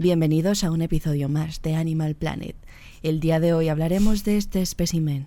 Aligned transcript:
Bienvenidos 0.00 0.62
a 0.62 0.70
un 0.70 0.80
episodio 0.80 1.28
más 1.28 1.60
de 1.60 1.74
Animal 1.74 2.14
Planet. 2.14 2.54
El 3.02 3.18
día 3.18 3.40
de 3.40 3.52
hoy 3.52 3.68
hablaremos 3.68 4.22
de 4.22 4.36
este 4.36 4.62
espécimen, 4.62 5.26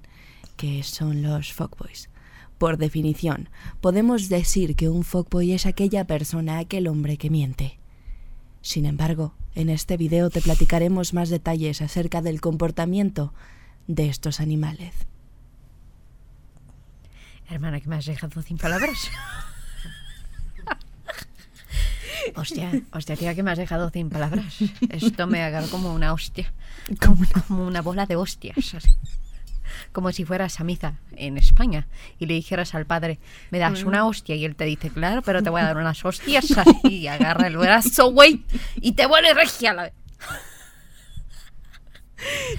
que 0.56 0.82
son 0.84 1.22
los 1.22 1.52
fuckboys. 1.52 2.10
Por 2.58 2.78
definición, 2.78 3.50
podemos 3.82 4.30
decir 4.30 4.78
que 4.78 4.88
un 4.88 5.04
fuckboy 5.04 5.52
es 5.52 5.66
aquella 5.66 6.06
persona, 6.06 6.58
aquel 6.58 6.88
hombre 6.88 7.18
que 7.18 7.30
miente. 7.30 7.80
Sin 8.62 8.86
embargo, 8.86 9.34
en 9.56 9.70
este 9.70 9.98
video 9.98 10.30
te 10.30 10.40
platicaremos 10.40 11.14
más 11.14 11.28
detalles 11.28 11.82
acerca 11.82 12.22
del 12.22 12.40
comportamiento 12.40 13.34
de 13.88 14.08
estos 14.08 14.40
animales. 14.40 14.94
Hermana, 17.50 17.82
que 17.82 17.90
me 17.90 17.98
has 17.98 18.06
dejado 18.06 18.42
sin 18.42 18.58
palabras. 18.58 19.12
hostia, 22.36 22.72
hostia, 22.92 23.16
tía, 23.16 23.36
que 23.36 23.44
me 23.44 23.52
has 23.52 23.58
dejado 23.58 23.90
sin 23.90 24.10
palabras. 24.10 24.58
Esto 24.90 25.28
me 25.28 25.42
agarra 25.44 25.68
como 25.68 25.94
una 25.94 26.14
hostia. 26.14 26.52
Como 27.00 27.22
una, 27.22 27.44
como 27.48 27.66
una 27.66 27.82
bola 27.82 28.06
de 28.06 28.16
hostias. 28.16 28.74
así. 28.74 28.90
Como 29.92 30.12
si 30.12 30.26
fueras 30.26 30.60
a 30.60 30.64
misa 30.64 30.96
en 31.16 31.38
España 31.38 31.88
y 32.20 32.26
le 32.26 32.34
dijeras 32.34 32.76
al 32.76 32.86
padre, 32.86 33.20
me 33.50 33.60
das 33.60 33.84
una 33.84 34.06
hostia 34.06 34.36
y 34.36 34.46
él 34.46 34.56
te 34.56 34.66
dice, 34.66 34.90
claro, 34.90 35.22
pero 35.22 35.42
te 35.44 35.50
voy 35.50 35.62
a 35.62 35.66
dar 35.66 35.78
unas 35.78 36.04
hostias 36.04 36.52
así 36.58 36.88
y 36.88 37.08
agarra 37.08 37.48
el 37.48 37.58
brazo, 37.58 38.12
güey, 38.12 38.44
y 38.76 38.94
te 38.94 39.06
vuelve 39.06 39.34
regia 39.34 39.72
a 39.72 39.74
la 39.74 39.84
vez. 39.84 39.94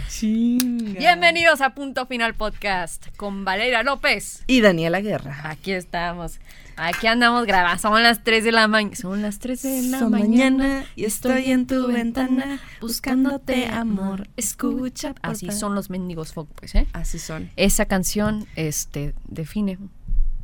Chinga. 0.08 0.98
Bienvenidos 0.98 1.60
a 1.60 1.70
Punto 1.70 2.06
Final 2.06 2.34
Podcast 2.34 3.06
con 3.16 3.44
Valeria 3.44 3.82
López. 3.82 4.42
Y 4.46 4.60
Daniela 4.60 5.00
Guerra. 5.00 5.40
Aquí 5.44 5.72
estamos. 5.72 6.40
Aquí 6.84 7.06
andamos 7.06 7.46
grabando. 7.46 7.80
Son 7.80 8.02
las 8.02 8.24
3 8.24 8.42
de 8.42 8.52
la 8.52 8.66
mañana. 8.66 8.96
Son 8.96 9.22
las 9.22 9.38
3 9.38 9.62
de 9.62 9.82
la 9.82 9.98
Son 10.00 10.10
mañana. 10.10 10.56
mañana 10.58 10.84
y 10.96 11.04
estoy 11.04 11.52
en 11.52 11.66
tu 11.66 11.86
ventana 11.86 12.60
buscándote 12.80 13.66
amor. 13.66 14.28
Escucha, 14.36 15.14
por 15.14 15.30
Así 15.30 15.50
son 15.52 15.76
los 15.76 15.90
mendigos 15.90 16.32
folk, 16.32 16.48
pues, 16.56 16.74
¿eh? 16.74 16.88
Así 16.92 17.20
son. 17.20 17.50
Esa 17.56 17.86
canción 17.86 18.46
este, 18.56 19.14
define. 19.28 19.78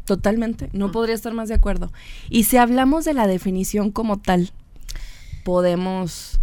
Totalmente, 0.04 0.70
no 0.72 0.92
podría 0.92 1.14
estar 1.14 1.34
más 1.34 1.48
de 1.48 1.56
acuerdo. 1.56 1.92
Y 2.30 2.44
si 2.44 2.56
hablamos 2.56 3.04
de 3.04 3.14
la 3.14 3.26
definición 3.26 3.90
como 3.90 4.18
tal, 4.18 4.52
podemos... 5.44 6.40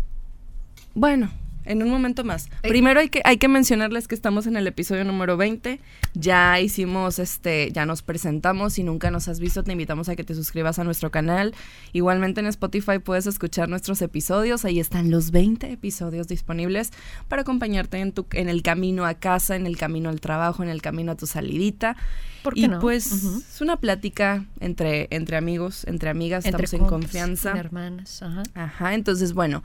Bueno, 0.94 1.32
en 1.66 1.84
un 1.84 1.90
momento 1.90 2.24
más. 2.24 2.50
Primero 2.62 3.00
hay 3.00 3.10
que, 3.10 3.22
hay 3.26 3.38
que 3.38 3.48
mencionarles 3.48 4.08
que 4.08 4.16
estamos 4.16 4.48
en 4.48 4.56
el 4.56 4.68
episodio 4.68 5.04
número 5.04 5.38
20. 5.38 5.80
Ya 6.14 6.60
hicimos, 6.60 7.20
este, 7.20 7.72
ya 7.72 7.86
nos 7.86 8.02
presentamos. 8.02 8.74
Si 8.74 8.84
nunca 8.84 9.12
nos 9.12 9.28
has 9.28 9.40
visto, 9.40 9.64
te 9.64 9.72
invitamos 9.72 10.10
a 10.10 10.16
que 10.16 10.24
te 10.24 10.36
suscribas 10.36 10.80
a 10.80 10.84
nuestro 10.84 11.12
canal. 11.12 11.54
Igualmente 11.94 12.40
en 12.40 12.48
Spotify 12.48 13.00
puedes 13.00 13.28
escuchar 13.28 13.70
nuestros 13.70 14.02
episodios. 14.02 14.66
Ahí 14.66 14.80
están 14.80 15.12
los 15.12 15.32
20 15.32 15.72
episodios 15.72 16.28
disponibles 16.28 16.92
para 17.28 17.42
acompañarte 17.42 18.00
en, 18.00 18.12
tu, 18.12 18.26
en 18.34 18.50
el 18.50 18.62
camino 18.62 19.06
a 19.06 19.16
casa, 19.16 19.56
en 19.56 19.66
el 19.66 19.78
camino 19.78 20.10
al 20.10 20.22
trabajo, 20.22 20.64
en 20.64 20.70
el 20.70 20.82
camino 20.82 21.12
a 21.12 21.16
tu 21.16 21.28
salidita. 21.28 21.98
¿Por 22.46 22.54
qué 22.54 22.62
y 22.62 22.68
no? 22.70 22.80
pues 22.80 23.12
es 23.12 23.60
una 23.60 23.76
plática 23.78 24.46
entre, 24.62 25.08
entre 25.10 25.36
amigos, 25.36 25.84
entre 25.86 26.10
amigas, 26.10 26.46
Entre 26.46 26.64
estamos 26.64 26.84
en 26.84 26.90
confianza. 26.90 27.52
hermanas. 27.58 28.22
Ajá. 28.22 28.44
Ajá, 28.54 28.94
entonces 28.94 29.34
bueno, 29.34 29.64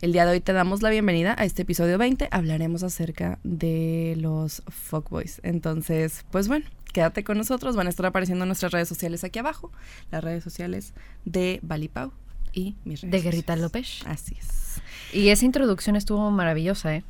el 0.00 0.12
día 0.12 0.24
de 0.26 0.32
hoy 0.32 0.40
te 0.40 0.52
damos 0.52 0.82
la 0.82 0.90
bienvenida 0.90 1.36
a 1.38 1.44
este 1.44 1.62
episodio 1.62 1.96
20. 1.98 2.26
Hablaremos 2.32 2.82
acerca 2.82 3.38
de 3.44 4.16
los 4.18 4.62
fuckboys. 4.68 5.40
Entonces, 5.44 6.24
pues 6.32 6.48
bueno, 6.48 6.64
quédate 6.92 7.22
con 7.22 7.38
nosotros. 7.38 7.76
Van 7.76 7.86
a 7.86 7.90
estar 7.90 8.06
apareciendo 8.06 8.44
nuestras 8.44 8.72
redes 8.72 8.88
sociales 8.88 9.22
aquí 9.22 9.38
abajo. 9.38 9.70
Las 10.10 10.24
redes 10.24 10.42
sociales 10.42 10.92
de 11.24 11.60
Balipau 11.62 12.10
y 12.52 12.74
mis 12.84 13.02
redes 13.02 13.12
De 13.12 13.20
Guerrita. 13.20 13.54
López. 13.56 14.00
Así 14.06 14.34
es. 14.40 14.80
Y 15.12 15.28
esa 15.28 15.44
introducción 15.44 15.94
estuvo 15.94 16.30
maravillosa, 16.30 16.96
¿eh? 16.96 17.04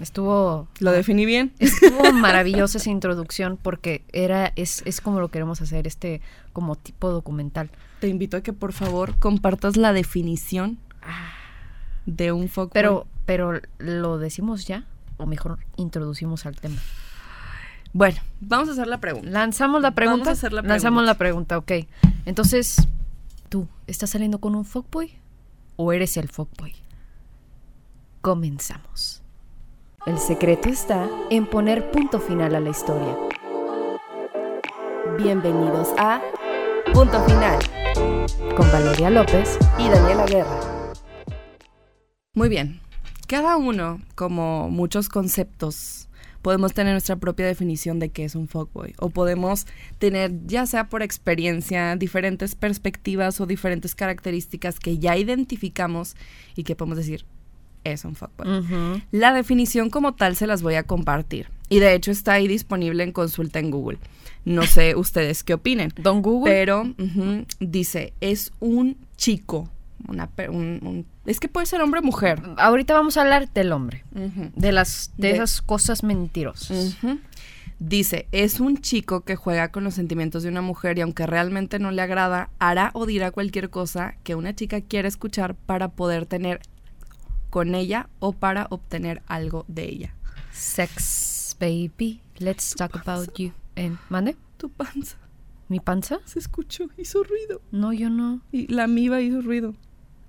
Estuvo 0.00 0.68
¿Lo 0.78 0.92
definí 0.92 1.26
bien? 1.26 1.52
Estuvo 1.58 2.12
maravillosa 2.12 2.78
esa 2.78 2.90
introducción 2.90 3.58
porque 3.60 4.04
era 4.12 4.52
es, 4.56 4.82
es 4.86 5.00
como 5.00 5.20
lo 5.20 5.28
queremos 5.28 5.60
hacer, 5.60 5.86
este 5.86 6.20
como 6.52 6.76
tipo 6.76 7.10
documental. 7.10 7.70
Te 8.00 8.08
invito 8.08 8.36
a 8.36 8.40
que 8.42 8.52
por 8.52 8.72
favor 8.72 9.18
compartas 9.18 9.76
la 9.76 9.92
definición 9.92 10.78
de 12.06 12.32
un 12.32 12.48
fuckboy. 12.48 12.70
Pero 12.72 13.06
pero 13.26 13.60
lo 13.78 14.18
decimos 14.18 14.66
ya 14.66 14.86
o 15.18 15.26
mejor 15.26 15.58
introducimos 15.76 16.46
al 16.46 16.56
tema. 16.56 16.80
bueno, 17.92 18.18
vamos 18.40 18.68
a 18.68 18.72
hacer 18.72 18.86
la 18.86 18.98
pregunta. 18.98 19.28
Lanzamos 19.28 19.82
la 19.82 19.90
pregunta. 19.90 20.24
Vamos 20.24 20.28
a 20.28 20.32
hacer 20.32 20.52
la 20.52 20.62
Lanzamos 20.62 21.02
pregunta. 21.02 21.12
la 21.12 21.18
pregunta, 21.18 21.58
ok. 21.58 21.72
Entonces, 22.24 22.88
¿tú 23.48 23.68
estás 23.86 24.10
saliendo 24.10 24.38
con 24.38 24.54
un 24.54 24.64
fuckboy 24.64 25.12
o 25.76 25.92
eres 25.92 26.16
el 26.16 26.28
fuckboy? 26.28 26.74
Comenzamos. 28.20 29.22
El 30.06 30.18
secreto 30.18 30.68
está 30.68 31.10
en 31.28 31.44
poner 31.44 31.90
punto 31.90 32.20
final 32.20 32.54
a 32.54 32.60
la 32.60 32.70
historia. 32.70 33.16
Bienvenidos 35.18 35.88
a 35.98 36.22
Punto 36.94 37.22
Final 37.24 37.58
Con 38.56 38.70
Valeria 38.70 39.10
López 39.10 39.58
y 39.76 39.88
Daniela 39.88 40.24
Guerra. 40.26 40.92
Muy 42.34 42.48
bien. 42.48 42.80
Cada 43.26 43.56
uno, 43.56 44.00
como 44.14 44.70
muchos 44.70 45.08
conceptos, 45.08 46.08
podemos 46.42 46.72
tener 46.72 46.92
nuestra 46.92 47.16
propia 47.16 47.46
definición 47.46 47.98
de 47.98 48.10
qué 48.10 48.24
es 48.24 48.36
un 48.36 48.46
fuckboy. 48.46 48.94
O 48.98 49.10
podemos 49.10 49.66
tener, 49.98 50.46
ya 50.46 50.64
sea 50.66 50.88
por 50.88 51.02
experiencia, 51.02 51.96
diferentes 51.96 52.54
perspectivas 52.54 53.40
o 53.40 53.46
diferentes 53.46 53.94
características 53.94 54.78
que 54.78 54.98
ya 54.98 55.16
identificamos 55.16 56.14
y 56.54 56.62
que 56.62 56.76
podemos 56.76 56.96
decir, 56.98 57.26
es 57.92 58.04
un 58.04 58.14
fuckboy. 58.14 59.02
La 59.12 59.32
definición 59.32 59.90
como 59.90 60.14
tal 60.14 60.36
se 60.36 60.46
las 60.46 60.62
voy 60.62 60.74
a 60.74 60.82
compartir. 60.84 61.48
Y 61.68 61.80
de 61.80 61.94
hecho 61.94 62.10
está 62.10 62.32
ahí 62.34 62.48
disponible 62.48 63.02
en 63.04 63.12
consulta 63.12 63.58
en 63.58 63.70
Google. 63.70 63.98
No 64.44 64.62
sé 64.62 64.94
ustedes 64.96 65.42
qué 65.44 65.54
opinen. 65.54 65.92
Don 65.96 66.22
Google. 66.22 66.52
Pero 66.52 66.94
dice, 67.60 68.12
es 68.20 68.52
un 68.60 68.96
chico. 69.16 69.68
Una, 70.06 70.28
per- 70.28 70.50
un- 70.50 70.78
un- 70.82 71.06
es 71.26 71.40
que 71.40 71.48
puede 71.48 71.66
ser 71.66 71.80
hombre 71.82 72.00
o 72.00 72.02
mujer. 72.04 72.40
Ahorita 72.56 72.94
vamos 72.94 73.16
a 73.16 73.22
hablar 73.22 73.52
del 73.52 73.72
hombre, 73.72 74.04
de 74.12 74.72
las 74.72 75.10
de, 75.16 75.28
De- 75.28 75.34
esas 75.34 75.60
cosas 75.60 76.02
mentirosas. 76.04 76.96
Dice, 77.80 78.26
es 78.32 78.58
un 78.58 78.78
chico 78.78 79.20
que 79.20 79.36
juega 79.36 79.70
con 79.70 79.84
los 79.84 79.94
sentimientos 79.94 80.42
de 80.42 80.48
una 80.48 80.62
mujer 80.62 80.98
y 80.98 81.00
aunque 81.00 81.26
realmente 81.28 81.78
no 81.78 81.92
le 81.92 82.02
agrada, 82.02 82.50
hará 82.58 82.90
o 82.94 83.06
dirá 83.06 83.30
cualquier 83.30 83.70
cosa 83.70 84.14
que 84.24 84.34
una 84.34 84.52
chica 84.54 84.80
quiera 84.80 85.06
escuchar 85.06 85.54
para 85.54 85.88
poder 85.88 86.26
tener 86.26 86.60
con 87.58 87.74
ella 87.74 88.08
o 88.20 88.30
para 88.34 88.68
obtener 88.70 89.20
algo 89.26 89.64
de 89.66 89.82
ella. 89.86 90.14
Sex, 90.52 91.56
baby, 91.58 92.20
let's 92.38 92.72
talk 92.76 92.94
about 93.04 93.36
you. 93.36 93.50
En, 93.74 93.98
¿Mande? 94.10 94.36
Tu 94.58 94.70
panza 94.70 95.16
¿Mi 95.66 95.80
panza? 95.80 96.20
se 96.24 96.38
escuchó, 96.38 96.88
hizo 96.96 97.24
ruido. 97.24 97.60
No, 97.72 97.92
yo 97.92 98.10
no. 98.10 98.40
Y 98.52 98.72
la 98.72 98.84
amiba 98.84 99.20
hizo 99.20 99.40
ruido, 99.42 99.74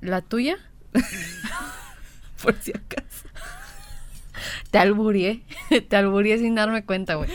¿La 0.02 0.24
tuya? 0.24 0.58
por 2.44 2.56
si 2.56 2.72
acaso. 2.72 3.28
Te 4.72 4.80
alburié. 4.80 5.44
Te 5.88 5.96
alburié 5.98 6.40
sin 6.40 6.56
darme 6.56 6.84
cuenta, 6.84 7.14
güey. 7.14 7.30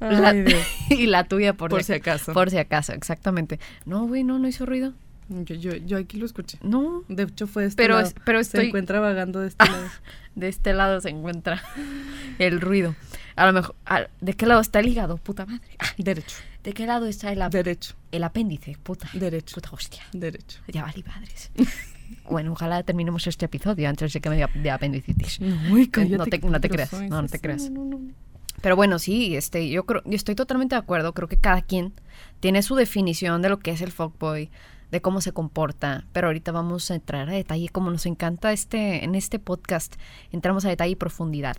La- 0.00 0.30
Ay, 0.30 0.42
Dios. 0.44 0.62
y 0.88 1.06
la 1.08 1.24
tuya 1.24 1.52
por, 1.52 1.68
Por 1.68 1.82
si, 1.82 1.88
si 1.88 1.92
acaso. 1.92 2.32
por 2.32 2.48
si 2.50 2.56
acaso, 2.56 2.94
exactamente. 2.94 3.60
No, 3.84 4.06
güey, 4.06 4.24
no, 4.24 4.38
no 4.38 4.48
hizo 4.48 4.64
ruido. 4.64 4.94
Yo, 5.28 5.54
yo, 5.54 5.74
yo 5.76 5.96
aquí 5.98 6.18
lo 6.18 6.26
escuché. 6.26 6.58
No. 6.62 7.02
De 7.08 7.22
hecho 7.24 7.46
fue 7.46 7.62
de 7.62 7.68
este 7.70 7.82
Pero 7.82 7.94
lado. 7.94 8.06
es- 8.06 8.14
pero 8.24 8.38
Se 8.38 8.42
estoy- 8.42 8.66
encuentra 8.66 9.00
vagando 9.00 9.40
de 9.40 9.48
este 9.48 9.64
lado. 9.66 9.86
De 10.34 10.48
este 10.48 10.72
lado 10.72 11.00
se 11.00 11.10
encuentra 11.10 11.62
el 12.40 12.60
ruido. 12.60 12.96
A 13.36 13.46
lo 13.46 13.52
mejor. 13.52 13.74
a- 13.86 14.08
¿De 14.20 14.34
qué 14.34 14.46
lado 14.46 14.60
está 14.60 14.80
el 14.80 14.88
hígado, 14.88 15.16
puta 15.16 15.46
madre? 15.46 15.62
Ah, 15.78 15.86
Derecho, 15.96 16.36
¿De 16.64 16.72
qué 16.72 16.86
lado 16.86 17.06
está 17.06 17.32
el, 17.32 17.40
ap- 17.42 17.52
derecho, 17.52 17.94
el 18.10 18.24
apéndice, 18.24 18.76
puta? 18.82 19.08
derecho, 19.12 19.54
Puta 19.54 19.70
hostia. 19.72 20.02
derecho. 20.12 20.58
Ya 20.68 20.82
vale, 20.82 21.02
padres. 21.04 21.50
bueno, 22.28 22.52
ojalá 22.52 22.82
terminemos 22.82 23.26
este 23.28 23.44
episodio 23.46 23.88
antes 23.88 24.12
de 24.12 24.20
que 24.20 24.28
me 24.28 24.36
dé 24.36 24.46
de 24.54 24.70
apendicitis. 24.70 25.38
Uy, 25.70 25.90
no 26.18 26.26
te, 26.26 26.38
no 26.40 26.60
te 26.60 26.68
creas, 26.68 26.92
no, 26.92 27.22
no 27.22 27.28
te 27.28 27.38
creas. 27.40 27.70
Pero 28.60 28.76
bueno, 28.76 28.98
sí, 28.98 29.36
este, 29.36 29.68
yo 29.68 29.84
creo, 29.84 30.02
yo 30.04 30.14
estoy 30.16 30.34
totalmente 30.34 30.74
de 30.74 30.80
acuerdo. 30.80 31.12
Creo 31.12 31.28
que 31.28 31.36
cada 31.36 31.62
quien 31.62 31.92
tiene 32.40 32.62
su 32.62 32.74
definición 32.76 33.42
de 33.42 33.48
lo 33.50 33.58
que 33.58 33.70
es 33.72 33.82
el 33.82 33.92
fuckboy, 33.92 34.50
de 34.94 35.02
cómo 35.02 35.20
se 35.20 35.32
comporta. 35.32 36.04
Pero 36.12 36.28
ahorita 36.28 36.52
vamos 36.52 36.90
a 36.90 36.94
entrar 36.94 37.28
a 37.28 37.32
detalle, 37.32 37.68
como 37.68 37.90
nos 37.90 38.06
encanta 38.06 38.52
este, 38.52 39.04
en 39.04 39.16
este 39.16 39.40
podcast, 39.40 39.96
entramos 40.30 40.64
a 40.64 40.68
detalle 40.68 40.92
y 40.92 40.96
profundidad. 40.96 41.56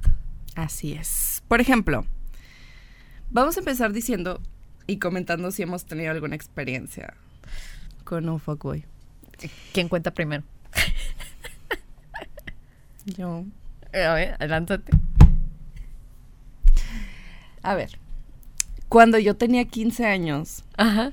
Así 0.56 0.94
es. 0.94 1.44
Por 1.50 1.60
ejemplo, 1.60 2.06
vamos 3.30 3.58
a 3.58 3.60
empezar 3.60 3.92
diciendo 3.92 4.42
y 4.88 5.00
comentando 5.00 5.52
si 5.52 5.64
hemos 5.64 5.86
tenido 5.86 6.12
alguna 6.12 6.36
experiencia 6.36 7.14
con 8.06 8.30
un 8.30 8.40
fuckboy. 8.40 8.86
¿Quién 9.74 9.90
cuenta 9.90 10.12
primero? 10.12 10.44
Yo. 13.06 13.44
A 13.94 14.14
ver, 14.14 14.36
adelántate. 14.40 14.94
A 17.62 17.76
ver. 17.76 18.00
Cuando 18.88 19.20
yo 19.20 19.36
tenía 19.36 19.66
15 19.66 20.06
años, 20.06 20.64
Ajá. 20.78 21.12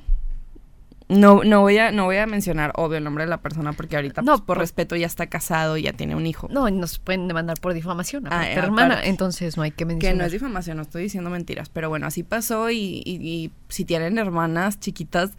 No, 1.12 1.44
no 1.44 1.60
voy 1.60 1.78
a, 1.78 1.92
no 1.92 2.04
voy 2.06 2.16
a 2.16 2.26
mencionar, 2.26 2.72
obvio, 2.76 2.98
el 2.98 3.04
nombre 3.04 3.24
de 3.24 3.30
la 3.30 3.38
persona 3.40 3.72
porque 3.72 3.96
ahorita, 3.96 4.22
No, 4.22 4.32
pues, 4.36 4.40
por 4.42 4.58
respeto, 4.58 4.96
ya 4.96 5.06
está 5.06 5.26
casado 5.28 5.76
y 5.76 5.82
ya 5.82 5.92
tiene 5.92 6.16
un 6.16 6.26
hijo. 6.26 6.48
No, 6.50 6.68
nos 6.70 6.98
pueden 6.98 7.28
demandar 7.28 7.58
por 7.60 7.74
difamación. 7.74 8.26
Ah, 8.26 8.40
aparte, 8.40 8.50
eh, 8.52 8.58
hermana, 8.58 8.94
aparte. 8.94 9.08
entonces 9.10 9.56
no 9.56 9.62
hay 9.62 9.70
que 9.70 9.76
Que 9.78 9.84
mencionar. 9.86 10.16
no 10.18 10.24
es 10.24 10.32
difamación, 10.32 10.76
no 10.78 10.82
estoy 10.82 11.02
diciendo 11.04 11.30
mentiras, 11.30 11.68
pero 11.68 11.88
bueno, 11.88 12.06
así 12.06 12.22
pasó 12.22 12.70
y, 12.70 13.02
y- 13.04 13.16
y 13.22 13.50
si 13.68 13.84
tienen 13.84 14.18
hermanas 14.18 14.80
chiquitas, 14.80 15.30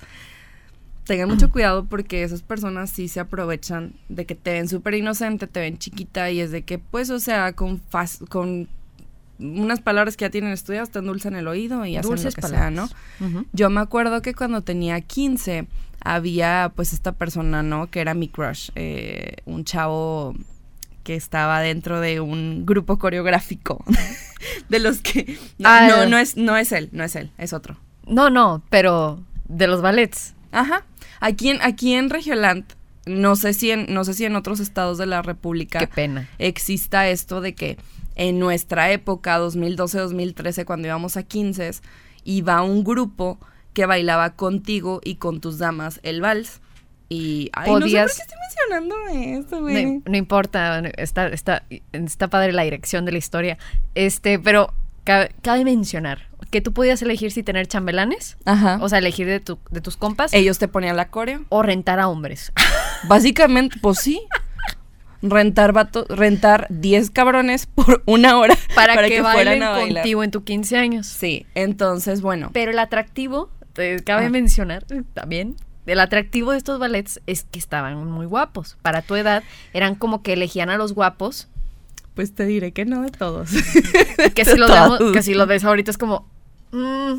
tengan 1.05 1.27
mucho 1.29 1.49
cuidado 1.51 1.85
porque 1.85 2.23
esas 2.23 2.41
personas 2.43 2.89
sí 2.89 3.07
se 3.07 3.19
aprovechan 3.19 3.93
de 4.09 4.25
que 4.25 4.35
te 4.35 4.51
ven 4.53 4.67
súper 4.69 4.93
inocente, 4.93 5.47
te 5.47 5.59
ven 5.59 5.77
chiquita 5.77 6.31
y 6.31 6.39
es 6.39 6.51
de 6.51 6.63
que, 6.63 6.77
pues, 6.79 7.09
o 7.09 7.19
sea, 7.19 7.53
con, 7.53 7.81
con 8.29 8.67
unas 9.43 9.81
palabras 9.81 10.17
que 10.17 10.25
ya 10.25 10.29
tienen 10.29 10.51
estudiadas 10.51 10.89
te 10.89 10.99
endulzan 10.99 11.35
el 11.35 11.47
oído 11.47 11.85
y 11.85 11.97
hacen 11.97 12.09
Dulces 12.09 12.35
lo 12.37 12.41
que 12.41 12.47
sea, 12.47 12.71
¿no? 12.71 12.89
Yo 13.51 13.69
me 13.69 13.81
acuerdo 13.81 14.21
que 14.21 14.33
cuando 14.33 14.61
tenía 14.61 14.99
15 15.01 15.67
había 16.01 16.71
pues 16.75 16.93
esta 16.93 17.11
persona, 17.13 17.61
¿no? 17.63 17.89
Que 17.89 18.01
era 18.01 18.13
mi 18.13 18.27
crush, 18.27 18.69
eh, 18.75 19.35
un 19.45 19.63
chavo 19.65 20.35
que 21.03 21.15
estaba 21.15 21.59
dentro 21.59 21.99
de 21.99 22.21
un 22.21 22.65
grupo 22.65 22.97
coreográfico 22.97 23.83
de 24.69 24.79
los 24.79 25.01
que 25.01 25.37
no, 25.57 25.69
Ah, 25.69 25.87
no, 25.89 26.05
no 26.05 26.17
es 26.17 26.37
no 26.37 26.55
es 26.57 26.71
él, 26.71 26.89
no 26.91 27.03
es 27.03 27.15
él, 27.15 27.31
es 27.37 27.53
otro. 27.53 27.77
No, 28.07 28.29
no, 28.29 28.63
pero 28.69 29.21
de 29.47 29.67
los 29.67 29.81
ballets. 29.81 30.33
Ajá. 30.51 30.85
Aquí 31.19 31.49
en 31.49 31.61
aquí 31.61 31.93
en 31.93 32.09
Regioland 32.09 32.65
no 33.05 33.35
sé 33.35 33.53
si 33.53 33.71
en 33.71 33.93
no 33.93 34.05
sé 34.05 34.13
si 34.13 34.23
en 34.25 34.35
otros 34.35 34.59
estados 34.61 34.97
de 34.97 35.05
la 35.05 35.21
República 35.21 35.79
Qué 35.79 35.87
pena. 35.87 36.29
exista 36.39 37.07
esto 37.09 37.41
de 37.41 37.53
que 37.53 37.77
en 38.15 38.39
nuestra 38.39 38.91
época, 38.91 39.39
2012-2013, 39.39 40.65
cuando 40.65 40.87
íbamos 40.87 41.17
a 41.17 41.23
15, 41.23 41.71
iba 42.23 42.61
un 42.61 42.83
grupo 42.83 43.39
que 43.73 43.85
bailaba 43.85 44.35
contigo 44.35 45.01
y 45.03 45.15
con 45.15 45.41
tus 45.41 45.57
damas 45.57 45.99
el 46.03 46.21
vals. 46.21 46.61
Y 47.09 47.49
ay, 47.53 47.69
Podías- 47.69 48.05
no 48.07 48.07
sé 48.13 48.21
por 48.23 48.27
qué 48.27 48.33
estoy 48.33 48.37
mencionando 48.39 49.39
esto, 49.39 49.61
güey. 49.61 49.85
No, 49.97 50.01
no 50.05 50.17
importa, 50.17 50.79
está, 50.97 51.27
está, 51.27 51.63
está 51.91 52.27
padre 52.29 52.53
la 52.53 52.63
dirección 52.63 53.05
de 53.05 53.11
la 53.11 53.17
historia. 53.17 53.57
Este, 53.93 54.39
pero 54.39 54.73
ca- 55.03 55.29
cabe 55.41 55.63
mencionar 55.65 56.29
que 56.49 56.61
tú 56.61 56.71
podías 56.71 57.01
elegir 57.01 57.31
si 57.31 57.41
tener 57.43 57.67
chambelanes, 57.67 58.37
Ajá. 58.45 58.77
o 58.81 58.87
sea, 58.89 58.99
elegir 58.99 59.25
de, 59.27 59.39
tu, 59.39 59.57
de 59.71 59.81
tus 59.81 59.97
compas, 59.97 60.33
Ellos 60.33 60.59
te 60.59 60.67
ponían 60.67 60.95
la 60.95 61.09
coreo. 61.09 61.45
o 61.49 61.63
rentar 61.63 61.99
a 61.99 62.07
hombres. 62.07 62.51
Básicamente, 63.07 63.77
pues 63.81 63.99
sí. 63.99 64.21
Rentar 65.23 65.71
vato, 65.71 66.05
rentar 66.09 66.67
10 66.69 67.09
cabrones 67.11 67.65
por 67.75 68.03
una 68.05 68.37
hora 68.37 68.55
para, 68.75 68.93
que, 69.07 69.21
fueran 69.21 69.23
bailen 69.23 69.63
a 69.63 69.69
bailar. 69.71 69.93
contigo 70.03 70.23
en 70.23 70.31
tus 70.31 70.43
15 70.43 70.77
años. 70.77 71.07
Sí, 71.07 71.45
entonces, 71.55 72.21
bueno. 72.21 72.49
Pero 72.53 72.71
el 72.71 72.79
atractivo, 72.79 73.49
te 73.73 74.03
cabe 74.03 74.25
Ah. 74.25 74.29
mencionar 74.29 74.85
también, 75.13 75.55
el 75.85 75.99
atractivo 75.99 76.51
de 76.51 76.57
estos 76.57 76.77
ballets 76.79 77.21
es 77.25 77.43
que 77.43 77.57
estaban 77.57 78.05
muy 78.05 78.25
guapos. 78.25 78.77
Para 78.81 79.01
tu 79.01 79.15
edad, 79.15 79.43
eran 79.73 79.95
como 79.95 80.21
que 80.23 80.33
elegían 80.33 80.69
a 80.69 80.77
los 80.77 80.93
guapos, 80.93 81.47
Pues 82.15 82.35
te 82.35 82.45
diré 82.45 82.73
que 82.73 82.85
no 82.85 83.01
de 83.01 83.09
todos. 83.09 83.49
que 84.35 84.45
si 84.45 84.55
los, 84.57 84.69
todos. 84.71 85.11
que 85.13 85.23
si 85.23 85.33
los 85.33 85.47
ves 85.47 85.63
ahorita 85.63 85.89
es 85.89 85.97
como, 85.97 86.29
mm, 86.71 87.13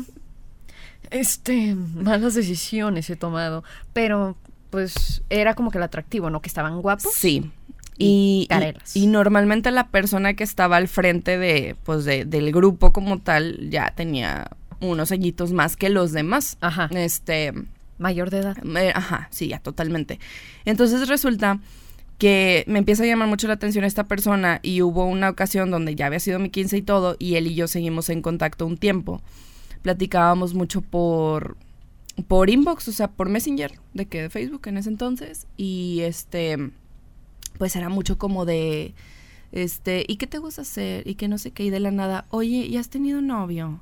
este, 1.11 1.75
malas 1.75 2.33
decisiones 2.33 3.09
he 3.09 3.15
tomado. 3.15 3.63
Pero, 3.93 4.37
pues, 4.69 5.21
era 5.29 5.53
como 5.53 5.71
que 5.71 5.77
el 5.79 5.83
atractivo, 5.83 6.29
¿no? 6.29 6.41
Que 6.41 6.47
estaban 6.47 6.81
guapos. 6.81 7.13
Sí. 7.13 7.51
Y 7.97 8.47
Y, 8.93 9.07
normalmente 9.07 9.71
la 9.71 9.87
persona 9.87 10.33
que 10.33 10.43
estaba 10.43 10.77
al 10.77 10.87
frente 10.87 11.37
de, 11.37 11.75
pues 11.83 12.05
de, 12.05 12.25
del 12.25 12.51
grupo 12.51 12.91
como 12.91 13.19
tal 13.19 13.69
ya 13.69 13.93
tenía 13.95 14.51
unos 14.81 15.11
añitos 15.11 15.53
más 15.53 15.77
que 15.77 15.89
los 15.89 16.11
demás. 16.11 16.57
Ajá. 16.61 16.89
Este, 16.93 17.53
Mayor 17.97 18.29
de 18.29 18.39
edad. 18.39 18.57
eh, 18.77 18.91
ajá, 18.93 19.29
sí, 19.31 19.47
ya 19.47 19.59
totalmente. 19.59 20.19
Entonces 20.65 21.07
resulta 21.07 21.59
que 22.17 22.63
me 22.67 22.79
empieza 22.79 23.03
a 23.03 23.07
llamar 23.07 23.27
mucho 23.27 23.47
la 23.47 23.53
atención 23.53 23.83
esta 23.83 24.05
persona 24.05 24.59
y 24.63 24.81
hubo 24.81 25.05
una 25.05 25.29
ocasión 25.29 25.71
donde 25.71 25.95
ya 25.95 26.05
había 26.07 26.19
sido 26.19 26.39
mi 26.39 26.49
15 26.49 26.77
y 26.77 26.81
todo 26.81 27.15
y 27.19 27.35
él 27.35 27.47
y 27.47 27.55
yo 27.55 27.67
seguimos 27.67 28.09
en 28.09 28.21
contacto 28.21 28.65
un 28.65 28.77
tiempo. 28.77 29.21
Platicábamos 29.81 30.53
mucho 30.53 30.81
por 30.81 31.57
por 32.27 32.49
inbox, 32.49 32.87
o 32.87 32.91
sea, 32.93 33.09
por 33.09 33.27
Messenger, 33.27 33.73
de 33.93 34.05
que 34.05 34.21
de 34.21 34.29
Facebook 34.29 34.61
en 34.67 34.77
ese 34.77 34.89
entonces 34.89 35.47
y 35.57 35.99
este 36.01 36.71
pues 37.57 37.75
era 37.75 37.89
mucho 37.89 38.17
como 38.17 38.45
de 38.45 38.93
este, 39.51 40.05
¿y 40.07 40.17
qué 40.17 40.27
te 40.27 40.37
gusta 40.37 40.61
hacer? 40.63 41.07
Y 41.07 41.15
que 41.15 41.27
no 41.27 41.37
sé 41.37 41.51
qué 41.51 41.63
y 41.63 41.69
de 41.69 41.79
la 41.79 41.91
nada, 41.91 42.25
"Oye, 42.29 42.67
¿ya 42.69 42.79
has 42.79 42.89
tenido 42.89 43.21
novio?" 43.21 43.81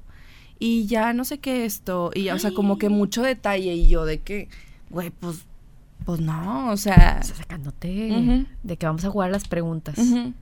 Y 0.60 0.86
ya 0.86 1.14
no 1.14 1.26
sé 1.26 1.40
qué 1.40 1.66
esto, 1.66 2.12
y 2.14 2.24
ya, 2.24 2.36
o 2.36 2.40
sea, 2.40 2.54
como 2.54 2.78
que 2.78 2.90
mucho 2.90 3.22
detalle 3.24 3.74
y 3.74 3.88
yo 3.88 4.06
de 4.06 4.20
que, 4.20 4.48
güey, 4.90 5.10
pues 5.10 5.46
pues 6.06 6.20
no, 6.20 6.70
o 6.72 6.78
sea, 6.78 7.24
sacándote 7.24 8.46
de 8.64 8.78
que 8.78 8.86
vamos 8.86 9.06
a 9.06 9.10
jugar 9.10 9.32
las 9.32 9.48
preguntas. 9.48 9.98
ujú. 9.98 10.34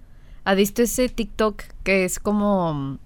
¿Has 0.44 0.56
visto 0.56 0.82
ese 0.82 1.08
TikTok 1.08 1.62
que 1.84 2.04
es 2.04 2.20
como... 2.20 2.98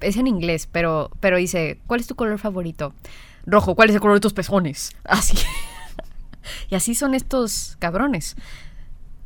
Es 0.00 0.16
en 0.16 0.26
inglés, 0.26 0.68
pero, 0.70 1.10
pero 1.20 1.38
dice, 1.38 1.78
¿cuál 1.86 2.00
es 2.00 2.06
tu 2.06 2.14
color 2.16 2.38
favorito? 2.38 2.92
Rojo, 3.46 3.74
¿cuál 3.74 3.88
es 3.88 3.94
el 3.94 4.00
color 4.00 4.16
de 4.16 4.20
tus 4.20 4.34
pezones? 4.34 4.94
Así. 5.04 5.38
y 6.70 6.74
así 6.74 6.94
son 6.94 7.14
estos 7.14 7.76
cabrones. 7.78 8.36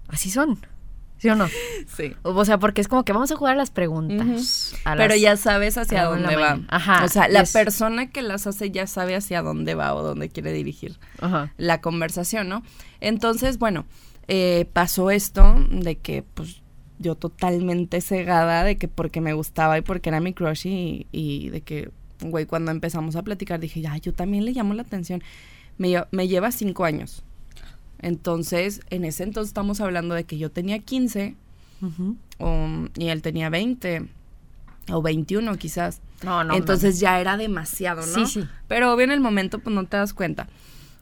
Así 0.08 0.30
son. 0.30 0.58
¿Sí 1.18 1.28
o 1.30 1.34
no? 1.34 1.48
Sí. 1.96 2.14
O 2.22 2.44
sea, 2.44 2.58
porque 2.58 2.80
es 2.80 2.86
como 2.86 3.04
que 3.04 3.12
vamos 3.12 3.32
a 3.32 3.36
jugar 3.36 3.56
las 3.56 3.70
preguntas. 3.72 4.74
a 4.84 4.94
Pero 4.94 5.16
ya 5.16 5.36
sabes 5.36 5.76
hacia 5.76 6.02
a 6.02 6.04
dónde 6.04 6.36
va. 6.36 6.50
mañana. 6.50 6.66
Ajá, 6.70 7.04
O 7.04 7.08
sea, 7.08 7.26
la 7.28 7.40
es- 7.40 7.52
persona 7.52 8.08
que 8.10 8.22
las 8.22 8.46
hace 8.46 8.70
ya 8.70 8.86
sabe 8.86 9.16
hacia 9.16 9.42
dónde 9.42 9.74
va 9.74 9.94
o 9.94 10.02
dónde 10.04 10.28
quiere 10.28 10.52
dirigir. 10.52 10.98
Ajá. 11.20 11.52
la 11.56 11.80
conversación, 11.80 12.48
¿no? 12.48 12.62
Entonces, 13.00 13.58
bueno, 13.58 13.84
eh, 14.28 14.68
pasó 14.72 15.10
esto 15.10 15.56
de 15.70 15.96
que, 15.98 16.22
pues, 16.22 16.62
yo 17.00 17.14
totalmente 17.16 18.00
cegada 18.00 18.62
de 18.64 18.76
que 18.76 18.86
porque 18.88 19.20
me 19.20 19.32
gustaba 19.32 19.76
y 19.78 19.82
porque 19.82 20.10
era 20.10 20.20
mi 20.20 20.34
crush 20.34 20.66
y, 20.68 21.06
y 21.10 21.48
de 21.50 21.62
que, 21.62 21.90
güey, 22.20 22.46
cuando 22.46 22.70
empezamos 22.70 23.16
a 23.16 23.22
platicar 23.22 23.58
dije, 23.58 23.80
ya, 23.80 23.96
yo 23.96 24.12
también 24.12 24.44
le 24.44 24.52
llamo 24.52 24.72
la 24.74 24.82
atención. 24.82 25.22
Me, 25.78 25.94
me 26.12 26.28
lleva 26.28 26.52
cinco 26.52 26.84
años. 26.84 27.24
Entonces, 28.00 28.80
en 28.90 29.04
ese 29.04 29.24
entonces 29.24 29.48
estamos 29.48 29.80
hablando 29.80 30.14
de 30.14 30.24
que 30.24 30.38
yo 30.38 30.50
tenía 30.50 30.78
15 30.78 31.34
Ujú. 31.82 32.16
um, 32.38 32.88
y 32.96 33.08
él 33.08 33.22
tenía 33.22 33.50
20 33.50 34.08
o 34.90 35.02
21 35.02 35.56
quizás. 35.56 36.00
No, 36.22 36.44
no. 36.44 36.54
Entonces 36.54 37.00
ya 37.00 37.20
era 37.20 37.36
demasiado, 37.36 38.06
¿no? 38.06 38.26
Sí, 38.26 38.26
sí. 38.26 38.48
Pero 38.66 38.92
obvio 38.92 39.04
en 39.04 39.12
el 39.12 39.20
momento 39.20 39.58
pues 39.58 39.74
no 39.74 39.84
te 39.84 39.96
das 39.96 40.14
cuenta. 40.14 40.48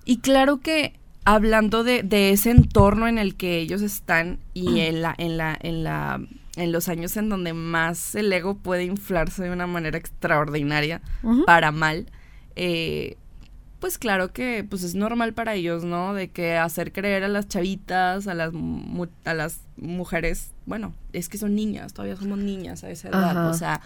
Y 0.04 0.18
claro 0.18 0.60
que 0.60 0.94
hablando 1.24 1.82
de, 1.82 2.02
de 2.02 2.30
ese 2.30 2.50
entorno 2.50 3.08
en 3.08 3.18
el 3.18 3.34
que 3.34 3.58
ellos 3.58 3.82
están 3.82 4.38
y 4.54 4.80
en 4.80 5.02
la, 5.02 5.14
en 5.18 5.36
la, 5.36 5.58
en 5.60 5.82
la, 5.82 6.20
en 6.54 6.72
los 6.72 6.88
años 6.88 7.16
en 7.16 7.28
donde 7.28 7.52
más 7.52 8.14
el 8.14 8.32
ego 8.32 8.56
puede 8.56 8.84
inflarse 8.84 9.42
de 9.42 9.50
una 9.50 9.66
manera 9.66 9.98
extraordinaria, 9.98 11.02
para 11.44 11.72
mal, 11.72 12.06
eh, 12.54 13.16
pues 13.86 13.98
claro 13.98 14.32
que 14.32 14.66
pues 14.68 14.82
es 14.82 14.96
normal 14.96 15.32
para 15.32 15.54
ellos, 15.54 15.84
¿no? 15.84 16.12
De 16.12 16.28
que 16.28 16.56
hacer 16.56 16.92
creer 16.92 17.22
a 17.22 17.28
las 17.28 17.46
chavitas, 17.46 18.26
a 18.26 18.34
las 18.34 18.52
mu- 18.52 19.06
a 19.24 19.32
las 19.32 19.60
mujeres, 19.76 20.50
bueno, 20.66 20.92
es 21.12 21.28
que 21.28 21.38
son 21.38 21.54
niñas, 21.54 21.92
todavía 21.92 22.16
somos 22.16 22.38
niñas 22.38 22.82
a 22.82 22.90
esa 22.90 23.10
edad, 23.10 23.30
Ajá. 23.30 23.48
o 23.48 23.54
sea, 23.54 23.80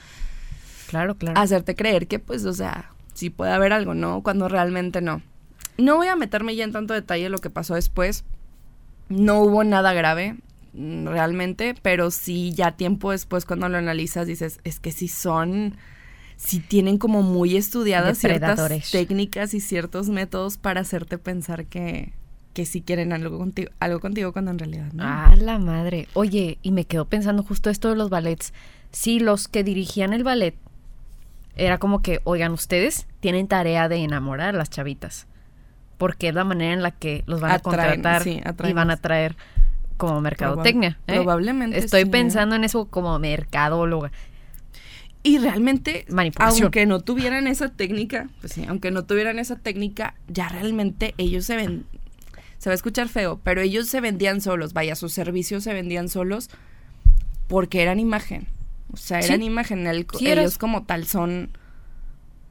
Claro, 0.88 1.16
claro. 1.16 1.38
hacerte 1.38 1.74
creer 1.74 2.06
que 2.06 2.18
pues, 2.18 2.46
o 2.46 2.54
sea, 2.54 2.90
sí 3.12 3.28
puede 3.28 3.52
haber 3.52 3.74
algo, 3.74 3.92
¿no? 3.94 4.22
Cuando 4.22 4.48
realmente 4.48 5.02
no. 5.02 5.20
No 5.76 5.96
voy 5.96 6.08
a 6.08 6.16
meterme 6.16 6.56
ya 6.56 6.64
en 6.64 6.72
tanto 6.72 6.94
detalle 6.94 7.28
lo 7.28 7.38
que 7.38 7.50
pasó 7.50 7.74
después. 7.74 8.24
No 9.10 9.40
hubo 9.40 9.64
nada 9.64 9.92
grave, 9.92 10.36
mm, 10.72 11.08
realmente, 11.08 11.74
pero 11.82 12.10
sí 12.10 12.52
ya 12.54 12.72
tiempo 12.72 13.10
después 13.10 13.44
cuando 13.44 13.68
lo 13.68 13.76
analizas 13.76 14.26
dices, 14.26 14.60
es 14.64 14.80
que 14.80 14.92
sí 14.92 15.08
son, 15.08 15.76
sí 16.42 16.58
tienen 16.58 16.96
como 16.96 17.22
muy 17.22 17.56
estudiadas 17.56 18.18
ciertas 18.18 18.90
técnicas 18.90 19.52
y 19.52 19.60
ciertos 19.60 20.08
métodos 20.08 20.56
para 20.56 20.80
hacerte 20.80 21.18
pensar 21.18 21.66
que, 21.66 22.14
que 22.54 22.64
sí 22.64 22.80
quieren 22.80 23.12
algo 23.12 23.38
contigo, 23.38 23.70
algo 23.78 24.00
contigo 24.00 24.32
cuando 24.32 24.50
en 24.50 24.58
realidad 24.58 24.90
no. 24.94 25.04
Ah, 25.04 25.34
la 25.36 25.58
madre. 25.58 26.08
Oye, 26.14 26.58
y 26.62 26.72
me 26.72 26.86
quedo 26.86 27.04
pensando 27.04 27.42
justo 27.42 27.68
esto 27.68 27.90
de 27.90 27.96
los 27.96 28.08
ballets. 28.08 28.54
Sí, 28.90 29.20
los 29.20 29.48
que 29.48 29.62
dirigían 29.62 30.14
el 30.14 30.24
ballet 30.24 30.54
era 31.56 31.76
como 31.76 32.00
que, 32.00 32.20
oigan, 32.24 32.52
ustedes 32.52 33.06
tienen 33.20 33.46
tarea 33.46 33.88
de 33.88 33.96
enamorar 33.96 34.54
a 34.54 34.58
las 34.58 34.70
chavitas. 34.70 35.26
Porque 35.98 36.28
es 36.28 36.34
la 36.34 36.44
manera 36.44 36.72
en 36.72 36.82
la 36.82 36.90
que 36.90 37.22
los 37.26 37.42
van 37.42 37.50
a 37.50 37.58
contratar 37.58 38.22
sí, 38.22 38.40
y 38.64 38.72
van 38.72 38.90
a 38.90 38.96
traer 38.96 39.36
como 39.98 40.22
mercadotecnia. 40.22 40.98
¿eh? 41.06 41.16
probablemente 41.16 41.78
Estoy 41.78 42.04
sí, 42.04 42.08
¿eh? 42.08 42.10
pensando 42.10 42.56
en 42.56 42.64
eso 42.64 42.86
como 42.86 43.18
mercadóloga. 43.18 44.10
Y 45.22 45.38
realmente, 45.38 46.06
aunque 46.38 46.86
no 46.86 47.00
tuvieran 47.00 47.46
esa 47.46 47.68
técnica, 47.68 48.28
pues 48.40 48.54
sí, 48.54 48.64
aunque 48.66 48.90
no 48.90 49.04
tuvieran 49.04 49.38
esa 49.38 49.56
técnica, 49.56 50.14
ya 50.28 50.48
realmente 50.48 51.14
ellos 51.18 51.44
se 51.44 51.56
ven, 51.56 51.84
se 52.58 52.70
va 52.70 52.72
a 52.72 52.74
escuchar 52.74 53.08
feo, 53.08 53.38
pero 53.44 53.60
ellos 53.60 53.86
se 53.88 54.00
vendían 54.00 54.40
solos, 54.40 54.72
vaya, 54.72 54.94
sus 54.96 55.12
servicios 55.12 55.62
se 55.64 55.74
vendían 55.74 56.08
solos 56.08 56.48
porque 57.48 57.82
eran 57.82 58.00
imagen. 58.00 58.46
O 58.92 58.96
sea, 58.96 59.20
Sí. 59.22 59.28
eran 59.28 59.42
imagen. 59.42 59.86
el- 59.86 60.06
Sí, 60.18 60.26
eras- 60.26 60.42
ellos 60.44 60.58
como 60.58 60.84
tal 60.84 61.06
son, 61.06 61.50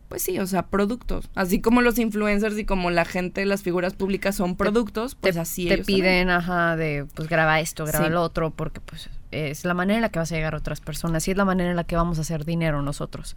pues 0.09 0.23
sí, 0.23 0.39
o 0.39 0.47
sea, 0.47 0.63
productos. 0.67 1.29
Así 1.35 1.61
como 1.61 1.81
los 1.81 1.97
influencers 1.99 2.57
y 2.57 2.65
como 2.65 2.89
la 2.89 3.05
gente, 3.05 3.45
las 3.45 3.61
figuras 3.61 3.93
públicas 3.93 4.35
son 4.35 4.55
productos, 4.57 5.15
pues 5.15 5.37
así 5.37 5.67
te 5.67 5.75
ellos 5.75 5.85
también. 5.85 6.01
piden, 6.01 6.29
ajá, 6.31 6.75
de 6.75 7.05
pues 7.13 7.29
graba 7.29 7.59
esto, 7.59 7.85
graba 7.85 8.07
Sí. 8.07 8.11
lo 8.11 8.21
otro, 8.23 8.49
porque 8.51 8.81
pues 8.81 9.09
es 9.31 9.63
la 9.63 9.75
manera 9.75 9.97
en 9.97 10.01
la 10.01 10.09
que 10.09 10.19
vas 10.19 10.31
a 10.31 10.35
llegar 10.35 10.55
a 10.55 10.57
otras 10.57 10.81
personas 10.81 11.27
y 11.27 11.31
es 11.31 11.37
la 11.37 11.45
manera 11.45 11.69
en 11.69 11.75
la 11.75 11.83
que 11.83 11.95
vamos 11.95 12.17
a 12.17 12.21
hacer 12.21 12.43
dinero 12.43 12.81
nosotros. 12.81 13.35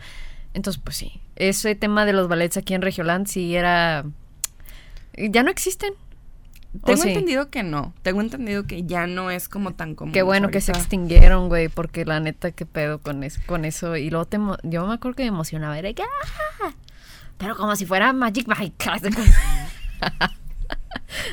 Entonces, 0.54 0.82
pues 0.82 0.96
sí, 0.96 1.20
ese 1.36 1.74
tema 1.74 2.04
de 2.06 2.14
los 2.14 2.28
ballets 2.28 2.56
aquí 2.56 2.74
en 2.74 2.82
Regioland 2.82 3.26
sí 3.26 3.54
era... 3.54 4.04
Ya 5.16 5.42
no 5.42 5.50
existen. 5.50 5.92
¿O 6.80 6.86
Tengo 6.86 7.02
sí? 7.02 7.08
entendido 7.10 7.50
que 7.50 7.62
no. 7.62 7.92
Tengo 8.02 8.20
entendido 8.22 8.64
que 8.64 8.84
ya 8.84 9.06
no 9.06 9.30
es 9.30 9.48
como 9.48 9.74
tan 9.74 9.94
común. 9.94 10.12
Qué 10.12 10.22
bueno 10.22 10.48
que 10.50 10.60
se 10.60 10.72
extinguieron, 10.72 11.48
güey, 11.48 11.68
porque 11.68 12.04
la 12.04 12.18
neta, 12.18 12.50
qué 12.50 12.64
pedo 12.64 12.98
con 12.98 13.22
eso. 13.24 13.40
Con 13.46 13.64
eso. 13.64 13.96
Y 13.96 14.08
luego 14.10 14.24
te 14.24 14.38
yo 14.62 14.86
me 14.86 14.94
acuerdo 14.94 15.16
que 15.16 15.22
me 15.24 15.28
emocionaba. 15.28 15.78
Era 15.78 15.92
que, 15.92 16.02
¡ah! 16.02 16.72
Pero 17.36 17.56
como 17.56 17.76
si 17.76 17.84
fuera 17.84 18.12
Magic 18.12 18.46
Mike. 18.48 18.90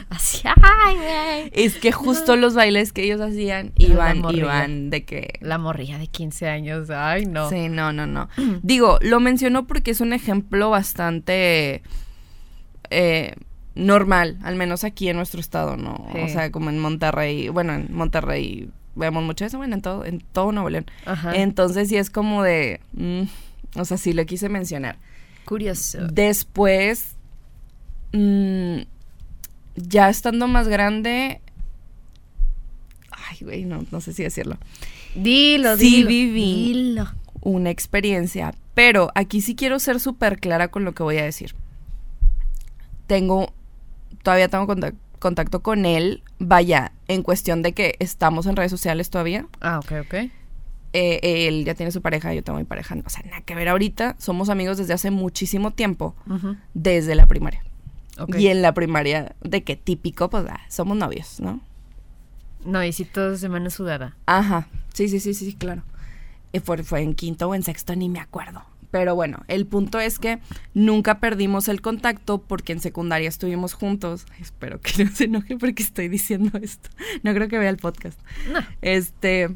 Así, 0.09 0.41
¡ay, 0.43 0.95
güey! 0.95 1.51
Es 1.53 1.77
que 1.77 1.91
justo 1.91 2.35
los 2.35 2.53
bailes 2.53 2.91
que 2.91 3.03
ellos 3.03 3.21
hacían 3.21 3.71
iban, 3.77 4.23
iban 4.33 4.89
de 4.89 5.05
que 5.05 5.39
La 5.41 5.57
morrilla 5.57 5.97
de 5.97 6.07
15 6.07 6.49
años. 6.49 6.89
Ay, 6.89 7.25
no. 7.25 7.49
Sí, 7.49 7.69
no, 7.69 7.93
no, 7.93 8.05
no. 8.05 8.27
Digo, 8.63 8.97
lo 9.01 9.19
menciono 9.19 9.67
porque 9.67 9.91
es 9.91 10.01
un 10.01 10.11
ejemplo 10.13 10.69
bastante 10.69 11.81
eh, 12.89 13.35
normal, 13.75 14.37
al 14.43 14.55
menos 14.55 14.83
aquí 14.83 15.09
en 15.09 15.17
nuestro 15.17 15.39
estado, 15.39 15.77
¿no? 15.77 16.07
Sí. 16.13 16.19
O 16.19 16.27
sea, 16.29 16.51
como 16.51 16.69
en 16.69 16.79
Monterrey, 16.79 17.49
bueno, 17.49 17.73
en 17.73 17.93
Monterrey 17.93 18.69
vemos 18.95 19.23
mucho 19.23 19.45
eso, 19.45 19.57
bueno, 19.57 19.75
en 19.75 19.81
todo, 19.81 20.05
en 20.05 20.19
todo 20.19 20.51
Nuevo 20.51 20.69
León. 20.69 20.85
Ajá. 21.05 21.35
Entonces 21.35 21.87
sí 21.89 21.95
es 21.97 22.09
como 22.09 22.43
de, 22.43 22.81
mm, 22.93 23.21
o 23.79 23.85
sea, 23.85 23.97
sí 23.97 24.13
lo 24.13 24.25
quise 24.25 24.49
mencionar. 24.49 24.97
Curioso. 25.45 25.99
Después, 26.11 27.15
mm, 28.11 28.79
ya 29.75 30.09
estando 30.09 30.47
más 30.47 30.67
grande, 30.67 31.39
ay, 33.11 33.37
güey, 33.41 33.65
no, 33.65 33.85
no 33.91 34.01
sé 34.01 34.13
si 34.13 34.23
decirlo. 34.23 34.57
Dilo, 35.15 35.77
Sí 35.77 35.97
dilo. 36.03 36.07
viví. 36.09 36.73
Dilo. 36.73 37.07
una 37.41 37.69
experiencia, 37.69 38.53
pero 38.73 39.11
aquí 39.15 39.39
sí 39.41 39.55
quiero 39.55 39.79
ser 39.79 39.99
súper 40.01 40.39
clara 40.39 40.67
con 40.67 40.83
lo 40.83 40.93
que 40.93 41.03
voy 41.03 41.17
a 41.17 41.23
decir. 41.23 41.55
Tengo, 43.07 43.53
todavía 44.23 44.47
tengo 44.49 44.65
contac- 44.67 44.95
contacto 45.19 45.61
con 45.61 45.85
él, 45.85 46.23
vaya, 46.39 46.91
en 47.07 47.23
cuestión 47.23 47.61
de 47.61 47.73
que 47.73 47.95
estamos 47.99 48.45
en 48.45 48.55
redes 48.55 48.71
sociales 48.71 49.09
todavía. 49.09 49.47
Ah, 49.61 49.79
ok, 49.79 49.91
ok. 50.05 50.13
Eh, 50.93 51.47
él 51.47 51.65
ya 51.65 51.75
tiene 51.75 51.91
su 51.91 52.01
pareja, 52.01 52.33
yo 52.33 52.43
tengo 52.43 52.57
mi 52.57 52.65
pareja, 52.65 52.95
o 53.05 53.09
sea, 53.09 53.21
nada 53.25 53.41
que 53.41 53.53
ver 53.53 53.67
ahorita, 53.69 54.15
somos 54.17 54.49
amigos 54.49 54.77
desde 54.77 54.93
hace 54.93 55.11
muchísimo 55.11 55.71
tiempo, 55.71 56.15
desde 56.73 57.13
la 57.15 57.27
primaria. 57.27 57.63
Y 58.37 58.47
en 58.47 58.61
la 58.61 58.73
primaria, 58.73 59.35
de 59.41 59.63
que 59.63 59.75
típico, 59.75 60.29
pues 60.29 60.45
ah, 60.49 60.59
somos 60.67 60.97
novios, 60.97 61.39
¿no? 61.39 61.61
Novicitos 62.65 63.39
de 63.41 63.49
mano 63.49 63.69
sudada. 63.69 64.15
Ajá, 64.25 64.67
sí, 64.93 65.07
sí, 65.07 65.19
sí, 65.19 65.33
sí, 65.33 65.45
sí, 65.51 65.53
claro. 65.55 65.83
Y 66.51 66.59
fue, 66.59 66.81
fue 66.83 67.01
en 67.01 67.13
quinto 67.13 67.47
o 67.47 67.55
en 67.55 67.63
sexto, 67.63 67.95
ni 67.95 68.09
me 68.09 68.19
acuerdo. 68.19 68.63
Pero 68.91 69.15
bueno, 69.15 69.43
el 69.47 69.67
punto 69.67 69.99
es 69.99 70.17
que 70.17 70.39
nunca 70.73 71.19
perdimos 71.19 71.67
el 71.67 71.81
contacto 71.81 72.41
porque 72.41 72.73
en 72.73 72.79
secundaria 72.79 73.29
estuvimos 73.29 73.73
juntos. 73.73 74.25
Espero 74.39 74.81
que 74.81 75.03
no 75.03 75.11
se 75.11 75.25
enoje 75.25 75.57
porque 75.57 75.83
estoy 75.83 76.07
diciendo 76.07 76.57
esto. 76.61 76.89
No 77.23 77.33
creo 77.33 77.47
que 77.47 77.59
vea 77.59 77.69
el 77.69 77.77
podcast. 77.77 78.19
No. 78.51 78.59
Este, 78.81 79.49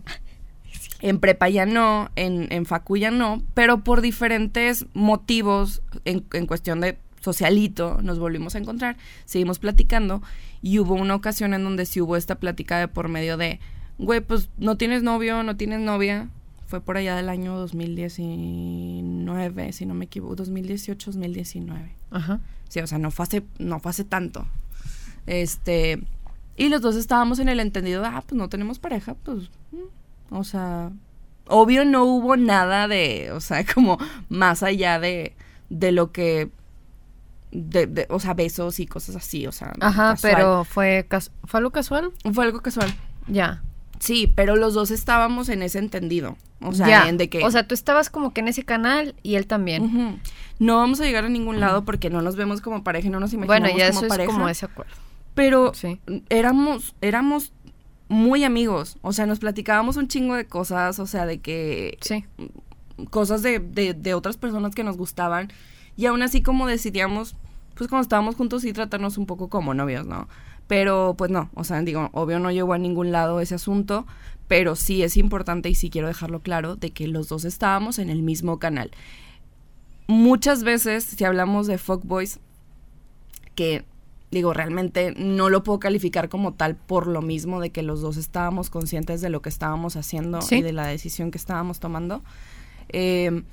en 1.01 1.19
prepa 1.19 1.49
ya 1.49 1.65
no, 1.65 2.11
en, 2.15 2.47
en 2.51 2.65
facu 2.65 2.97
ya 2.97 3.11
no, 3.11 3.43
pero 3.53 3.83
por 3.83 4.01
diferentes 4.01 4.85
motivos, 4.93 5.81
en, 6.05 6.25
en 6.33 6.47
cuestión 6.47 6.79
de 6.79 6.97
socialito, 7.19 7.99
nos 8.01 8.19
volvimos 8.19 8.55
a 8.55 8.59
encontrar, 8.59 8.97
seguimos 9.25 9.59
platicando 9.59 10.21
y 10.61 10.79
hubo 10.79 10.93
una 10.93 11.15
ocasión 11.15 11.53
en 11.53 11.63
donde 11.63 11.85
sí 11.85 12.01
hubo 12.01 12.15
esta 12.17 12.35
plática 12.35 12.77
de 12.79 12.87
por 12.87 13.09
medio 13.09 13.37
de, 13.37 13.59
güey, 13.97 14.21
pues 14.21 14.49
no 14.57 14.77
tienes 14.77 15.03
novio, 15.03 15.43
no 15.43 15.57
tienes 15.57 15.79
novia. 15.79 16.29
Fue 16.67 16.82
por 16.82 16.98
allá 16.98 17.15
del 17.15 17.29
año 17.29 17.55
2019, 17.58 19.72
si 19.74 19.86
no 19.86 19.93
me 19.93 20.05
equivoco, 20.05 20.36
2018, 20.36 21.12
2019. 21.12 21.96
Ajá. 22.12 22.39
Sí, 22.70 22.79
o 22.79 22.88
sea, 22.88 22.98
no 22.98 23.12
fue 23.12 23.24
hace, 23.24 23.43
no 23.60 23.79
fue 23.79 23.91
hace 23.91 24.03
tanto. 24.03 24.46
Este, 25.27 26.01
y 26.58 26.70
los 26.70 26.82
dos 26.82 26.96
estábamos 26.96 27.39
en 27.39 27.50
el 27.50 27.60
entendido 27.60 28.01
de, 28.01 28.08
ah, 28.08 28.24
pues 28.27 28.38
no 28.38 28.50
tenemos 28.50 28.79
pareja, 28.79 29.13
pues, 29.15 29.50
mm, 29.72 30.36
o 30.36 30.43
sea, 30.43 30.91
obvio 31.48 31.86
no 31.86 32.03
hubo 32.05 32.36
nada 32.38 32.88
de, 32.88 33.32
o 33.34 33.39
sea, 33.39 33.63
como 33.74 33.98
más 34.29 34.63
allá 34.63 35.00
de, 35.00 35.36
de 35.70 35.91
lo 35.91 36.12
que, 36.12 36.50
de, 37.51 37.86
de- 37.86 38.08
o 38.10 38.20
sea, 38.20 38.34
besos 38.34 38.79
y 38.79 38.88
cosas 38.88 39.15
así, 39.15 39.46
o 39.48 39.51
sea. 39.51 39.74
Ajá, 39.79 40.12
casual. 40.12 40.34
pero 40.36 40.63
fue, 40.63 41.08
¿fue 41.46 41.58
algo 41.60 41.72
casual? 41.72 42.12
Fue 42.34 42.46
algo 42.46 42.62
casual. 42.62 42.93
Ya. 43.27 43.62
Sí, 44.03 44.27
pero 44.36 44.57
los 44.57 44.74
dos 44.74 44.91
estábamos 44.91 45.48
en 45.48 45.63
ese 45.63 45.79
entendido. 45.79 46.36
O 46.62 46.74
sea, 46.74 47.07
en 47.07 47.17
de 47.17 47.29
que. 47.29 47.41
O 47.45 47.51
sea, 47.51 47.65
tú 47.67 47.74
estabas 47.74 48.10
como 48.10 48.33
que 48.33 48.41
en 48.41 48.50
ese 48.50 48.63
canal 48.63 49.15
y 49.24 49.36
él 49.36 49.48
también. 49.48 50.19
no 50.60 50.75
vamos 50.77 51.00
a 51.00 51.05
llegar 51.05 51.24
a 51.24 51.29
ningún 51.29 51.62
lado 51.62 51.86
porque 51.86 52.10
no 52.10 52.22
nos 52.22 52.36
vemos 52.36 52.60
como 52.60 52.83
pareja 52.83 53.10
no 53.10 53.22
nos 53.22 53.31
imaginamos 53.31 53.62
bueno, 53.72 53.77
ya 53.77 53.88
como 53.91 54.00
eso 54.01 54.07
pareja. 54.10 54.29
es 54.29 54.33
como 54.36 54.50
ese 54.50 54.65
acuerdo. 54.65 54.91
Pero 55.36 55.74
Sí. 55.74 56.01
éramos, 56.29 56.95
éramos 57.00 57.53
muy 58.10 58.43
amigos. 58.43 58.98
O 59.01 59.13
sea, 59.13 59.25
nos 59.25 59.39
platicábamos 59.39 59.95
un 59.95 60.10
chingo 60.10 60.36
de 60.36 60.45
cosas. 60.48 61.00
O 61.00 61.07
sea, 61.07 61.25
de 61.25 61.39
que. 61.39 61.98
Sí. 62.01 62.25
Cosas 63.10 63.41
de, 63.41 63.60
de, 63.60 63.93
de 63.93 64.13
otras 64.13 64.36
personas 64.36 64.75
que 64.75 64.83
nos 64.83 64.98
gustaban. 64.98 65.50
Y 65.95 66.07
aún 66.07 66.22
así, 66.24 66.41
como 66.41 66.67
decidíamos, 66.67 67.36
pues 67.75 67.89
cuando 67.89 68.03
estábamos 68.03 68.36
juntos, 68.36 68.63
sí 68.63 68.74
tratarnos 68.74 69.17
un 69.17 69.25
poco 69.25 69.48
como 69.48 69.74
novios, 69.74 70.05
¿no? 70.05 70.27
Pero 70.67 71.15
pues 71.17 71.29
no, 71.29 71.50
o 71.55 71.63
sea, 71.63 71.82
digo, 71.82 72.10
obvio 72.13 72.39
no 72.39 72.51
llegó 72.51 72.74
a 72.74 72.77
ningún 72.77 73.12
lado 73.12 73.41
ese 73.41 73.55
asunto, 73.55 74.05
pero 74.48 74.75
sí 74.75 75.03
es 75.03 75.17
importante 75.17 75.70
y 75.70 75.75
sí 75.75 75.89
quiero 75.89 76.08
dejarlo 76.08 76.39
claro 76.41 76.75
de 76.75 76.91
que 76.91 77.08
los 77.08 77.27
dos 77.29 77.46
estábamos 77.46 78.00
en 78.00 78.10
el 78.10 78.24
mismo 78.24 78.60
canal. 78.60 78.91
Muchas 80.08 80.63
veces, 80.63 81.03
si 81.03 81.24
hablamos 81.24 81.67
de 81.67 81.77
fuckboys, 81.77 82.39
que 83.55 83.86
digo, 84.32 84.53
realmente 84.53 85.13
no 85.15 85.50
lo 85.50 85.63
puedo 85.63 85.79
calificar 85.79 86.27
como 86.27 86.53
tal 86.53 86.75
por 86.75 87.08
lo 87.08 87.22
mismo 87.22 87.60
de 87.62 87.70
que 87.70 87.84
los 87.84 88.01
dos 88.01 88.17
estábamos 88.17 88.70
conscientes 88.72 89.22
de 89.22 89.29
lo 89.29 89.41
que 89.41 89.50
estábamos 89.50 89.96
haciendo 89.96 90.41
Sí. 90.41 90.55
y 90.55 90.62
de 90.63 90.74
la 90.74 90.88
decisión 90.88 91.29
que 91.29 91.38
estábamos 91.38 91.79
tomando. 91.79 92.24
Eh, 92.89 93.43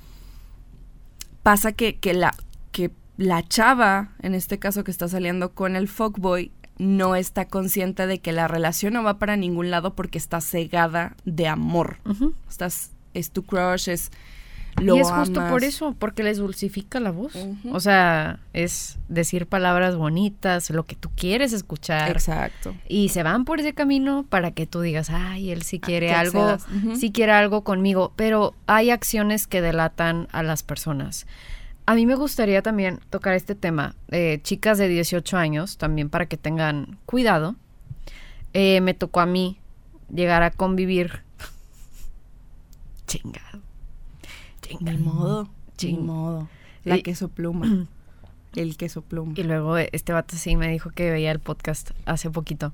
pasa 1.43 1.71
que, 1.73 1.97
que 1.99 2.13
la, 2.13 2.35
que 2.71 2.91
la 3.17 3.47
chava, 3.47 4.13
en 4.21 4.33
este 4.33 4.57
caso 4.59 4.83
que 4.83 4.91
está 4.91 5.07
saliendo 5.07 5.53
con 5.53 5.75
el 5.75 5.87
fuckboy, 5.87 6.51
no 6.81 7.15
está 7.15 7.45
consciente 7.45 8.07
de 8.07 8.17
que 8.17 8.31
la 8.31 8.47
relación 8.47 8.93
no 8.93 9.03
va 9.03 9.19
para 9.19 9.37
ningún 9.37 9.69
lado 9.69 9.93
porque 9.93 10.17
está 10.17 10.41
cegada 10.41 11.15
de 11.25 11.47
amor. 11.47 11.97
Estás, 12.49 12.89
es 13.13 13.29
tu 13.29 13.43
crush, 13.43 13.87
es 13.87 14.09
lo 14.77 14.95
y 14.95 14.99
es 14.99 15.11
justo 15.11 15.47
por 15.47 15.63
eso, 15.63 15.95
porque 15.99 16.23
les 16.23 16.39
dulcifica 16.39 16.99
la 16.99 17.11
voz. 17.11 17.33
O 17.71 17.79
sea, 17.79 18.39
es 18.53 18.97
decir 19.09 19.45
palabras 19.45 19.95
bonitas, 19.95 20.71
lo 20.71 20.87
que 20.87 20.95
tú 20.95 21.11
quieres 21.15 21.53
escuchar. 21.53 22.09
Exacto. 22.09 22.73
Y 22.87 23.09
se 23.09 23.21
van 23.21 23.45
por 23.45 23.59
ese 23.59 23.73
camino 23.73 24.25
para 24.27 24.49
que 24.49 24.65
tú 24.65 24.81
digas, 24.81 25.11
ay, 25.11 25.51
él 25.51 25.61
sí 25.61 25.79
quiere 25.79 26.07
que 26.07 26.13
algo, 26.13 26.41
accedas. 26.41 26.83
Ujú. 26.83 26.95
sí 26.95 27.11
quiere 27.11 27.33
algo 27.33 27.63
conmigo. 27.63 28.11
Pero 28.15 28.55
hay 28.65 28.89
acciones 28.89 29.45
que 29.45 29.61
delatan 29.61 30.27
a 30.31 30.41
las 30.41 30.63
personas. 30.63 31.27
A 31.91 31.95
mí 31.95 32.05
me 32.05 32.15
gustaría 32.15 32.61
también 32.61 33.01
tocar 33.09 33.33
este 33.33 33.53
tema. 33.53 33.95
eh, 34.11 34.39
chicas 34.43 34.77
de 34.77 34.87
18 34.87 35.35
años, 35.35 35.77
también 35.77 36.09
para 36.09 36.25
que 36.25 36.37
tengan 36.37 36.97
cuidado. 37.05 37.57
Eh, 38.53 38.79
me 38.79 38.93
tocó 38.93 39.19
a 39.19 39.25
mí 39.25 39.59
llegar 40.09 40.41
a 40.41 40.51
convivir. 40.51 41.21
Chingado. 43.07 43.59
Ni 44.61 44.77
Chingado. 44.77 44.99
modo. 44.99 45.43
Ni 45.43 45.75
Ching. 45.75 46.05
modo. 46.05 46.47
La 46.85 46.95
Y- 46.97 47.03
queso 47.03 47.27
pluma. 47.27 47.87
El 48.55 48.77
queso 48.77 49.01
pluma. 49.01 49.33
Y 49.35 49.43
luego 49.43 49.77
este 49.77 50.13
vato 50.13 50.37
sí 50.37 50.55
me 50.55 50.69
dijo 50.69 50.91
que 50.91 51.09
veía 51.11 51.31
el 51.31 51.39
podcast 51.39 51.91
hace 52.05 52.29
poquito. 52.29 52.71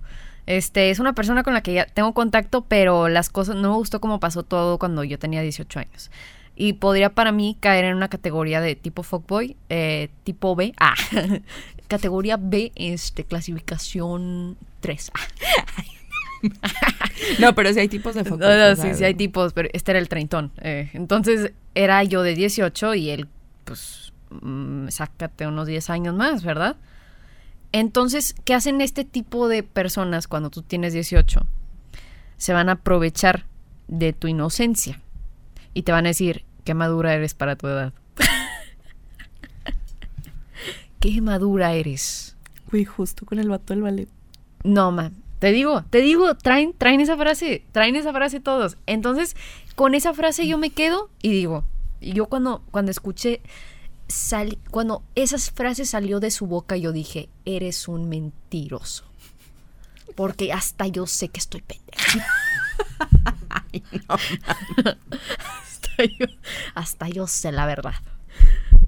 Este 0.48 0.90
es 0.92 1.00
una 1.00 1.14
persona 1.14 1.42
con 1.44 1.54
la 1.56 1.62
que 1.62 1.74
ya 1.74 1.86
tengo 1.88 2.14
contacto, 2.14 2.66
pero 2.66 3.10
las 3.10 3.30
cosas 3.30 3.56
no 3.56 3.70
me 3.72 3.76
gustó 3.78 4.00
cómo 4.00 4.20
pasó 4.20 4.44
todo 4.44 4.78
cuando 4.80 5.04
yo 5.04 5.20
tenía 5.20 5.42
18 5.42 5.80
años. 5.80 6.10
Y 6.60 6.74
podría 6.74 7.14
para 7.14 7.32
mí 7.32 7.56
caer 7.60 7.86
en 7.86 7.96
una 7.96 8.10
categoría 8.10 8.60
de 8.62 8.76
tipo 8.76 9.04
fuckboy, 9.04 9.56
eh, 9.70 10.10
tipo 10.24 10.56
B. 10.56 10.74
Ah, 10.80 10.96
categoría 11.88 12.38
B, 12.38 12.72
este, 12.76 13.24
clasificación 13.24 14.58
3. 14.82 15.12
No, 17.40 17.56
pero 17.56 17.74
sí 17.74 17.80
hay 17.80 17.88
tipos 17.88 18.14
de 18.16 18.24
fuckboys. 18.24 18.42
No, 18.42 18.70
no, 18.70 18.76
sí, 18.76 18.94
sí 18.94 19.04
hay 19.04 19.16
tipos, 19.16 19.54
pero 19.54 19.70
este 19.74 19.92
era 19.92 20.00
el 20.00 20.08
treintón. 20.08 20.52
eh. 20.62 20.90
entonces 20.94 21.52
era 21.74 22.04
yo 22.04 22.22
de 22.24 22.36
18 22.36 22.94
y 22.96 23.10
él, 23.10 23.28
pues, 23.66 24.14
mm, 24.30 24.88
sácate 24.90 25.48
unos 25.48 25.68
10 25.68 25.90
años 25.90 26.16
más, 26.16 26.44
¿verdad? 26.44 26.76
Entonces, 27.72 28.36
¿qué 28.46 28.54
hacen 28.54 28.82
este 28.82 29.04
tipo 29.04 29.48
de 29.48 29.64
personas 29.64 30.28
cuando 30.28 30.50
tú 30.50 30.62
tienes 30.62 30.94
18? 30.94 31.42
Se 32.38 32.54
van 32.54 32.70
a 32.70 32.74
aprovechar 32.74 33.46
de 33.88 34.14
tu 34.14 34.28
inocencia 34.28 35.02
y 35.74 35.84
te 35.84 35.92
van 35.92 36.06
a 36.06 36.10
decir, 36.10 36.44
qué 36.68 36.74
madura 36.74 37.14
eres 37.14 37.34
para 37.34 37.56
tu 37.56 37.66
edad. 37.68 37.94
qué 41.00 41.22
madura 41.22 41.72
eres. 41.74 42.36
Güey, 42.70 42.84
justo 42.84 43.26
con 43.26 43.40
el 43.40 43.48
vato 43.48 43.74
del 43.74 43.82
ballet. 43.84 44.10
No, 44.66 44.92
man. 44.92 45.16
Te 45.40 45.54
digo, 45.54 45.84
te 45.90 46.02
digo, 46.02 46.36
traen, 46.36 46.74
traen 46.78 47.00
esa 47.00 47.16
frase, 47.16 47.64
traen 47.72 47.96
esa 47.96 48.12
frase 48.12 48.42
todos. 48.42 48.76
Entonces, 48.86 49.38
con 49.76 49.96
esa 49.96 50.14
frase 50.14 50.46
yo 50.46 50.58
me 50.58 50.72
quedo 50.72 51.10
y 51.22 51.30
digo, 51.30 51.64
y 52.02 52.12
yo 52.14 52.26
cuando, 52.26 52.64
cuando 52.72 52.92
escuché, 52.92 53.42
sal- 54.10 54.58
cuando 54.70 55.04
esas 55.16 55.52
frases 55.52 55.92
salió 55.92 56.20
de 56.20 56.32
su 56.32 56.48
boca, 56.48 56.76
yo 56.76 56.92
dije, 56.92 57.30
eres 57.46 57.88
un 57.88 58.10
mentiroso. 58.10 59.06
Porque 60.16 60.52
hasta 60.52 60.88
yo 60.88 61.08
sé 61.08 61.30
que 61.30 61.40
estoy 61.40 61.62
pendeja. 61.62 62.28
hasta, 63.72 64.18
yo, 66.20 66.26
hasta 66.76 67.08
yo 67.10 67.28
sé 67.28 67.52
la 67.52 67.66
verdad. 67.66 67.96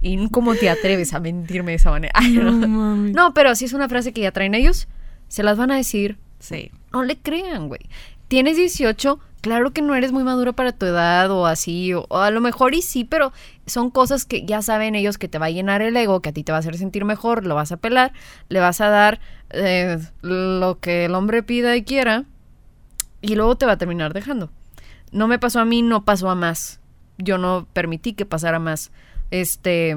¿Y 0.02 0.30
cómo 0.30 0.56
te 0.56 0.70
atreves 0.70 1.14
a 1.14 1.20
mentirme 1.20 1.72
de 1.72 1.78
esa 1.78 1.92
manera? 1.92 2.14
Ay, 2.16 2.34
no. 2.34 3.34
pero 3.34 3.56
si 3.56 3.66
es 3.66 3.74
una 3.74 3.90
frase 3.90 4.14
que 4.14 4.22
ya 4.22 4.32
traen 4.32 4.56
ellos, 4.56 4.88
se 5.28 5.44
las 5.44 5.58
van 5.58 5.72
a 5.72 5.76
decir. 5.76 6.18
Sí. 6.40 6.72
No 6.94 7.04
le 7.04 7.18
crean, 7.18 7.68
güey. 7.68 7.82
Tienes 8.30 8.56
18, 8.56 9.20
claro 9.42 9.72
que 9.72 9.82
no 9.82 9.96
eres 9.96 10.12
muy 10.12 10.24
madura 10.24 10.54
para 10.54 10.72
tu 10.72 10.86
edad 10.86 11.32
o 11.32 11.48
así, 11.48 11.94
o, 11.94 12.06
o 12.10 12.20
a 12.20 12.32
lo 12.32 12.42
mejor 12.42 12.76
y 12.76 12.82
sí, 12.82 13.04
pero 13.04 13.34
son 13.66 13.90
cosas 13.90 14.26
que 14.26 14.46
ya 14.46 14.62
saben 14.62 14.96
ellos 14.96 15.18
que 15.18 15.28
te 15.28 15.40
va 15.40 15.48
a 15.48 15.52
llenar 15.52 15.82
el 15.82 15.98
ego, 15.98 16.22
que 16.22 16.30
a 16.30 16.34
ti 16.34 16.44
te 16.44 16.52
va 16.52 16.58
a 16.58 16.60
hacer 16.60 16.78
sentir 16.78 17.06
mejor, 17.06 17.46
lo 17.46 17.56
vas 17.56 17.72
a 17.72 17.78
pelar, 17.78 18.14
le 18.48 18.60
vas 18.60 18.82
a 18.82 18.90
dar 18.90 19.20
eh, 19.50 19.98
lo 20.22 20.80
que 20.80 21.06
el 21.06 21.16
hombre 21.16 21.44
pida 21.44 21.76
y 21.76 21.84
quiera, 21.84 22.26
y 23.22 23.36
luego 23.36 23.56
te 23.56 23.66
va 23.66 23.74
a 23.74 23.78
terminar 23.78 24.14
dejando. 24.14 24.52
No 25.12 25.28
me 25.28 25.40
pasó 25.40 25.60
a 25.60 25.66
mí, 25.66 25.82
no 25.82 26.06
pasó 26.06 26.30
a 26.30 26.36
más. 26.36 26.80
Yo 27.20 27.38
no 27.38 27.68
permití 27.74 28.14
que 28.14 28.26
pasara 28.26 28.58
más. 28.60 28.92
Este, 29.30 29.96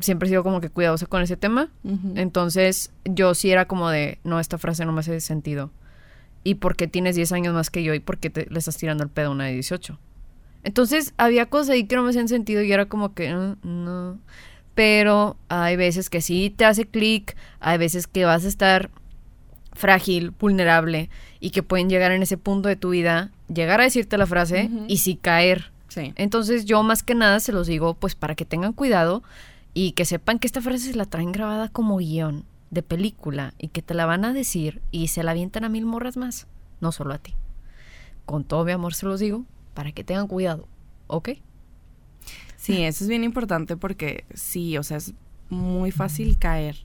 siempre 0.00 0.26
he 0.26 0.30
sido 0.30 0.44
como 0.44 0.60
que 0.60 0.68
cuidadosa 0.70 1.06
con 1.06 1.22
ese 1.22 1.36
tema. 1.36 1.68
Entonces, 2.16 2.92
yo 3.04 3.34
sí 3.34 3.50
era 3.50 3.66
como 3.66 3.90
de, 3.90 4.18
no, 4.22 4.38
esta 4.38 4.58
frase 4.58 4.84
no 4.84 4.92
me 4.92 5.00
hace 5.00 5.20
sentido. 5.20 5.70
¿Y 6.44 6.56
por 6.56 6.76
qué 6.76 6.86
tienes 6.88 7.16
10 7.16 7.32
años 7.32 7.54
más 7.54 7.70
que 7.70 7.82
yo? 7.82 7.94
¿Y 7.94 8.00
por 8.00 8.18
qué 8.18 8.30
te, 8.30 8.46
le 8.50 8.58
estás 8.58 8.76
tirando 8.76 9.02
el 9.02 9.10
pedo 9.10 9.28
a 9.28 9.30
una 9.30 9.44
de 9.46 9.54
18? 9.54 9.98
Entonces, 10.64 11.14
había 11.16 11.46
cosas 11.46 11.70
ahí 11.70 11.84
que 11.84 11.96
no 11.96 12.02
me 12.04 12.10
hacían 12.10 12.28
sentido 12.28 12.62
y 12.62 12.70
era 12.72 12.86
como 12.86 13.14
que, 13.14 13.34
"Mm, 13.34 13.56
no. 13.62 14.18
Pero 14.74 15.36
hay 15.48 15.76
veces 15.76 16.08
que 16.08 16.20
sí 16.20 16.52
te 16.54 16.64
hace 16.64 16.86
clic, 16.86 17.36
hay 17.60 17.78
veces 17.78 18.06
que 18.06 18.24
vas 18.24 18.44
a 18.44 18.48
estar 18.48 18.90
frágil, 19.72 20.30
vulnerable 20.30 21.10
y 21.40 21.50
que 21.50 21.62
pueden 21.62 21.88
llegar 21.88 22.12
en 22.12 22.22
ese 22.22 22.36
punto 22.38 22.68
de 22.68 22.76
tu 22.76 22.90
vida, 22.90 23.30
llegar 23.52 23.80
a 23.80 23.84
decirte 23.84 24.16
la 24.18 24.26
frase 24.26 24.70
y 24.88 24.98
sí 24.98 25.16
caer. 25.16 25.72
Sí. 25.92 26.12
Entonces 26.16 26.64
yo 26.64 26.82
más 26.82 27.02
que 27.02 27.14
nada 27.14 27.38
se 27.40 27.52
los 27.52 27.66
digo 27.66 27.94
pues 27.94 28.14
para 28.14 28.34
que 28.34 28.46
tengan 28.46 28.72
cuidado 28.72 29.22
y 29.74 29.92
que 29.92 30.04
sepan 30.06 30.38
que 30.38 30.46
esta 30.46 30.62
frase 30.62 30.92
se 30.92 30.96
la 30.96 31.04
traen 31.04 31.32
grabada 31.32 31.68
como 31.68 31.98
guion 31.98 32.44
de 32.70 32.82
película 32.82 33.52
y 33.58 33.68
que 33.68 33.82
te 33.82 33.92
la 33.92 34.06
van 34.06 34.24
a 34.24 34.32
decir 34.32 34.80
y 34.90 35.08
se 35.08 35.22
la 35.22 35.32
avientan 35.32 35.64
a 35.64 35.68
mil 35.68 35.84
morras 35.84 36.16
más, 36.16 36.46
no 36.80 36.92
solo 36.92 37.12
a 37.12 37.18
ti. 37.18 37.34
Con 38.24 38.44
todo 38.44 38.64
mi 38.64 38.72
amor 38.72 38.94
se 38.94 39.04
los 39.04 39.20
digo 39.20 39.44
para 39.74 39.92
que 39.92 40.02
tengan 40.04 40.28
cuidado, 40.28 40.66
¿ok? 41.08 41.30
Sí, 42.56 42.82
eso 42.82 43.04
es 43.04 43.08
bien 43.08 43.24
importante 43.24 43.76
porque 43.76 44.24
sí, 44.34 44.78
o 44.78 44.82
sea, 44.82 44.96
es 44.98 45.12
muy 45.50 45.90
fácil 45.90 46.38
caer. 46.38 46.76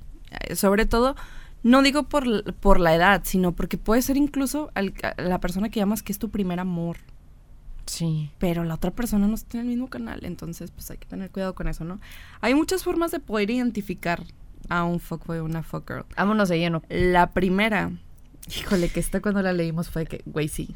Eh, 0.50 0.56
Sobre 0.56 0.86
todo, 0.86 1.16
no 1.64 1.82
digo 1.84 2.04
por, 2.04 2.54
por 2.56 2.80
la 2.80 2.96
edad, 2.96 3.22
sino 3.24 3.54
porque 3.54 3.78
puede 3.78 4.02
ser 4.02 4.18
incluso 4.18 4.72
al- 4.74 4.94
la 5.18 5.40
persona 5.40 5.70
que 5.70 5.80
llamas 5.80 6.04
que 6.04 6.12
es 6.12 6.20
tu 6.20 6.30
primer 6.30 6.60
amor, 6.60 6.98
Sí. 7.88 8.29
pero 8.38 8.63
la 8.63 8.75
otra 8.75 8.91
persona 8.91 9.27
no 9.27 9.34
está 9.36 9.58
en 9.58 9.62
el 9.62 9.67
mismo 9.70 9.89
canal, 9.89 10.20
entonces 10.24 10.72
pues 10.72 10.91
hay 10.91 10.98
que 10.98 11.08
tener 11.08 11.32
cuidado 11.32 11.56
con 11.56 11.67
eso, 11.67 11.84
¿no? 11.84 12.00
Hay 12.41 12.53
muchas 12.53 12.84
formas 12.84 13.12
de 13.12 13.20
poder 13.20 13.50
identificar 13.50 14.24
a 14.70 14.84
un 14.84 15.00
fuckboy 15.00 15.39
o 15.39 15.46
una 15.46 15.63
fuckgirl. 15.63 16.06
Vámonos 16.15 16.50
de 16.50 16.60
lleno. 16.60 16.84
La 16.89 17.32
primera, 17.32 17.91
híjole, 18.60 18.89
que 18.89 19.00
esta 19.00 19.22
cuando 19.22 19.41
la 19.41 19.53
leímos 19.53 19.89
fue 19.89 20.06
que, 20.06 20.22
güey, 20.25 20.48
sí. 20.48 20.75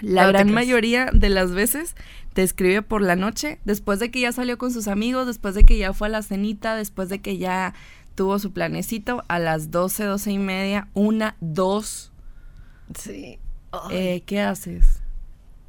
La 0.00 0.24
No 0.24 0.28
gran 0.28 0.52
mayoría 0.52 1.10
de 1.12 1.30
las 1.30 1.52
veces 1.52 1.94
te 2.34 2.42
escribe 2.42 2.82
por 2.82 3.00
la 3.02 3.16
noche, 3.16 3.60
después 3.64 3.98
de 3.98 4.10
que 4.10 4.20
ya 4.20 4.32
salió 4.32 4.58
con 4.58 4.70
sus 4.72 4.88
amigos, 4.88 5.26
después 5.26 5.54
de 5.54 5.64
que 5.64 5.78
ya 5.78 5.92
fue 5.94 6.08
a 6.08 6.10
la 6.10 6.22
cenita, 6.22 6.74
después 6.76 7.08
de 7.08 7.20
que 7.20 7.38
ya 7.38 7.74
tuvo 8.14 8.38
su 8.38 8.52
planecito, 8.52 9.22
a 9.28 9.38
las 9.38 9.70
12, 9.70 10.04
12 10.04 10.32
y 10.32 10.38
media, 10.38 10.88
una, 10.94 11.36
dos. 11.40 12.12
Sí. 12.98 13.38
Eh, 13.90 14.22
¿Qué 14.26 14.40
haces? 14.40 15.00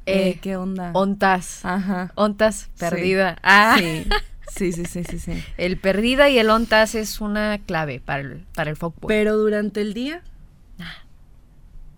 Eh, 0.08 0.28
Eh, 0.30 0.38
¿Qué 0.40 0.56
onda? 0.56 0.90
ontas. 0.94 1.64
Ajá. 1.64 2.12
Ontas, 2.14 2.70
perdida. 2.78 3.38
Ah. 3.42 3.76
Sí. 3.78 4.06
sí, 4.56 4.72
sí, 4.72 4.84
sí, 4.86 5.04
sí, 5.04 5.18
sí. 5.18 5.44
El 5.58 5.78
perdida 5.78 6.28
y 6.30 6.38
el 6.38 6.48
ontas 6.50 6.94
es 6.94 7.20
una 7.20 7.58
clave 7.58 8.00
para 8.00 8.20
el, 8.22 8.46
para 8.54 8.70
el. 8.70 8.76
Pero 9.06 9.36
durante 9.36 9.80
el 9.80 9.92
día, 9.94 10.22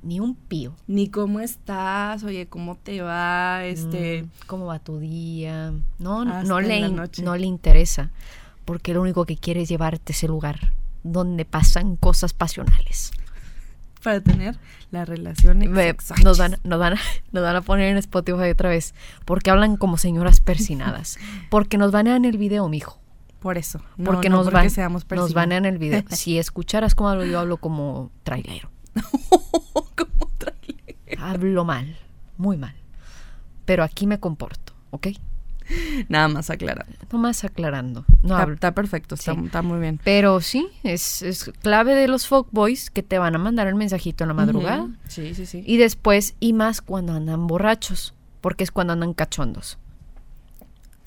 Ni 0.03 0.19
un 0.19 0.35
pío. 0.35 0.75
ni 0.87 1.09
cómo 1.09 1.41
estás, 1.41 2.25
oye, 2.25 2.47
cómo 2.47 2.77
te 2.77 3.03
va, 3.03 3.65
este... 3.67 4.23
Mm, 4.23 4.29
¿Cómo 4.47 4.65
va 4.67 4.79
tu 4.79 4.99
día? 4.99 5.73
No, 5.99 6.25
no 6.25 6.61
le, 6.61 6.79
in- 6.79 6.97
no 7.23 7.37
le 7.37 7.47
interesa. 7.47 8.11
Porque 8.65 8.95
lo 8.95 9.03
único 9.03 9.27
que 9.27 9.37
quiere 9.37 9.61
es 9.63 9.69
llevarte 9.69 10.13
a 10.13 10.17
ese 10.17 10.27
lugar 10.27 10.73
donde 11.03 11.45
pasan 11.45 11.97
cosas 11.97 12.33
pasionales. 12.33 13.13
Para 14.01 14.21
tener 14.21 14.59
la 14.91 15.05
relación 15.05 15.63
exacta. 15.63 16.15
nos, 16.25 16.39
van, 16.39 16.57
nos, 16.65 16.79
van 16.79 16.95
a, 16.95 17.01
nos 17.33 17.43
van 17.43 17.57
a 17.57 17.63
poner 17.63 17.89
en 17.89 17.97
Spotify 17.99 18.51
otra 18.51 18.69
vez. 18.71 18.95
Porque 19.25 19.51
hablan 19.51 19.77
como 19.77 19.97
señoras 19.99 20.41
persinadas. 20.41 21.19
Porque 21.51 21.79
nos 21.79 21.93
banean 21.93 22.25
el 22.25 22.39
video, 22.39 22.69
mijo. 22.69 22.99
Por 23.41 23.57
eso. 23.57 23.81
No, 23.97 24.11
Porque 24.11 24.29
no 24.29 24.37
nos, 24.37 24.47
porque 24.47 24.55
van, 24.57 24.71
seamos 24.71 25.03
nos 25.03 25.05
personas. 25.07 25.33
banean 25.35 25.65
el 25.65 25.79
video. 25.79 26.03
Si 26.11 26.39
escucharas 26.39 26.95
cómo 26.95 27.09
hablo, 27.09 27.25
yo 27.25 27.39
hablo 27.39 27.57
como 27.57 28.11
trailero. 28.23 28.71
Como 29.97 30.31
trailer. 30.37 30.97
Hablo 31.19 31.65
mal, 31.65 31.97
muy 32.37 32.57
mal. 32.59 32.75
Pero 33.65 33.83
aquí 33.83 34.07
me 34.07 34.19
comporto, 34.21 34.75
¿ok? 34.91 35.09
Nada 36.09 36.29
más 36.29 36.51
aclarar. 36.51 36.87
Nomás 37.13 37.45
aclarando. 37.45 38.05
No 38.23 38.41
está, 38.53 38.73
perfecto, 38.75 39.15
está, 39.15 39.35
Sí. 39.35 39.41
está 39.45 39.63
muy 39.63 39.79
bien. 39.81 40.01
Pero 40.05 40.41
sí, 40.41 40.69
es, 40.83 41.23
es 41.23 41.51
clave 41.63 41.95
de 41.95 42.09
los 42.09 42.27
fuckboys 42.27 42.91
que 42.91 43.03
te 43.03 43.19
van 43.19 43.35
a 43.35 43.39
mandar 43.39 43.67
el 43.67 43.75
mensajito 43.75 44.25
en 44.25 44.29
la 44.29 44.35
madrugada. 44.35 44.89
Sí, 45.09 45.35
sí, 45.35 45.47
sí. 45.47 45.63
Y 45.67 45.77
después, 45.77 46.35
y 46.41 46.53
más 46.53 46.81
cuando 46.83 47.13
andan 47.15 47.47
borrachos, 47.47 48.15
porque 48.41 48.65
es 48.65 48.71
cuando 48.71 48.93
andan 48.95 49.15
cachondos. 49.15 49.79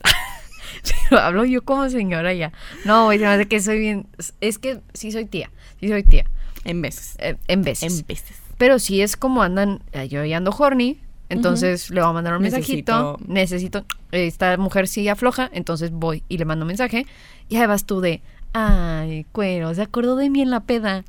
Pero 1.09 1.21
hablo 1.21 1.45
yo 1.45 1.63
como 1.63 1.89
señora 1.89 2.33
ya. 2.33 2.51
No, 2.85 3.05
güey, 3.05 3.19
se 3.19 3.25
me 3.25 3.31
hace 3.31 3.47
que 3.47 3.61
soy 3.61 3.79
bien. 3.79 4.07
Es 4.41 4.57
que 4.59 4.81
sí 4.93 5.11
soy 5.11 5.25
tía, 5.25 5.51
sí 5.79 5.87
soy 5.87 6.03
tía. 6.03 6.25
En 6.65 6.81
veces. 6.81 7.15
eh, 7.19 7.37
en 7.47 7.61
veces. 7.63 7.99
En 7.99 8.05
veces. 8.07 8.37
Pero 8.57 8.79
sí 8.79 9.01
es 9.01 9.17
como 9.17 9.43
andan, 9.43 9.81
yo 10.09 10.23
ya 10.23 10.37
ando 10.37 10.51
horny, 10.57 10.99
entonces 11.33 11.89
le 11.89 12.01
voy 12.01 12.09
a 12.09 12.13
mandar 12.13 12.35
un 12.37 12.41
mensajito. 12.43 13.17
Necesito- 13.27 13.85
esta 14.11 14.55
mujer 14.57 14.87
sí 14.87 15.07
afloja, 15.09 15.49
entonces 15.53 15.91
voy 15.91 16.23
y 16.29 16.37
le 16.37 16.45
mando 16.45 16.63
un 16.63 16.67
mensaje. 16.67 17.05
Y 17.49 17.57
ahí 17.57 17.67
vas 17.67 17.85
tú 17.85 17.99
de, 18.01 18.21
ay, 18.53 19.25
cuero, 19.31 19.73
se 19.75 19.81
acordó 19.81 20.15
de 20.15 20.29
mí 20.29 20.41
en 20.41 20.49
la 20.51 20.61
peda. 20.61 21.03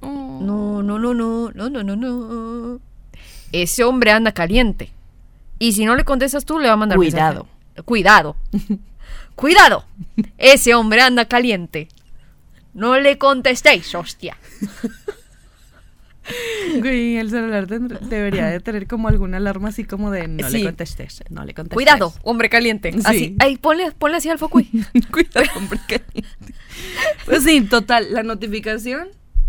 Oh. 0.00 0.38
No, 0.42 0.82
no, 0.82 0.98
no, 0.98 1.14
no, 1.14 1.50
no, 1.52 1.70
no, 1.70 1.82
no, 1.82 1.96
no. 1.96 2.80
Ese 3.52 3.84
hombre 3.84 4.10
anda 4.10 4.32
caliente. 4.32 4.90
Y 5.58 5.72
si 5.72 5.84
no 5.86 5.96
le 5.96 6.04
contestas 6.04 6.44
tú, 6.44 6.58
le 6.58 6.66
va 6.68 6.74
a 6.74 6.76
mandar 6.76 6.98
Cuidado. 6.98 7.46
mensaje. 7.72 7.82
Cuidado. 7.84 8.36
Cuidado. 9.34 9.84
Ese 10.38 10.74
hombre 10.74 11.00
anda 11.00 11.24
caliente. 11.24 11.88
No 12.74 12.98
le 12.98 13.16
contestéis, 13.16 13.94
hostia. 13.94 14.36
Güey, 16.80 17.16
el 17.16 17.30
celular 17.30 17.66
debería 17.66 18.46
de 18.46 18.60
tener 18.60 18.86
como 18.86 19.08
alguna 19.08 19.36
alarma 19.36 19.68
así 19.68 19.84
como 19.84 20.10
de 20.10 20.26
no 20.28 20.48
Sí. 20.50 20.58
le 20.58 20.64
contestes, 20.64 21.22
no 21.30 21.44
le 21.44 21.54
contestes. 21.54 21.74
Cuidado, 21.74 22.12
hombre 22.22 22.48
caliente. 22.48 22.92
Sí. 22.92 22.98
Así, 23.04 23.36
ahí, 23.38 23.56
ponle, 23.56 23.92
ponle 23.92 24.16
así 24.18 24.28
al 24.28 24.38
foco. 24.38 24.60
Cuidado, 25.12 25.46
hombre 25.56 25.78
caliente. 25.86 26.34
Pues 27.24 27.44
sí, 27.44 27.60
total, 27.62 28.08
la 28.12 28.22
notificación 28.22 29.08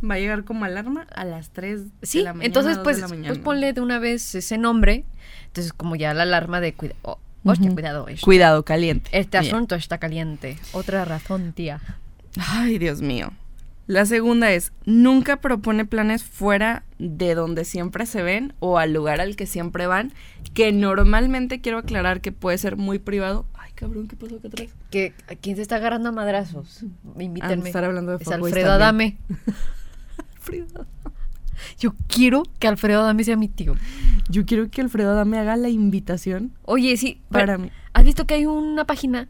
va 0.09 0.15
a 0.15 0.19
llegar 0.19 0.43
como 0.43 0.65
alarma 0.65 1.07
a 1.15 1.25
las 1.25 1.49
3 1.51 1.81
Sí, 2.03 2.19
de 2.19 2.23
la 2.25 2.33
mañana. 2.33 2.45
entonces 2.45 2.75
2 2.75 2.83
pues, 2.83 3.01
de 3.09 3.17
pues 3.27 3.39
ponle 3.39 3.73
de 3.73 3.81
una 3.81 3.99
vez 3.99 4.35
ese 4.35 4.57
nombre. 4.57 5.03
Entonces 5.47 5.73
como 5.73 5.95
ya 5.95 6.13
la 6.13 6.23
alarma 6.23 6.59
de 6.61 6.73
cuidado. 6.73 6.99
Oh, 7.01 7.19
hostia, 7.43 7.67
Ujú. 7.67 7.75
cuidado. 7.75 8.07
es- 8.07 8.21
Cuidado, 8.21 8.63
caliente. 8.63 9.09
Este 9.13 9.39
Bien. 9.39 9.53
asunto 9.55 9.75
está 9.75 9.97
caliente. 9.97 10.57
Otra 10.73 11.03
razón, 11.05 11.53
tía. 11.53 11.81
Ay, 12.37 12.77
Dios 12.77 13.01
mío. 13.01 13.31
La 13.87 14.05
segunda 14.05 14.51
es, 14.51 14.73
nunca 14.85 15.37
propone 15.37 15.85
planes 15.85 16.21
fuera 16.21 16.83
de 16.99 17.35
donde 17.35 17.63
siempre 17.63 18.05
se 18.05 18.21
ven 18.21 18.53
o 18.59 18.77
al 18.77 18.91
lugar 18.91 19.21
al 19.21 19.37
que 19.37 19.45
siempre 19.45 19.87
van, 19.87 20.11
que 20.53 20.73
normalmente 20.73 21.61
quiero 21.61 21.77
aclarar 21.77 22.19
que 22.19 22.33
puede 22.33 22.57
ser 22.57 22.75
muy 22.75 22.99
privado. 22.99 23.45
Ay, 23.53 23.71
cabrón, 23.75 24.09
¿qué 24.09 24.17
pasó 24.17 24.35
acá 24.35 24.49
atrás? 24.49 24.67
¿Qué, 24.91 25.13
¿A 25.29 25.35
quién 25.35 25.55
se 25.55 25.61
está 25.61 25.77
agarrando 25.77 26.09
a 26.09 26.11
madrazos? 26.11 26.83
Ah, 26.83 27.23
Invítenme. 27.23 27.69
estar 27.69 27.85
hablando 27.85 28.17
de 28.17 28.21
es 28.21 28.29
Alfredo. 28.29 28.71
Adame. 28.73 29.17
Alfredo. 30.35 30.85
Yo 31.79 31.95
quiero 32.07 32.43
que 32.59 32.67
Alfredo 32.67 33.01
Adame 33.01 33.23
sea 33.23 33.37
mi 33.37 33.47
tío. 33.47 33.75
Yo 34.29 34.45
quiero 34.45 34.69
que 34.69 34.81
Alfredo 34.81 35.23
me 35.25 35.39
haga 35.39 35.55
la 35.55 35.69
invitación 35.69 36.51
Oye, 36.63 36.97
sí. 36.97 37.21
para 37.29 37.57
mí. 37.57 37.71
¿Has 37.93 38.03
visto 38.03 38.27
que 38.27 38.33
hay 38.33 38.45
una 38.45 38.85
página 38.85 39.29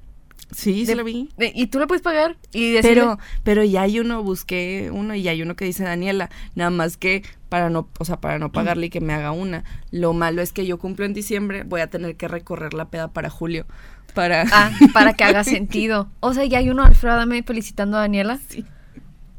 Sí, 0.51 0.81
sí 0.81 0.85
De- 0.85 0.95
lo 0.95 1.03
vi. 1.03 1.29
de- 1.37 1.51
y 1.53 1.67
tú 1.67 1.77
le 1.79 1.87
puedes 1.87 2.01
pagar 2.01 2.37
y 2.53 2.71
decirle, 2.71 3.01
Pero, 3.01 3.19
pero 3.43 3.63
ya 3.63 3.81
hay 3.81 3.99
uno, 3.99 4.23
busqué 4.23 4.89
uno 4.93 5.13
y 5.13 5.21
ya 5.21 5.31
hay 5.31 5.41
uno 5.41 5.55
que 5.55 5.65
dice 5.65 5.83
Daniela, 5.83 6.29
nada 6.55 6.69
más 6.69 6.95
que 6.97 7.23
para 7.49 7.69
no, 7.69 7.89
o 7.99 8.05
sea, 8.05 8.21
para 8.21 8.39
no 8.39 8.51
pagarle 8.51 8.85
y 8.87 8.89
que 8.89 9.01
me 9.01 9.13
haga 9.13 9.31
una. 9.31 9.63
Lo 9.91 10.13
malo 10.13 10.41
es 10.41 10.53
que 10.53 10.65
yo 10.65 10.77
cumplo 10.79 11.05
en 11.05 11.13
diciembre, 11.13 11.63
voy 11.63 11.81
a 11.81 11.89
tener 11.89 12.15
que 12.15 12.27
recorrer 12.29 12.73
la 12.73 12.85
peda 12.89 13.09
para 13.09 13.29
julio. 13.29 13.65
Para 14.13 14.45
ah, 14.51 14.71
para 14.93 15.13
que 15.13 15.23
haga 15.25 15.43
sentido. 15.43 16.09
O 16.21 16.33
sea, 16.33 16.45
ya 16.45 16.59
hay 16.59 16.69
uno, 16.69 16.83
Alfredo, 16.83 17.17
dame 17.17 17.43
felicitando 17.43 17.97
a 17.97 18.01
Daniela. 18.01 18.39
Sí. 18.47 18.65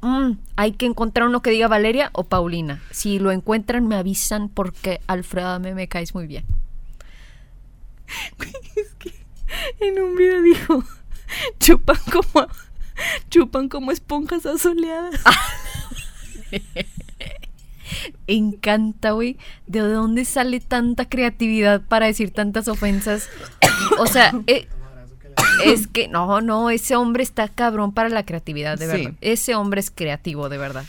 Mm, 0.02 0.32
hay 0.56 0.72
que 0.72 0.86
encontrar 0.86 1.26
uno 1.26 1.42
que 1.42 1.50
diga 1.50 1.66
Valeria 1.68 2.10
o 2.12 2.24
Paulina. 2.24 2.80
Si 2.90 3.18
lo 3.18 3.32
encuentran, 3.32 3.88
me 3.88 3.96
avisan 3.96 4.48
porque 4.50 5.00
Alfredo 5.06 5.48
Adame 5.48 5.74
me 5.74 5.88
caes 5.88 6.14
muy 6.14 6.26
bien. 6.26 6.44
es 8.76 8.94
que 8.98 9.12
en 9.80 10.00
un 10.00 10.14
video 10.16 10.40
dijo, 10.42 10.84
chupan 11.60 11.98
como 12.12 12.46
chupan 13.30 13.68
como 13.68 13.90
esponjas 13.92 14.44
asoleadas. 14.46 15.20
encanta, 18.26 19.12
güey. 19.12 19.36
¿De 19.66 19.80
dónde 19.80 20.24
sale 20.24 20.60
tanta 20.60 21.08
creatividad 21.08 21.80
para 21.82 22.06
decir 22.06 22.30
tantas 22.32 22.68
ofensas? 22.68 23.28
O 23.98 24.06
sea, 24.06 24.32
eh, 24.46 24.68
es 25.64 25.86
que 25.86 26.08
no, 26.08 26.40
no, 26.40 26.70
ese 26.70 26.96
hombre 26.96 27.22
está 27.22 27.48
cabrón 27.48 27.92
para 27.92 28.08
la 28.08 28.24
creatividad, 28.24 28.78
de 28.78 28.86
Sí. 28.86 28.92
verdad. 29.04 29.12
Ese 29.20 29.54
hombre 29.54 29.80
es 29.80 29.90
creativo, 29.90 30.48
de 30.48 30.58
verdad. 30.58 30.84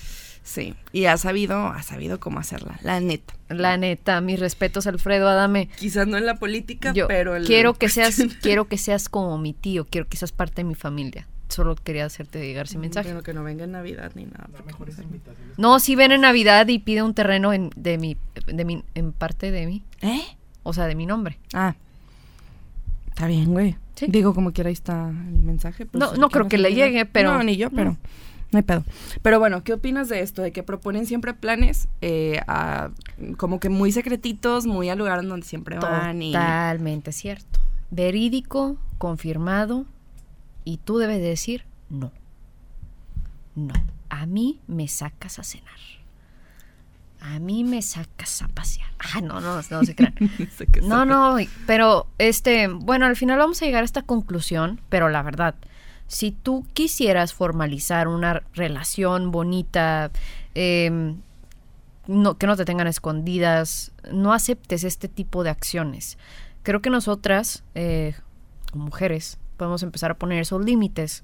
Sí, 0.49 0.73
y 0.93 1.05
ha 1.05 1.15
sabido, 1.17 1.67
ha 1.67 1.83
sabido 1.83 2.19
cómo 2.19 2.39
hacerla, 2.39 2.79
la 2.81 2.99
neta. 2.99 3.35
La 3.49 3.77
neta, 3.77 4.19
mis 4.19 4.39
respetos, 4.39 4.87
Alfredo 4.87 5.29
Adame. 5.29 5.69
Quizás 5.77 6.07
no 6.07 6.17
en 6.17 6.25
la 6.25 6.37
política, 6.37 6.91
Yo 6.91 7.07
pero 7.07 7.35
el- 7.35 7.45
quiero 7.45 7.75
que 7.75 7.87
seas, 7.87 8.17
quiero 8.41 8.67
que 8.67 8.79
seas 8.79 9.09
como 9.09 9.37
mi 9.37 9.53
tío, 9.53 9.85
quiero 9.85 10.07
que 10.07 10.17
seas 10.17 10.31
parte 10.31 10.55
de 10.61 10.63
mi 10.63 10.73
familia. 10.73 11.27
Solo 11.49 11.75
quería 11.75 12.05
hacerte 12.05 12.39
llegar 12.43 12.65
ese 12.65 12.79
mensaje. 12.79 13.09
Pero 13.09 13.21
que 13.21 13.31
no 13.35 13.43
venga 13.43 13.63
en 13.65 13.73
Navidad 13.73 14.11
ni 14.15 14.25
nada. 14.25 14.49
no 15.57 15.79
si 15.79 15.95
ven 15.95 16.11
en 16.11 16.21
Navidad 16.21 16.67
y 16.67 16.79
pide 16.79 17.03
un 17.03 17.13
terreno 17.13 17.53
en, 17.53 17.69
de 17.75 17.99
mi, 17.99 18.17
de 18.47 18.65
mi, 18.65 18.83
en 18.95 19.11
parte 19.13 19.51
de 19.51 19.67
mí, 19.67 19.83
¿Eh? 20.01 20.21
o 20.63 20.73
sea, 20.73 20.87
de 20.87 20.95
mi 20.95 21.05
nombre. 21.05 21.37
Ah. 21.53 21.75
Está 23.09 23.27
bien, 23.27 23.51
güey. 23.51 23.75
Sí. 23.95 24.07
Digo, 24.09 24.33
como 24.33 24.51
quiera, 24.53 24.69
ahí 24.69 24.73
está 24.73 25.09
el 25.09 25.43
mensaje. 25.43 25.85
pues, 25.85 25.99
No- 25.99 26.13
no 26.15 26.29
creo 26.29 26.47
que 26.47 26.57
le 26.57 26.73
llegue, 26.73 27.05
pero- 27.05 27.33
No, 27.33 27.43
ni 27.43 27.55
yo, 27.55 27.69
pero... 27.69 27.91
No 27.91 27.97
hay 28.53 28.63
pedo. 28.63 28.83
Pero 29.21 29.39
bueno, 29.39 29.63
¿qué 29.63 29.73
opinas 29.73 30.09
de 30.09 30.21
esto? 30.21 30.41
De 30.41 30.51
que 30.51 30.63
proponen 30.63 31.05
siempre 31.05 31.33
planes 31.33 31.87
eh, 32.01 32.39
a- 32.47 32.89
como 33.37 33.59
que 33.59 33.69
muy 33.69 33.91
secretitos, 33.91 34.65
muy 34.65 34.89
al 34.89 34.97
lugar 34.97 35.19
en 35.19 35.29
donde 35.29 35.45
siempre 35.45 35.77
van 35.77 36.21
y... 36.21 36.31
Totalmente 36.33 37.11
cierto. 37.11 37.59
Verídico, 37.91 38.77
confirmado, 38.97 39.85
y 40.65 40.77
tú 40.77 40.97
debes 40.97 41.21
decir 41.21 41.65
no. 41.89 42.11
No. 43.55 43.73
A 44.09 44.25
mí 44.25 44.59
me 44.67 44.87
sacas 44.87 45.37
a 45.39 45.43
cenar. 45.43 45.73
A 47.21 47.37
mí 47.39 47.63
me 47.65 47.81
sacas 47.81 48.41
a 48.41 48.47
pasear. 48.47 48.87
Ah, 49.13 49.19
no, 49.21 49.41
no, 49.41 49.55
no 49.69 49.83
se 49.83 49.95
crean. 49.95 50.15
No, 50.83 51.03
no, 51.05 51.35
pero 51.67 52.07
este, 52.17 52.67
bueno, 52.67 53.05
al 53.05 53.15
final 53.17 53.37
vamos 53.37 53.61
a 53.61 53.65
llegar 53.65 53.81
a 53.81 53.85
esta 53.85 54.03
conclusión, 54.03 54.79
pero 54.89 55.09
la 55.09 55.21
verdad, 55.23 55.55
si 56.09 56.31
tú 56.31 56.65
quisieras 56.73 57.33
formalizar 57.33 58.07
una 58.07 58.41
relación 58.53 59.29
bonita, 59.31 60.11
em, 60.55 61.17
no, 62.07 62.37
que 62.39 62.47
no 62.47 62.57
te 62.57 62.65
tengan 62.65 62.87
escondidas, 62.87 63.91
no 64.11 64.33
aceptes 64.33 64.83
este 64.83 65.07
tipo 65.07 65.43
de 65.43 65.51
acciones. 65.51 66.17
Creo 66.63 66.81
que 66.81 66.89
nosotras, 66.89 67.63
eh, 67.75 68.15
como 68.71 68.85
mujeres, 68.85 69.37
podemos 69.55 69.83
empezar 69.83 70.09
a 70.09 70.15
poner 70.15 70.41
esos 70.41 70.65
límites 70.65 71.23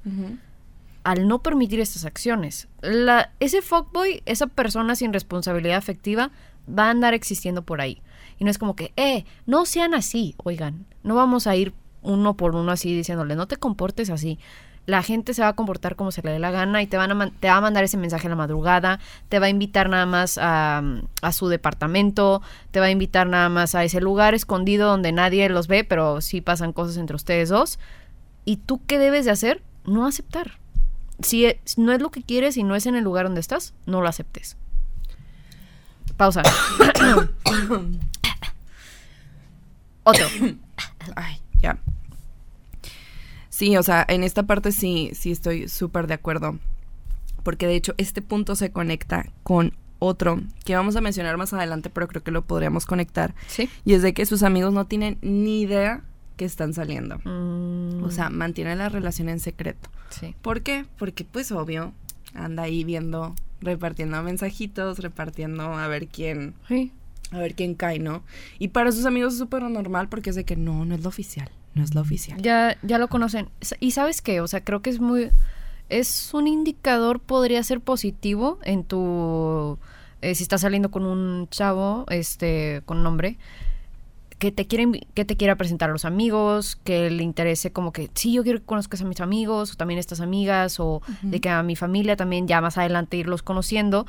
al 1.03 1.27
no 1.27 1.41
permitir 1.41 1.79
estas 1.79 2.05
acciones. 2.05 2.67
La, 2.81 3.31
ese 3.39 3.63
fuckboy, 3.63 4.21
esa 4.27 4.45
persona 4.45 4.95
sin 4.95 5.13
responsabilidad 5.13 5.77
afectiva, 5.77 6.29
va 6.67 6.87
a 6.87 6.89
andar 6.91 7.15
existiendo 7.15 7.63
por 7.63 7.81
ahí. 7.81 8.03
Y 8.37 8.43
no 8.43 8.51
es 8.51 8.59
como 8.59 8.75
que, 8.75 8.93
eh, 8.97 9.25
no 9.47 9.65
sean 9.65 9.95
así, 9.95 10.35
oigan, 10.37 10.85
no 11.01 11.15
vamos 11.15 11.47
a 11.47 11.55
ir 11.55 11.73
uno 12.03 12.37
por 12.37 12.55
uno 12.55 12.71
así 12.71 12.95
diciéndole, 12.95 13.35
no 13.35 13.47
te 13.47 13.57
comportes 13.57 14.09
así. 14.09 14.37
La 14.85 15.01
gente 15.01 15.33
se 15.33 15.41
va 15.41 15.49
a 15.49 15.53
comportar 15.53 15.95
como 15.95 16.11
se 16.11 16.21
le 16.21 16.31
dé 16.31 16.39
la 16.39 16.51
gana 16.51 16.81
y 16.81 16.87
te, 16.87 16.97
va 16.97 17.05
a 17.05 17.61
mandar 17.61 17.83
ese 17.83 17.97
mensaje 17.97 18.27
a 18.27 18.29
la 18.29 18.35
madrugada, 18.35 18.99
te 19.29 19.39
va 19.39 19.47
a 19.47 19.49
invitar 19.49 19.89
nada 19.89 20.05
más 20.05 20.37
a, 20.37 20.83
a 21.21 21.31
su 21.31 21.47
departamento, 21.47 22.41
te 22.71 22.79
va 22.79 22.85
a 22.87 22.91
invitar 22.91 23.27
nada 23.27 23.49
más 23.49 23.73
a 23.73 23.83
ese 23.83 23.99
lugar 23.99 24.35
escondido 24.35 24.87
donde 24.87 25.11
nadie 25.11 25.49
los 25.49 25.67
ve, 25.67 25.83
pero 25.83 26.21
sí 26.21 26.41
pasan 26.41 26.71
cosas 26.73 26.97
entre 26.97 27.15
ustedes 27.15 27.49
dos. 27.49 27.79
¿Y 28.45 28.57
tú 28.57 28.81
qué 28.85 28.99
debes 28.99 29.25
de 29.25 29.31
hacer? 29.31 29.63
No 29.85 30.05
aceptar. 30.05 30.59
Si 31.19 31.45
e- 31.45 31.59
no 31.77 31.91
es 31.91 32.01
lo 32.01 32.11
que 32.11 32.21
quieres 32.21 32.57
y 32.57 32.63
no 32.63 32.75
es 32.75 32.85
en 32.85 32.95
el 32.95 33.03
lugar 33.03 33.25
donde 33.25 33.41
estás, 33.41 33.73
no 33.85 34.01
lo 34.01 34.07
aceptes. 34.07 34.57
Pausa. 36.15 36.43
Otro. 40.05 40.27
Ay, 41.15 41.41
ya. 41.61 41.77
Sí, 43.55 43.77
o 43.77 43.83
sea, 43.83 44.05
en 44.09 44.23
esta 44.25 44.43
parte 44.43 44.73
sí, 44.73 45.11
sí 45.13 45.31
estoy 45.31 45.69
súper 45.69 46.07
de 46.07 46.13
acuerdo. 46.15 46.59
Porque 47.43 47.67
de 47.67 47.75
hecho 47.75 47.93
este 47.97 48.21
punto 48.21 48.55
se 48.57 48.69
conecta 48.71 49.27
con 49.43 49.71
otro 49.99 50.41
que 50.65 50.75
vamos 50.75 50.97
a 50.97 51.01
mencionar 51.01 51.37
más 51.37 51.53
adelante, 51.53 51.89
pero 51.89 52.09
creo 52.09 52.21
que 52.21 52.31
lo 52.31 52.41
podríamos 52.43 52.85
conectar. 52.85 53.33
¿Sí? 53.47 53.69
Y 53.85 53.93
es 53.93 54.01
de 54.01 54.13
que 54.13 54.25
sus 54.25 54.43
amigos 54.43 54.73
no 54.73 54.87
tienen 54.87 55.17
ni 55.21 55.61
idea 55.61 56.01
que 56.35 56.43
están 56.43 56.73
saliendo. 56.73 57.19
Mm, 57.23 58.03
O 58.03 58.11
sea, 58.11 58.29
mantienen 58.29 58.79
la 58.79 58.89
relación 58.89 59.29
en 59.29 59.39
secreto. 59.39 59.89
sí. 60.09 60.35
¿Por 60.41 60.61
qué? 60.61 60.85
Porque 60.97 61.23
pues 61.23 61.51
obvio, 61.53 61.93
anda 62.33 62.63
ahí 62.63 62.83
viendo, 62.83 63.35
repartiendo 63.61 64.21
mensajitos, 64.21 64.99
repartiendo 64.99 65.63
a 65.63 65.87
ver 65.87 66.07
quién, 66.07 66.55
Sí. 66.67 66.91
a 67.31 67.37
ver 67.37 67.55
quién 67.55 67.73
cae, 67.73 67.99
¿no? 67.99 68.21
Y 68.59 68.67
para 68.69 68.91
sus 68.91 69.05
amigos 69.05 69.31
es 69.33 69.39
súper 69.39 69.61
normal 69.63 70.09
porque 70.09 70.31
es 70.31 70.35
de 70.35 70.43
que 70.43 70.57
no, 70.57 70.83
no 70.83 70.93
es 70.95 71.03
lo 71.03 71.07
oficial, 71.09 71.49
no 71.75 71.83
es 71.83 71.93
lo 71.93 72.01
oficial. 72.01 72.41
Ya, 72.41 72.77
ya 72.81 72.97
lo 72.97 73.07
conocen. 73.09 73.49
Y 73.79 73.91
sabes 73.91 74.21
qué, 74.21 74.41
o 74.41 74.47
sea, 74.47 74.63
creo 74.63 74.81
que 74.81 74.89
es 74.89 74.99
muy... 74.99 75.29
Es 75.87 76.33
un 76.33 76.47
indicador, 76.47 77.19
podría 77.19 77.61
ser 77.61 77.79
positivo 77.79 78.57
en 78.63 78.83
tu... 78.83 79.77
eh, 80.21 80.33
si 80.33 80.41
estás 80.41 80.61
saliendo 80.61 80.89
con 80.89 81.05
un 81.05 81.47
chavo, 81.49 82.05
este, 82.09 82.81
con 82.85 82.97
un 82.97 83.05
hombre, 83.05 83.37
que 84.39 84.51
te 84.51 84.65
quiere, 84.65 84.85
invi- 84.85 85.07
que 85.13 85.25
te 85.25 85.37
quiera 85.37 85.55
presentar 85.55 85.89
a 85.89 85.93
los 85.93 86.03
amigos, 86.03 86.75
que 86.83 87.11
le 87.11 87.23
interese 87.23 87.71
como 87.71 87.93
que, 87.93 88.09
sí, 88.15 88.33
yo 88.33 88.43
quiero 88.43 88.59
que 88.59 88.65
conozcas 88.65 89.01
a 89.01 89.05
mis 89.05 89.21
amigos, 89.21 89.73
o 89.73 89.75
también 89.75 89.99
estas 89.99 90.21
amigas, 90.21 90.79
o 90.79 91.01
de 91.21 91.39
que 91.39 91.49
a 91.49 91.61
mi 91.61 91.75
familia 91.75 92.15
también 92.15 92.47
ya 92.47 92.61
más 92.61 92.77
adelante 92.77 93.17
irlos 93.17 93.43
conociendo, 93.43 94.07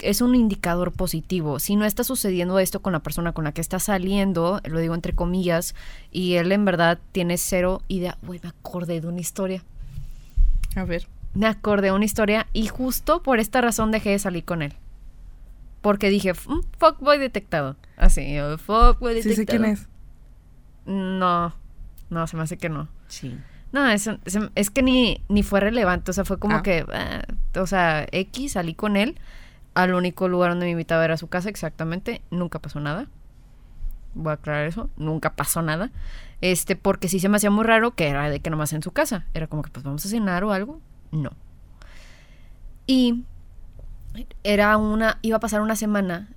es 0.00 0.20
un 0.20 0.34
indicador 0.34 0.92
positivo. 0.92 1.58
Si 1.58 1.74
no 1.76 1.84
está 1.84 2.04
sucediendo 2.04 2.58
esto 2.58 2.80
con 2.82 2.92
la 2.92 3.00
persona 3.00 3.32
con 3.32 3.44
la 3.44 3.52
que 3.52 3.60
está 3.60 3.78
saliendo, 3.78 4.60
lo 4.64 4.78
digo 4.78 4.94
entre 4.94 5.14
comillas, 5.14 5.74
y 6.10 6.34
él 6.34 6.52
en 6.52 6.64
verdad 6.64 6.98
tiene 7.12 7.38
cero 7.38 7.82
idea, 7.88 8.18
güey, 8.22 8.40
me 8.42 8.50
acordé 8.50 9.00
de 9.00 9.06
una 9.08 9.20
historia. 9.20 9.62
A 10.76 10.84
ver. 10.84 11.08
Me 11.32 11.46
acordé 11.46 11.88
de 11.88 11.92
una 11.92 12.04
historia 12.04 12.46
y 12.52 12.66
justo 12.66 13.22
por 13.22 13.38
esta 13.40 13.60
razón 13.60 13.90
dejé 13.90 14.10
de 14.10 14.18
salir 14.18 14.44
con 14.44 14.62
él. 14.62 14.74
Porque 15.80 16.10
dije, 16.10 16.32
"Mm, 16.34 16.60
fuckboy 16.78 17.18
detectado. 17.18 17.76
Así, 17.96 18.36
fuckboy 18.58 19.22
Sí 19.22 19.28
detectado. 19.30 19.34
sé 19.36 19.46
quién 19.46 19.64
es. 19.64 19.88
No, 20.86 21.54
no, 22.10 22.26
se 22.26 22.36
me 22.36 22.42
hace 22.42 22.56
que 22.58 22.68
no. 22.68 22.88
Sí. 23.08 23.36
No, 23.72 23.88
es, 23.88 24.06
es, 24.08 24.38
es 24.56 24.70
que 24.70 24.82
ni, 24.82 25.22
ni 25.28 25.42
fue 25.42 25.60
relevante, 25.60 26.10
o 26.10 26.14
sea, 26.14 26.24
fue 26.24 26.38
como 26.38 26.56
Ah. 26.56 26.62
que, 26.62 26.84
ah, 26.92 27.22
o 27.60 27.66
sea, 27.66 28.06
X, 28.10 28.52
salí 28.52 28.74
con 28.74 28.96
él 28.96 29.16
al 29.74 29.94
único 29.94 30.28
lugar 30.28 30.50
donde 30.50 30.66
me 30.66 30.72
invitaba 30.72 31.04
era 31.04 31.16
su 31.16 31.28
casa, 31.28 31.48
exactamente, 31.48 32.22
nunca 32.30 32.58
pasó 32.58 32.80
nada. 32.80 33.06
Voy 34.14 34.30
a 34.30 34.34
aclarar 34.34 34.66
eso, 34.66 34.90
nunca 34.96 35.34
pasó 35.34 35.62
nada. 35.62 35.90
Este, 36.40 36.74
porque 36.74 37.08
sí 37.08 37.20
se 37.20 37.28
me 37.28 37.36
hacía 37.36 37.50
muy 37.50 37.64
raro 37.64 37.92
que 37.92 38.08
era 38.08 38.28
de 38.28 38.40
que 38.40 38.50
nomás 38.50 38.72
en 38.72 38.82
su 38.82 38.90
casa. 38.92 39.26
Era 39.34 39.46
como 39.46 39.62
que, 39.62 39.70
pues 39.70 39.84
vamos 39.84 40.04
a 40.04 40.08
cenar 40.08 40.42
o 40.44 40.52
algo. 40.52 40.80
No. 41.12 41.30
Y 42.86 43.24
era 44.42 44.76
una, 44.76 45.18
iba 45.22 45.36
a 45.36 45.40
pasar 45.40 45.60
una 45.60 45.76
semana 45.76 46.28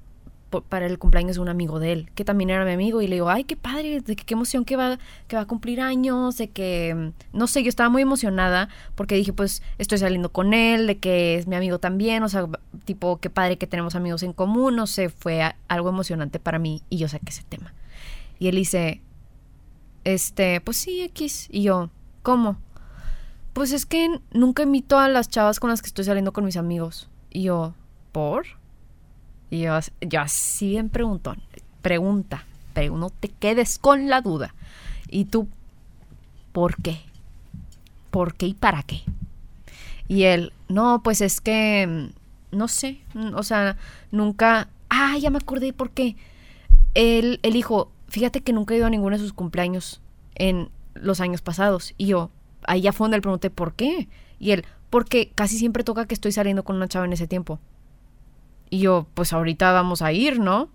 para 0.62 0.86
el 0.86 1.00
cumpleaños 1.00 1.36
de 1.36 1.42
un 1.42 1.50
amigo 1.50 1.80
de 1.80 1.92
él, 1.92 2.12
que 2.16 2.26
también 2.26 2.50
era 2.50 2.66
mi 2.66 2.72
amigo, 2.72 3.02
y 3.02 3.08
le 3.08 3.16
digo, 3.16 3.30
ay, 3.30 3.44
qué 3.44 3.56
padre, 3.56 4.02
de 4.02 4.16
qué 4.16 4.34
emoción 4.34 4.66
que 4.66 4.76
va, 4.76 5.00
que 5.28 5.36
va 5.36 5.44
a 5.44 5.48
cumplir 5.48 5.82
años, 5.82 6.38
de 6.38 6.50
que, 6.50 6.94
mm, 6.96 7.38
no 7.38 7.48
sé, 7.48 7.64
yo 7.64 7.70
estaba 7.70 7.90
muy 7.90 8.02
emocionada, 8.02 8.70
porque 8.96 9.16
dije, 9.16 9.34
pues, 9.34 9.64
estoy 9.78 9.98
saliendo 9.98 10.32
con 10.32 10.54
él, 10.54 10.88
de 10.88 10.98
que 10.98 11.36
es 11.36 11.48
mi 11.48 11.56
amigo 11.56 11.80
también, 11.80 12.24
o 12.24 12.30
sea, 12.30 12.48
tipo, 12.86 13.18
qué 13.18 13.30
padre 13.30 13.58
que 13.58 13.68
tenemos 13.68 13.96
amigos 13.96 14.24
en 14.24 14.34
común, 14.34 14.76
no 14.76 14.88
sé, 14.88 15.10
fue 15.10 15.54
algo 15.68 15.90
emocionante 15.90 16.40
para 16.40 16.60
mí, 16.60 16.82
y 16.90 16.98
yo 16.98 17.08
saqué 17.08 17.30
ese 17.30 17.44
tema. 17.44 17.74
Y 18.40 18.48
él 18.48 18.56
dice, 18.56 19.02
este, 20.04 20.62
pues 20.62 20.78
sí, 20.78 21.02
X, 21.02 21.48
y 21.52 21.64
yo, 21.64 21.90
¿cómo? 22.22 22.58
Pues 23.54 23.72
es 23.72 23.86
que 23.86 24.20
nunca 24.32 24.64
invito 24.64 24.98
a 24.98 25.08
las 25.08 25.30
chavas 25.30 25.60
con 25.60 25.70
las 25.70 25.82
que 25.82 25.88
estoy 25.88 26.06
saliendo 26.06 26.34
con 26.34 26.44
mis 26.44 26.58
amigos. 26.58 27.08
Y 27.30 27.44
yo, 27.44 27.76
¿por? 28.12 28.46
Y 29.54 29.62
yo, 29.62 29.80
yo 30.02 30.22
así 30.22 30.70
bien 30.70 30.90
preguntón. 30.90 31.42
Pregunta, 31.82 32.46
pero 32.74 32.98
no 32.98 33.10
te 33.10 33.30
quedes 33.30 33.78
con 33.78 34.10
la 34.10 34.22
duda. 34.22 34.56
Y 35.10 35.26
tú, 35.26 35.48
¿por 36.52 36.76
qué? 36.78 37.02
¿por 38.14 38.36
qué 38.36 38.46
y 38.46 38.54
para 38.54 38.84
qué? 38.84 39.02
Y 40.08 40.24
él, 40.24 40.54
no, 40.70 41.02
pues 41.02 41.20
es 41.22 41.42
que, 41.42 41.88
mm, 41.88 42.56
no 42.56 42.68
sé, 42.68 43.02
mm, 43.16 43.34
o 43.34 43.42
sea, 43.42 43.76
nunca, 44.12 44.70
ah, 44.90 45.18
ya 45.18 45.32
me 45.32 45.40
acordé 45.40 45.74
por 45.74 45.90
qué. 45.90 46.16
Él, 46.94 47.40
él 47.42 47.54
dijo, 47.54 47.92
fíjate 48.08 48.42
que 48.42 48.54
nunca 48.54 48.76
he 48.76 48.78
ido 48.78 48.86
a 48.86 48.92
ninguno 48.92 49.18
de 49.18 49.24
sus 49.24 49.34
cumpleaños 49.34 50.00
en 50.36 50.70
los 50.94 51.22
años 51.22 51.42
pasados. 51.42 51.96
Y 51.98 52.06
yo, 52.06 52.30
ahí 52.66 52.82
ya 52.82 52.94
fue 52.94 53.06
donde 53.06 53.18
le 53.18 53.24
pregunté, 53.24 53.50
¿por 53.50 53.74
qué? 53.74 54.08
Y 54.40 54.52
él, 54.52 54.64
porque 54.92 55.32
casi 55.34 55.58
siempre 55.58 55.84
toca 55.84 56.06
que 56.06 56.14
estoy 56.14 56.32
saliendo 56.32 56.64
con 56.64 56.76
una 56.76 56.88
chava 56.88 57.06
en 57.06 57.14
ese 57.14 57.26
tiempo. 57.28 57.60
Y 58.74 58.80
yo, 58.80 59.06
pues 59.14 59.34
ahorita 59.34 59.72
vamos 59.72 60.02
a 60.02 60.12
ir, 60.14 60.40
¿no? 60.40 60.68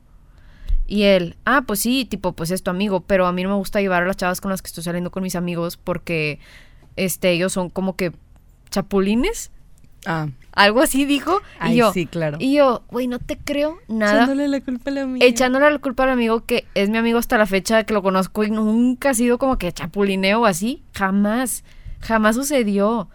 Y 0.87 1.02
él, 1.02 1.34
ah, 1.44 1.64
pues 1.66 1.80
sí, 1.80 2.04
tipo, 2.04 2.30
pues 2.30 2.52
es 2.52 2.62
tu 2.62 2.70
amigo, 2.70 3.00
pero 3.00 3.26
a 3.26 3.32
mí 3.32 3.42
no 3.42 3.48
me 3.48 3.56
gusta 3.56 3.80
llevar 3.80 4.04
a 4.04 4.06
las 4.06 4.16
chavas 4.16 4.40
con 4.40 4.52
las 4.52 4.62
que 4.62 4.68
estoy 4.68 4.84
saliendo 4.84 5.11
con 5.11 5.24
mis 5.24 5.34
amigos 5.34 5.76
porque, 5.76 6.38
este, 6.94 7.32
ellos 7.32 7.52
son 7.52 7.70
como 7.70 7.96
que 7.96 8.12
chapulines. 8.70 9.50
Ah, 10.06 10.28
Algo 10.52 10.80
así 10.80 11.06
dijo. 11.06 11.42
Ay, 11.58 11.74
y 11.74 11.78
yo, 11.78 11.92
sí, 11.92 12.06
claro. 12.06 12.37
Y 12.40 12.54
yo, 12.54 12.84
güey, 12.88 13.08
no 13.08 13.18
te 13.18 13.37
creo 13.37 13.78
nada. 13.88 14.22
echándole 14.22 14.46
la 14.46 14.61
culpa 14.61 14.90
a 14.90 14.94
la 14.94 15.02
amiga. 15.02 15.26
Echándole 15.26 15.68
la 15.68 15.78
culpa 15.80 16.04
al 16.04 16.11
amigo 16.11 16.46
que 16.46 16.66
es 16.76 16.88
mi 16.90 16.98
amigo 16.98 17.18
hasta 17.18 17.37
la 17.37 17.46
fecha 17.46 17.82
que 17.82 17.94
lo 17.94 18.02
conozco 18.04 18.44
y 18.44 18.50
nunca 18.52 19.11
ha 19.11 19.14
sido 19.14 19.38
como 19.38 19.58
que 19.58 19.72
chapulineo 19.72 20.42
o 20.42 20.46
así. 20.46 20.84
Jamás. 20.94 21.64
Jamás 21.98 22.37
sucedió. 22.37 23.08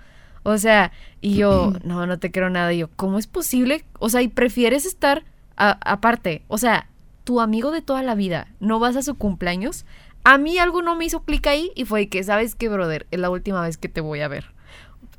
O 0.43 0.57
sea, 0.57 0.91
y 1.21 1.35
yo, 1.35 1.73
no, 1.83 2.05
no 2.05 2.19
te 2.19 2.31
creo 2.31 2.49
nada. 2.49 2.73
Y 2.73 2.79
yo, 2.79 2.89
¿cómo 2.95 3.17
es 3.17 3.27
posible? 3.27 3.85
O 3.99 4.09
sea, 4.09 4.21
y 4.21 4.27
prefieres 4.27 4.85
estar 4.85 5.23
aparte. 5.55 6.43
O 6.47 6.57
sea, 6.57 6.87
tu 7.23 7.39
amigo 7.41 7.71
de 7.71 7.81
toda 7.81 8.03
la 8.03 8.15
vida, 8.15 8.47
¿no 8.59 8.79
vas 8.79 8.95
a 8.95 9.01
su 9.01 9.15
cumpleaños? 9.15 9.85
A 10.23 10.37
mí 10.37 10.57
algo 10.57 10.81
no 10.81 10.95
me 10.95 11.05
hizo 11.05 11.21
clic 11.23 11.45
ahí 11.47 11.71
y 11.75 11.85
fue 11.85 12.07
que, 12.07 12.23
¿sabes 12.23 12.55
qué, 12.55 12.69
brother? 12.69 13.07
Es 13.11 13.19
la 13.19 13.29
última 13.29 13.61
vez 13.61 13.77
que 13.77 13.89
te 13.89 14.01
voy 14.01 14.21
a 14.21 14.27
ver. 14.27 14.45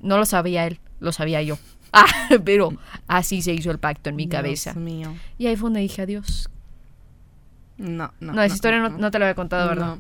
No 0.01 0.19
lo 0.19 0.25
sabía 0.27 0.67
él, 0.67 0.81
lo 1.01 1.13
sabía 1.13 1.43
yo. 1.43 1.59
Ah, 1.97 2.07
pero 2.45 2.71
así 3.07 3.41
se 3.41 3.53
hizo 3.53 3.71
el 3.71 3.79
pacto 3.79 4.11
en 4.11 4.17
mi 4.17 4.27
Dios 4.27 4.33
cabeza. 4.33 4.75
mío. 4.75 5.15
Y 5.39 5.47
ahí 5.47 5.55
fue 5.55 5.69
donde 5.69 5.79
dije 5.79 6.03
adiós. 6.03 6.51
No, 7.79 8.13
no. 8.19 8.33
No, 8.33 8.43
esa 8.43 8.53
historia 8.53 8.81
no, 8.81 8.89
no 8.89 9.13
te 9.13 9.21
la 9.21 9.27
había 9.27 9.37
contado, 9.37 9.69
¿verdad? 9.69 9.99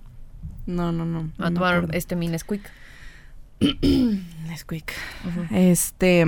No, 0.66 0.90
no, 0.90 1.04
no. 1.04 1.30
no. 1.38 1.46
A 1.46 1.52
tomar 1.52 1.86
este 1.92 2.16
mi 2.16 2.26
Nesquik. 4.48 4.92
Nesquik. 5.24 5.52
Este. 5.52 6.26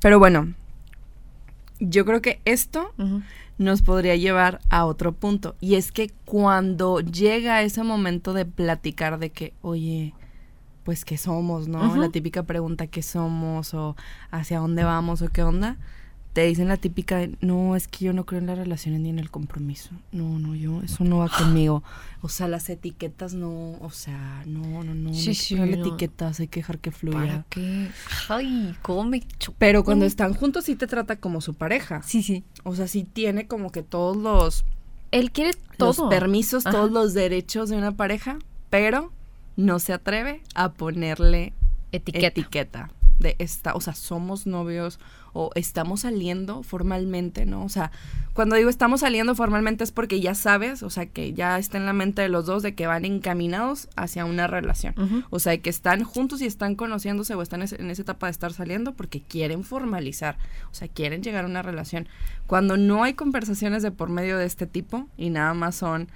Pero 0.00 0.18
bueno. 0.18 0.54
Yo 1.80 2.04
creo 2.04 2.22
que 2.22 2.40
esto 2.44 2.92
nos 3.58 3.82
podría 3.82 4.16
llevar 4.16 4.60
a 4.70 4.84
otro 4.84 5.12
punto. 5.12 5.56
Y 5.60 5.74
es 5.74 5.92
que 5.92 6.10
cuando 6.24 7.00
llega 7.00 7.62
ese 7.62 7.82
momento 7.82 8.32
de 8.32 8.46
platicar 8.46 9.18
de 9.18 9.30
que, 9.30 9.52
oye, 9.60 10.14
pues 10.84 11.04
qué 11.04 11.18
somos, 11.18 11.66
¿no? 11.66 11.96
La 11.96 12.10
típica 12.10 12.44
pregunta, 12.44 12.86
¿qué 12.86 13.02
somos? 13.02 13.74
O 13.74 13.96
hacia 14.30 14.60
dónde 14.60 14.84
vamos 14.84 15.22
o 15.22 15.28
qué 15.28 15.42
onda. 15.42 15.76
Te 16.34 16.44
dicen 16.44 16.66
la 16.68 16.76
típica, 16.76 17.18
de, 17.18 17.36
no, 17.40 17.76
es 17.76 17.86
que 17.88 18.04
yo 18.04 18.12
no 18.12 18.26
creo 18.26 18.40
en 18.40 18.46
las 18.48 18.58
relaciones 18.58 19.00
ni 19.00 19.08
en 19.08 19.18
el 19.20 19.30
compromiso. 19.30 19.90
No, 20.10 20.38
no, 20.40 20.54
yo, 20.56 20.82
eso 20.82 21.04
no 21.04 21.18
va 21.18 21.28
conmigo. 21.38 21.82
O 22.22 22.28
sea, 22.28 22.48
las 22.48 22.68
etiquetas 22.68 23.34
no, 23.34 23.78
o 23.80 23.90
sea, 23.92 24.42
no, 24.44 24.82
no, 24.82 24.94
no. 24.94 25.14
Sí, 25.14 25.28
no 25.28 25.34
sí, 25.34 25.54
no. 25.54 25.64
etiquetas, 25.64 26.40
hay 26.40 26.48
que 26.48 26.60
dejar 26.60 26.78
que 26.80 26.90
fluya. 26.90 27.18
¿Para 27.20 27.44
qué? 27.50 27.88
Ay, 28.28 28.74
cómo 28.82 29.04
me 29.04 29.20
chocó. 29.38 29.56
Pero 29.60 29.84
cuando 29.84 30.04
están 30.06 30.34
juntos 30.34 30.64
sí 30.64 30.74
te 30.74 30.86
trata 30.88 31.16
como 31.16 31.40
su 31.40 31.54
pareja. 31.54 32.02
Sí, 32.02 32.22
sí. 32.22 32.42
O 32.64 32.74
sea, 32.74 32.88
sí 32.88 33.04
tiene 33.04 33.46
como 33.46 33.70
que 33.70 33.82
todos 33.84 34.16
los 34.16 34.64
Él 35.12 35.30
quiere 35.30 35.52
los 35.78 35.96
todo. 35.96 36.08
permisos, 36.08 36.66
Ajá. 36.66 36.76
todos 36.76 36.90
los 36.90 37.14
derechos 37.14 37.70
de 37.70 37.76
una 37.76 37.92
pareja, 37.92 38.38
pero 38.70 39.12
no 39.56 39.78
se 39.78 39.92
atreve 39.92 40.42
a 40.56 40.72
ponerle 40.72 41.52
Etiqueta. 41.92 42.26
etiqueta. 42.26 42.90
De 43.18 43.36
esta, 43.38 43.74
o 43.74 43.80
sea, 43.80 43.94
somos 43.94 44.46
novios 44.46 44.98
o 45.32 45.50
estamos 45.56 46.00
saliendo 46.00 46.62
formalmente, 46.62 47.44
¿no? 47.44 47.64
O 47.64 47.68
sea, 47.68 47.90
cuando 48.34 48.56
digo 48.56 48.70
estamos 48.70 49.00
saliendo 49.00 49.34
formalmente 49.34 49.84
es 49.84 49.92
porque 49.92 50.20
ya 50.20 50.34
sabes, 50.34 50.82
o 50.82 50.90
sea, 50.90 51.06
que 51.06 51.32
ya 51.32 51.58
está 51.58 51.76
en 51.76 51.86
la 51.86 51.92
mente 51.92 52.22
de 52.22 52.28
los 52.28 52.46
dos 52.46 52.62
de 52.62 52.74
que 52.74 52.86
van 52.86 53.04
encaminados 53.04 53.88
hacia 53.96 54.24
una 54.24 54.46
relación. 54.46 54.94
Ujú. 54.96 55.24
O 55.30 55.38
sea, 55.40 55.56
que 55.58 55.70
están 55.70 56.04
juntos 56.04 56.40
y 56.40 56.46
están 56.46 56.76
conociéndose 56.76 57.34
o 57.34 57.42
están 57.42 57.62
en 57.62 57.90
esa 57.90 58.02
etapa 58.02 58.26
de 58.26 58.32
estar 58.32 58.52
saliendo 58.52 58.94
porque 58.94 59.22
quieren 59.22 59.64
formalizar, 59.64 60.38
o 60.70 60.74
sea, 60.74 60.88
quieren 60.88 61.22
llegar 61.22 61.44
a 61.44 61.48
una 61.48 61.62
relación. 61.62 62.08
Cuando 62.46 62.76
no 62.76 63.02
hay 63.02 63.14
conversaciones 63.14 63.82
de 63.82 63.90
por 63.90 64.08
medio 64.08 64.38
de 64.38 64.46
este 64.46 64.66
tipo 64.66 65.08
y 65.16 65.30
nada 65.30 65.54
más 65.54 65.74
son 65.74 66.08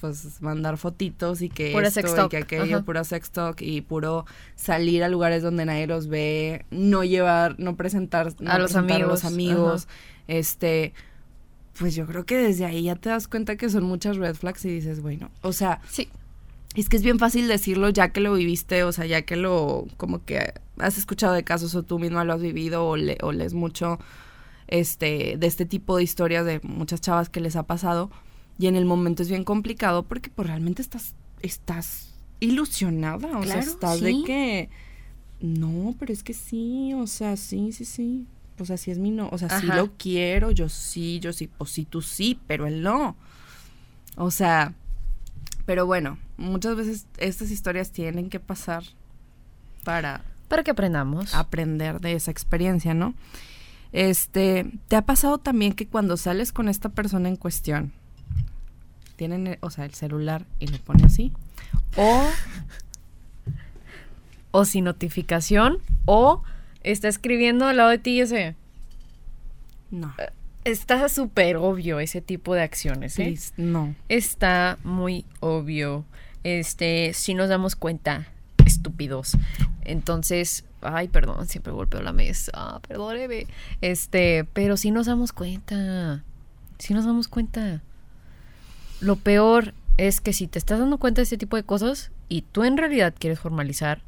pues 0.00 0.40
mandar 0.40 0.78
fotitos 0.78 1.42
y 1.42 1.48
que 1.48 1.72
Pura 1.72 1.88
esto 1.88 2.26
y 2.26 2.28
que 2.28 2.36
aquello, 2.38 2.76
ajá. 2.76 2.84
pura 2.84 3.04
sextalk 3.04 3.60
y 3.62 3.80
puro 3.82 4.24
salir 4.56 5.04
a 5.04 5.08
lugares 5.08 5.42
donde 5.42 5.64
nadie 5.66 5.86
los 5.86 6.08
ve, 6.08 6.64
no 6.70 7.04
llevar, 7.04 7.56
no 7.58 7.76
presentar 7.76 8.32
no 8.40 8.50
A 8.50 8.58
los 8.58 8.72
presentar 8.72 8.96
amigos, 8.96 9.10
los 9.10 9.24
amigos, 9.24 9.88
este 10.28 10.92
pues 11.78 11.94
yo 11.94 12.06
creo 12.06 12.26
que 12.26 12.36
desde 12.36 12.66
ahí 12.66 12.82
ya 12.82 12.96
te 12.96 13.08
das 13.08 13.26
cuenta 13.28 13.56
que 13.56 13.70
son 13.70 13.84
muchas 13.84 14.16
red 14.18 14.34
flags 14.34 14.64
y 14.66 14.68
dices, 14.70 15.00
bueno, 15.00 15.30
o 15.40 15.52
sea, 15.52 15.80
Sí. 15.88 16.08
es 16.74 16.88
que 16.90 16.96
es 16.98 17.02
bien 17.02 17.18
fácil 17.18 17.48
decirlo 17.48 17.88
ya 17.88 18.10
que 18.10 18.20
lo 18.20 18.34
viviste, 18.34 18.84
o 18.84 18.92
sea, 18.92 19.06
ya 19.06 19.22
que 19.22 19.36
lo, 19.36 19.86
como 19.96 20.22
que 20.24 20.52
has 20.78 20.98
escuchado 20.98 21.32
de 21.32 21.42
casos 21.42 21.74
o 21.74 21.82
tú 21.82 21.98
misma 21.98 22.24
lo 22.24 22.34
has 22.34 22.42
vivido 22.42 22.86
o, 22.86 22.96
le, 22.96 23.16
o 23.22 23.32
lees 23.32 23.54
mucho 23.54 23.98
este, 24.68 25.36
de 25.38 25.46
este 25.46 25.64
tipo 25.64 25.96
de 25.96 26.02
historias 26.02 26.44
de 26.44 26.60
muchas 26.62 27.00
chavas 27.00 27.28
que 27.30 27.40
les 27.40 27.56
ha 27.56 27.62
pasado. 27.64 28.10
Y 28.60 28.66
en 28.66 28.76
el 28.76 28.84
momento 28.84 29.22
es 29.22 29.30
bien 29.30 29.42
complicado 29.42 30.02
porque 30.02 30.28
pues 30.28 30.46
realmente 30.46 30.82
estás, 30.82 31.14
estás 31.40 32.12
ilusionada, 32.40 33.38
o 33.38 33.42
sea, 33.42 33.58
estás 33.58 34.00
sí. 34.00 34.04
de 34.04 34.24
que, 34.26 34.68
no, 35.40 35.94
pero 35.98 36.12
es 36.12 36.22
que 36.22 36.34
sí, 36.34 36.92
o 36.92 37.06
sea, 37.06 37.38
sí, 37.38 37.72
sí, 37.72 37.86
sí. 37.86 38.26
O 38.58 38.66
sea, 38.66 38.76
sí 38.76 38.90
es 38.90 38.98
mi 38.98 39.10
no, 39.10 39.30
o 39.32 39.38
sea, 39.38 39.58
sí 39.58 39.66
lo 39.66 39.96
quiero, 39.96 40.50
yo 40.50 40.68
sí, 40.68 41.20
yo 41.20 41.32
sí, 41.32 41.46
pues 41.46 41.70
sí, 41.70 41.86
tú 41.86 42.02
sí, 42.02 42.38
pero 42.46 42.66
él 42.66 42.82
no. 42.82 43.16
O 44.16 44.30
sea, 44.30 44.74
pero 45.64 45.86
bueno, 45.86 46.18
muchas 46.36 46.76
veces 46.76 47.06
estas 47.16 47.50
historias 47.50 47.92
tienen 47.92 48.28
que 48.28 48.40
pasar 48.40 48.84
para 49.84 50.22
Para 50.48 50.62
que 50.62 50.72
aprendamos. 50.72 51.34
aprender 51.34 52.02
de 52.02 52.12
esa 52.12 52.30
experiencia, 52.30 52.92
¿no? 52.92 53.14
Este, 53.92 54.70
¿te 54.88 54.96
ha 54.96 55.06
pasado 55.06 55.38
también 55.38 55.72
que 55.72 55.86
cuando 55.86 56.18
sales 56.18 56.52
con 56.52 56.68
esta 56.68 56.90
persona 56.90 57.30
en 57.30 57.36
cuestión, 57.36 57.94
tienen, 59.20 59.46
eh, 59.48 59.58
o 59.60 59.68
sea, 59.68 59.84
el 59.84 59.92
celular 59.92 60.46
y 60.60 60.66
lo 60.68 60.78
pone 60.78 61.04
así? 61.04 61.30
O, 61.98 62.26
O 64.50 64.64
sin 64.64 64.84
notificación. 64.84 65.76
O 66.06 66.42
está 66.82 67.08
escribiendo 67.08 67.66
al 67.66 67.76
lado 67.76 67.90
de 67.90 67.98
ti 67.98 68.12
y 68.12 68.20
ese. 68.22 68.56
no, 69.90 70.14
Está 70.64 71.06
súper 71.10 71.58
obvio 71.58 72.00
ese 72.00 72.22
tipo 72.22 72.54
de 72.54 72.62
acciones, 72.62 73.18
¿eh? 73.18 73.24
please, 73.24 73.52
no. 73.58 73.94
Está 74.08 74.78
muy 74.84 75.26
obvio. 75.40 76.06
Este, 76.42 77.12
si 77.12 77.34
nos 77.34 77.50
damos 77.50 77.76
cuenta, 77.76 78.26
estúpidos. 78.64 79.36
Entonces, 79.84 80.64
ay, 80.80 81.08
perdón, 81.08 81.46
siempre 81.46 81.74
golpeo 81.74 82.00
la 82.00 82.14
mesa. 82.14 82.52
Ah, 82.54 82.80
perdóneme. 82.88 83.48
Este, 83.82 84.46
pero 84.54 84.78
si 84.78 84.90
nos 84.90 85.04
damos 85.04 85.32
cuenta. 85.32 86.24
Si 86.78 86.94
nos 86.94 87.04
damos 87.04 87.28
cuenta. 87.28 87.82
Lo 89.00 89.16
peor 89.16 89.74
es 89.96 90.20
que 90.20 90.32
si 90.32 90.46
te 90.46 90.58
estás 90.58 90.78
dando 90.78 90.98
cuenta 90.98 91.20
de 91.20 91.24
este 91.24 91.38
tipo 91.38 91.56
de 91.56 91.62
cosas 91.62 92.10
y 92.28 92.42
tú 92.42 92.64
en 92.64 92.76
realidad 92.76 93.14
quieres 93.18 93.38
formalizar, 93.40 94.02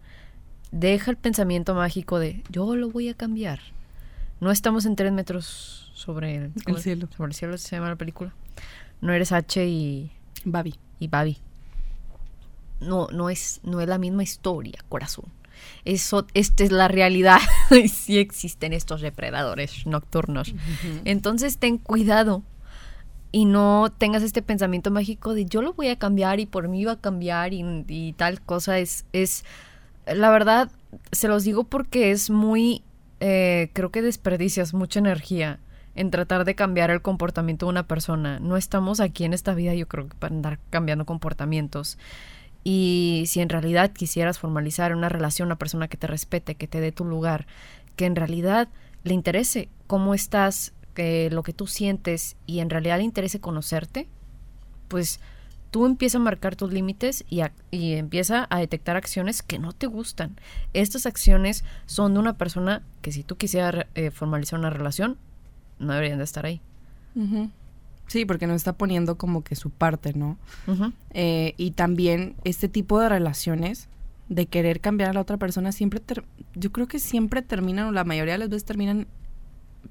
deja 0.70 1.10
el 1.10 1.16
pensamiento 1.16 1.74
mágico 1.74 2.18
de 2.18 2.42
yo 2.50 2.76
lo 2.76 2.90
voy 2.90 3.08
a 3.08 3.14
cambiar. 3.14 3.60
No 4.40 4.50
estamos 4.50 4.86
en 4.86 4.96
tres 4.96 5.12
metros 5.12 5.92
sobre 5.94 6.36
el, 6.66 6.78
cielo. 6.78 7.08
Sobre 7.16 7.30
el 7.30 7.34
cielo 7.34 7.58
se 7.58 7.76
llama 7.76 7.90
la 7.90 7.96
película. 7.96 8.34
No 9.00 9.12
eres 9.12 9.32
H 9.32 9.64
y 9.66 10.10
Babi. 10.44 10.74
y 10.98 11.08
Babi. 11.08 11.38
No, 12.80 13.06
no 13.12 13.30
es, 13.30 13.60
no 13.62 13.80
es 13.80 13.88
la 13.88 13.98
misma 13.98 14.22
historia, 14.22 14.78
corazón. 14.88 15.26
Eso, 15.84 16.26
esta 16.34 16.64
es 16.64 16.72
la 16.72 16.88
realidad. 16.88 17.38
sí 17.92 18.18
existen 18.18 18.72
estos 18.72 19.00
depredadores 19.00 19.86
nocturnos. 19.86 20.54
Entonces 21.04 21.58
ten 21.58 21.78
cuidado 21.78 22.42
y 23.32 23.46
no 23.46 23.90
tengas 23.96 24.22
este 24.22 24.42
pensamiento 24.42 24.90
mágico 24.90 25.32
de 25.32 25.46
yo 25.46 25.62
lo 25.62 25.72
voy 25.72 25.88
a 25.88 25.98
cambiar 25.98 26.38
y 26.38 26.46
por 26.46 26.68
mí 26.68 26.84
va 26.84 26.92
a 26.92 27.00
cambiar 27.00 27.52
y, 27.54 28.14
tal 28.18 28.42
cosa. 28.42 28.78
Es, 28.78 29.06
es, 29.14 29.44
la 30.06 30.30
verdad, 30.30 30.70
se 31.10 31.28
los 31.28 31.42
digo 31.42 31.64
porque 31.64 32.10
es 32.10 32.28
muy, 32.28 32.82
eh, 33.20 33.70
creo 33.72 33.90
que 33.90 34.02
desperdicias 34.02 34.74
mucha 34.74 34.98
energía 35.00 35.58
en 35.94 36.10
tratar 36.10 36.44
de 36.44 36.54
cambiar 36.54 36.90
el 36.90 37.00
comportamiento 37.00 37.66
de 37.66 37.70
una 37.70 37.86
persona. 37.86 38.38
No 38.38 38.58
estamos 38.58 39.00
aquí 39.00 39.24
en 39.24 39.32
esta 39.32 39.54
vida, 39.54 39.74
yo 39.74 39.88
creo 39.88 40.08
que 40.08 40.16
para 40.16 40.34
andar 40.34 40.58
cambiando 40.68 41.06
comportamientos. 41.06 41.98
Y 42.64 43.24
si 43.26 43.40
en 43.40 43.48
realidad 43.48 43.92
quisieras 43.92 44.38
formalizar 44.38 44.94
una 44.94 45.08
relación, 45.08 45.46
una 45.46 45.56
persona 45.56 45.88
que 45.88 45.96
te 45.96 46.06
respete, 46.06 46.54
que 46.54 46.68
te 46.68 46.80
dé 46.80 46.92
tu 46.92 47.04
lugar, 47.04 47.46
que 47.96 48.04
en 48.04 48.14
realidad 48.14 48.68
le 49.04 49.14
interese 49.14 49.68
cómo 49.86 50.14
estás, 50.14 50.72
que 50.94 51.30
lo 51.30 51.42
que 51.42 51.52
tú 51.52 51.66
sientes 51.66 52.36
y 52.46 52.60
en 52.60 52.70
realidad 52.70 52.98
le 52.98 53.04
interese 53.04 53.40
conocerte, 53.40 54.08
pues 54.88 55.20
tú 55.70 55.86
empiezas 55.86 56.16
a 56.20 56.24
marcar 56.24 56.54
tus 56.56 56.72
límites 56.72 57.24
y, 57.30 57.40
a- 57.40 57.52
y 57.70 57.94
empieza 57.94 58.46
a 58.50 58.58
detectar 58.58 58.96
acciones 58.96 59.42
que 59.42 59.58
no 59.58 59.72
te 59.72 59.86
gustan. 59.86 60.36
Estas 60.74 61.06
acciones 61.06 61.64
son 61.86 62.12
de 62.14 62.20
una 62.20 62.36
persona 62.36 62.82
que 63.00 63.10
si 63.12 63.22
tú 63.22 63.36
quisieras 63.36 63.86
eh, 63.94 64.10
formalizar 64.10 64.58
una 64.58 64.70
relación, 64.70 65.16
no 65.78 65.92
deberían 65.94 66.18
de 66.18 66.24
estar 66.24 66.44
ahí. 66.44 66.60
Sí, 68.06 68.24
porque 68.26 68.46
no 68.46 68.54
está 68.54 68.74
poniendo 68.74 69.16
como 69.16 69.42
que 69.42 69.54
su 69.56 69.70
parte, 69.70 70.12
¿no? 70.14 70.36
Ujú. 70.66 70.92
Eh, 71.10 71.54
y 71.56 71.70
también 71.70 72.34
este 72.44 72.68
tipo 72.68 73.00
de 73.00 73.08
relaciones 73.08 73.88
de 74.28 74.46
querer 74.46 74.80
cambiar 74.80 75.10
a 75.10 75.12
la 75.14 75.20
otra 75.20 75.36
persona 75.38 75.72
siempre 75.72 76.00
ter- 76.00 76.24
yo 76.54 76.72
creo 76.72 76.86
que 76.88 76.98
siempre 76.98 77.40
terminan 77.42 77.86
o 77.88 77.92
la 77.92 78.04
mayoría 78.04 78.34
de 78.34 78.38
las 78.38 78.48
veces 78.50 78.64
terminan 78.64 79.06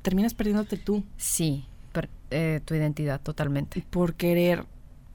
terminas 0.01 0.34
perdiéndote 0.34 0.77
tú 0.77 1.04
Sí, 1.17 1.65
per- 1.91 2.10
eh, 2.30 2.62
tu 2.65 2.73
identidad 2.75 3.21
totalmente. 3.21 3.86
por 3.89 4.13
querer 4.15 4.65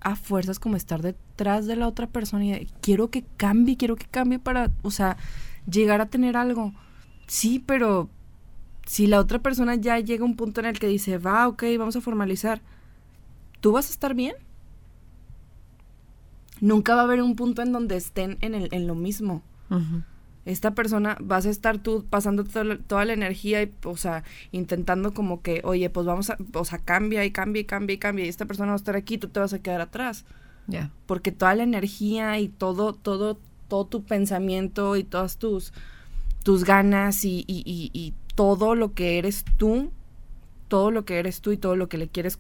a 0.01 0.15
fuerzas 0.17 0.59
como 0.59 0.77
estar 0.77 1.03
detrás 1.03 1.67
de 1.67 1.75
la 1.77 1.89
otra 1.89 2.07
persona 2.07 2.45
y 2.45 2.51
de, 2.53 2.69
quiero 2.81 3.11
que 3.11 3.25
cambie, 3.37 3.77
quiero 3.77 3.97
que 3.97 4.07
cambie 4.07 4.39
para, 4.39 4.71
o 4.83 4.91
sea, 4.91 5.17
llegar 5.69 6.01
a 6.01 6.07
tener 6.07 6.37
algo. 6.37 6.73
Sí, 7.27 7.59
pero 7.65 8.09
si 8.87 9.09
la 9.09 9.19
otra 9.19 9.41
persona 9.41 9.75
ya 9.75 9.99
llega 9.99 10.23
a 10.23 10.27
un 10.27 10.37
punto 10.37 10.61
en 10.61 10.67
el 10.67 10.79
que 10.79 10.87
dice, 10.87 11.19
va, 11.19 11.49
ok, 11.49 11.65
vamos 11.79 11.97
a 11.97 12.01
formalizar, 12.01 12.61
¿tú 13.61 13.73
vas 13.73 13.89
a 13.89 13.93
estar 13.93 14.15
bien? 14.15 14.35
Nunca 16.61 16.95
va 16.95 17.01
a 17.03 17.05
haber 17.05 17.21
un 17.23 17.35
punto 17.37 17.63
en 17.63 17.73
donde 17.73 17.97
estén 17.97 18.39
en, 18.41 18.55
el, 18.55 18.69
en 18.73 18.87
lo 18.87 18.95
mismo. 18.95 19.43
Esta 20.47 20.71
persona, 20.71 21.19
vas 21.21 21.45
a 21.45 21.51
estar 21.51 21.77
tú 21.79 22.07
pasando 22.09 22.45
toda 22.45 22.65
la, 22.65 22.79
toda 22.79 23.05
la 23.05 23.13
energía 23.13 23.63
y, 23.63 23.73
o 23.85 23.97
sea, 23.99 24.25
intentando 24.53 25.13
como 25.13 25.43
que, 25.43 25.61
oye, 25.65 25.91
pues 25.91 26.07
vamos 26.07 26.31
a, 26.31 26.39
o 26.55 26.65
sea, 26.65 26.79
cambia 26.79 27.25
y 27.25 27.31
cambia 27.33 27.61
y 27.61 27.65
cambia 27.65 27.95
y 27.95 27.99
cambia 27.99 28.25
y 28.25 28.29
esta 28.29 28.47
persona 28.47 28.69
va 28.69 28.75
a 28.75 28.77
estar 28.77 28.97
aquí, 28.97 29.19
tú 29.19 29.29
te 29.29 29.41
vas 29.41 29.53
a 29.53 29.59
quedar 29.59 29.81
atrás. 29.83 30.25
Ya. 30.69 30.91
Porque 31.07 31.33
toda 31.33 31.55
la 31.55 31.65
energía 31.65 32.39
y 32.39 32.49
todo, 32.49 32.95
todo, 32.95 33.39
todo 33.69 33.85
tu 33.87 34.05
pensamiento 34.05 34.97
y 34.97 35.05
todas 35.05 35.37
tus, 35.37 35.73
tus 36.43 36.65
ganas 36.65 37.25
y, 37.25 37.45
y, 37.47 37.63
y, 37.67 37.91
y 37.93 38.15
todo 38.35 38.75
lo 38.75 38.95
que 38.95 39.19
eres 39.19 39.45
tú, 39.59 39.91
todo 40.69 40.91
lo 40.91 41.05
que 41.05 41.19
eres 41.19 41.41
tú 41.41 41.53
y 41.53 41.57
todo 41.57 41.77
lo 41.77 41.89
que 41.89 41.99
le 41.99 42.09
quieres 42.09 42.39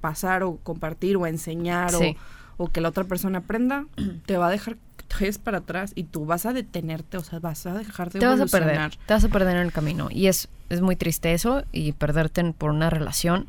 pasar 0.00 0.42
o 0.42 0.56
compartir 0.56 1.16
o 1.16 1.26
enseñar 1.26 1.92
Sí. 1.92 2.16
o, 2.58 2.64
o 2.64 2.68
que 2.68 2.80
la 2.80 2.88
otra 2.90 3.04
persona 3.04 3.38
aprenda, 3.38 3.86
te 4.26 4.36
va 4.36 4.48
a 4.48 4.50
dejar 4.50 4.76
vayas 5.20 5.38
para 5.38 5.58
atrás 5.58 5.92
y 5.94 6.04
tú 6.04 6.26
vas 6.26 6.46
a 6.46 6.52
detenerte, 6.52 7.16
o 7.16 7.24
sea, 7.24 7.38
vas 7.38 7.66
a 7.66 7.74
dejar 7.74 8.10
de 8.10 8.18
te 8.20 8.26
vas 8.26 8.40
a 8.40 8.46
perder, 8.46 8.96
te 9.06 9.14
vas 9.14 9.24
a 9.24 9.28
perder 9.28 9.56
en 9.56 9.62
el 9.62 9.72
camino. 9.72 10.08
Y 10.10 10.26
es, 10.26 10.48
es 10.70 10.80
muy 10.80 10.96
triste 10.96 11.32
eso 11.32 11.64
y 11.72 11.92
perderte 11.92 12.40
en- 12.40 12.52
por 12.52 12.70
una 12.70 12.90
relación 12.90 13.46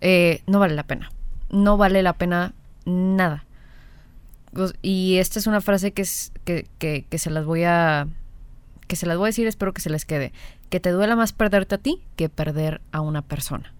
eh, 0.00 0.42
no 0.46 0.58
vale 0.58 0.74
la 0.74 0.82
pena. 0.84 1.10
No 1.50 1.76
vale 1.76 2.02
la 2.02 2.12
pena 2.12 2.52
nada. 2.84 3.44
Os- 4.54 4.74
Y 4.82 5.16
esta 5.16 5.38
es 5.38 5.46
una 5.46 5.60
frase 5.60 5.92
que, 5.92 6.02
es, 6.02 6.32
que, 6.44 6.66
que, 6.78 7.04
que 7.08 7.18
se 7.18 7.30
las 7.30 7.44
voy 7.44 7.64
a 7.64 8.06
que 8.88 8.94
se 8.94 9.06
las 9.06 9.16
voy 9.16 9.26
a 9.26 9.30
decir, 9.34 9.46
espero 9.48 9.72
que 9.74 9.80
se 9.80 9.90
les 9.90 10.04
quede. 10.04 10.32
Que 10.70 10.78
te 10.78 10.90
duela 10.90 11.16
más 11.16 11.32
perderte 11.32 11.74
a 11.74 11.78
ti 11.78 12.02
que 12.14 12.28
perder 12.28 12.80
a 12.92 13.00
una 13.00 13.20
persona. 13.22 13.72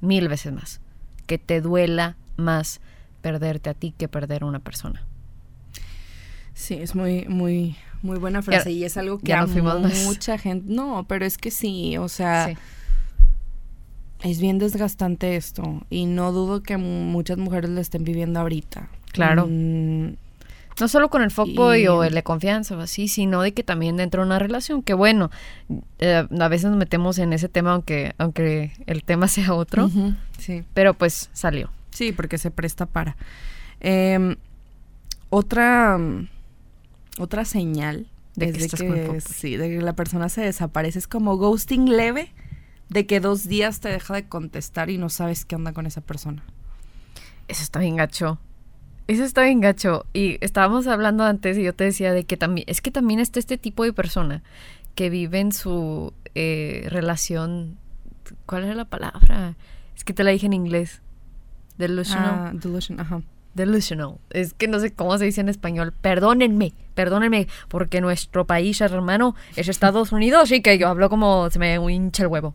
Mil 0.00 0.28
veces 0.28 0.52
más. 0.52 0.80
Que 1.26 1.36
te 1.38 1.60
duela 1.60 2.16
más 2.36 2.80
perderte 3.22 3.70
a 3.70 3.74
ti 3.74 3.92
que 3.98 4.06
perder 4.08 4.42
a 4.44 4.46
una 4.46 4.60
persona. 4.60 5.02
Sí, 6.54 6.74
es 6.74 6.94
muy, 6.94 7.24
muy, 7.28 7.76
muy 8.02 8.18
buena 8.18 8.42
frase 8.42 8.70
y 8.72 8.84
es 8.84 8.96
algo 8.96 9.18
que 9.18 9.32
a 9.32 9.46
mucha 10.06 10.38
gente... 10.38 10.66
No, 10.68 11.04
pero 11.08 11.24
es 11.24 11.38
que 11.38 11.50
sí, 11.50 11.96
o 11.98 12.08
sea... 12.08 12.48
Sí. 12.48 12.56
Es 14.22 14.40
bien 14.40 14.58
desgastante 14.58 15.34
esto 15.34 15.82
y 15.90 16.06
no 16.06 16.30
dudo 16.30 16.62
que 16.62 16.76
mu- 16.76 17.04
muchas 17.10 17.38
mujeres 17.38 17.70
lo 17.70 17.80
estén 17.80 18.04
viviendo 18.04 18.38
ahorita. 18.38 18.88
Claro. 19.12 19.48
Mm, 19.50 20.14
No 20.80 20.88
solo 20.88 21.10
con 21.10 21.22
el 21.22 21.30
fuckboy 21.32 21.82
Y- 21.82 21.88
o 21.88 22.04
el 22.04 22.14
de 22.14 22.22
confianza 22.22 22.76
o 22.76 22.80
así, 22.80 23.08
sino 23.08 23.42
de 23.42 23.52
que 23.52 23.64
también 23.64 23.96
dentro 23.96 24.22
de 24.22 24.26
una 24.26 24.38
relación, 24.38 24.82
que 24.82 24.94
bueno, 24.94 25.30
eh, 25.98 26.24
a 26.38 26.48
veces 26.48 26.70
nos 26.70 26.78
metemos 26.78 27.18
en 27.18 27.32
ese 27.32 27.48
tema 27.48 27.72
aunque, 27.72 28.14
aunque 28.18 28.72
el 28.86 29.02
tema 29.02 29.26
sea 29.28 29.54
otro, 29.54 29.90
Sí, 30.38 30.62
pero 30.72 30.94
pues 30.94 31.28
salió. 31.32 31.70
sí, 31.90 32.12
porque 32.12 32.38
se 32.38 32.50
presta 32.52 32.86
para. 32.86 33.16
Em, 33.80 34.36
otra, 35.30 35.98
mm, 35.98 36.28
otra 37.18 37.44
señal 37.44 38.06
De 38.34 38.46
es 38.46 38.52
que 38.52 38.58
de 38.58 38.64
estás 38.64 38.80
el 38.80 38.94
que, 38.94 39.20
sí, 39.20 39.56
de 39.56 39.68
que 39.68 39.82
la 39.82 39.94
persona 39.94 40.28
se 40.28 40.42
desaparece. 40.42 40.98
Es 40.98 41.08
como 41.08 41.36
ghosting 41.36 41.90
leve, 41.96 42.32
de 42.88 43.06
que 43.06 43.20
dos 43.20 43.46
días 43.46 43.80
te 43.80 43.88
deja 43.88 44.14
de 44.14 44.28
contestar 44.28 44.90
y 44.90 44.98
no 44.98 45.08
sabes 45.08 45.44
qué 45.44 45.56
onda 45.56 45.72
con 45.72 45.86
esa 45.86 46.00
persona. 46.00 46.44
Eso 47.48 47.62
está 47.62 47.80
bien 47.80 47.96
gacho. 47.96 48.38
Eso 49.08 49.24
está 49.24 49.42
bien 49.42 49.60
gacho. 49.60 50.06
Y 50.12 50.38
estábamos 50.40 50.86
hablando 50.86 51.24
antes 51.24 51.58
y 51.58 51.62
yo 51.62 51.74
te 51.74 51.84
decía 51.84 52.12
de 52.12 52.24
que 52.24 52.36
también, 52.36 52.66
es 52.68 52.80
que 52.80 52.90
también 52.90 53.20
está 53.20 53.38
este 53.38 53.58
tipo 53.58 53.84
de 53.84 53.92
persona 53.92 54.42
que 54.94 55.10
vive 55.10 55.40
en 55.40 55.52
su 55.52 56.12
eh, 56.34 56.86
relación, 56.88 57.78
¿cuál 58.46 58.64
era 58.64 58.74
la 58.74 58.84
palabra? 58.84 59.56
Es 59.96 60.04
que 60.04 60.12
te 60.12 60.24
la 60.24 60.30
dije 60.30 60.46
en 60.46 60.52
inglés. 60.52 61.00
Delusional. 61.78 62.34
Ah, 62.34 62.50
delusion, 62.54 63.00
ajá. 63.00 63.22
Delusional. 63.54 64.16
Es 64.30 64.54
que 64.54 64.68
no 64.68 64.80
sé 64.80 64.92
cómo 64.92 65.16
se 65.18 65.26
dice 65.26 65.40
en 65.40 65.48
español. 65.48 65.92
Perdónenme, 66.00 66.72
perdónenme, 66.94 67.48
porque 67.68 68.00
nuestro 68.00 68.46
país 68.46 68.80
hermano 68.80 69.34
es 69.56 69.68
Estados 69.68 70.12
Unidos 70.12 70.50
y 70.52 70.62
que 70.62 70.78
yo 70.78 70.88
hablo 70.88 71.10
como 71.10 71.50
se 71.50 71.58
me 71.58 71.74
hincha 71.74 72.22
el 72.22 72.28
huevo. 72.28 72.54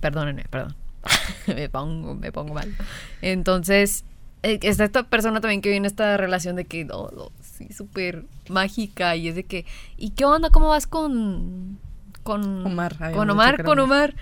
Perdónenme, 0.00 0.44
perdón. 0.50 0.76
me 1.46 1.68
pongo, 1.68 2.14
me 2.14 2.32
pongo 2.32 2.54
mal. 2.54 2.74
Entonces, 3.22 4.04
eh, 4.42 4.58
está 4.62 4.84
esta 4.84 5.04
persona 5.04 5.40
también 5.40 5.62
que 5.62 5.70
vive 5.70 5.78
en 5.78 5.86
esta 5.86 6.16
relación 6.18 6.56
de 6.56 6.66
que, 6.66 6.84
no, 6.84 7.08
no, 7.16 7.32
sí, 7.40 7.72
súper 7.72 8.26
mágica 8.50 9.16
y 9.16 9.28
es 9.28 9.34
de 9.34 9.44
que, 9.44 9.64
¿y 9.96 10.10
qué 10.10 10.26
onda? 10.26 10.50
¿Cómo 10.50 10.68
vas 10.68 10.86
con, 10.86 11.78
con 12.22 12.66
Omar, 12.66 12.96
Con 13.14 13.30
Omar, 13.30 13.64
con 13.64 13.78
Omar. 13.78 14.10
Omar, 14.10 14.14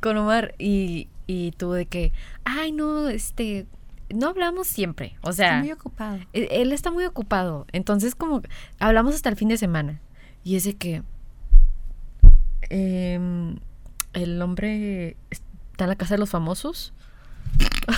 con 0.00 0.16
Omar 0.16 0.54
y, 0.58 1.08
y 1.26 1.52
tú 1.52 1.72
de 1.72 1.84
que, 1.84 2.12
ay, 2.44 2.72
no, 2.72 3.08
este, 3.08 3.66
no 4.14 4.28
hablamos 4.28 4.66
siempre, 4.68 5.16
o 5.22 5.32
sea, 5.32 5.56
Estoy 5.56 5.60
muy 5.62 5.72
ocupado. 5.72 6.18
él, 6.32 6.48
él 6.50 6.72
está 6.72 6.90
muy 6.90 7.04
ocupado, 7.04 7.66
entonces 7.72 8.14
como 8.14 8.42
hablamos 8.78 9.14
hasta 9.14 9.28
el 9.28 9.36
fin 9.36 9.48
de 9.48 9.56
semana 9.58 10.00
y 10.44 10.56
es 10.56 10.64
de 10.64 10.76
que 10.76 11.02
em, 12.70 13.58
el 14.12 14.40
hombre 14.42 15.16
está 15.30 15.84
en 15.84 15.88
la 15.90 15.96
casa 15.96 16.14
de 16.14 16.18
los 16.18 16.30
famosos. 16.30 16.92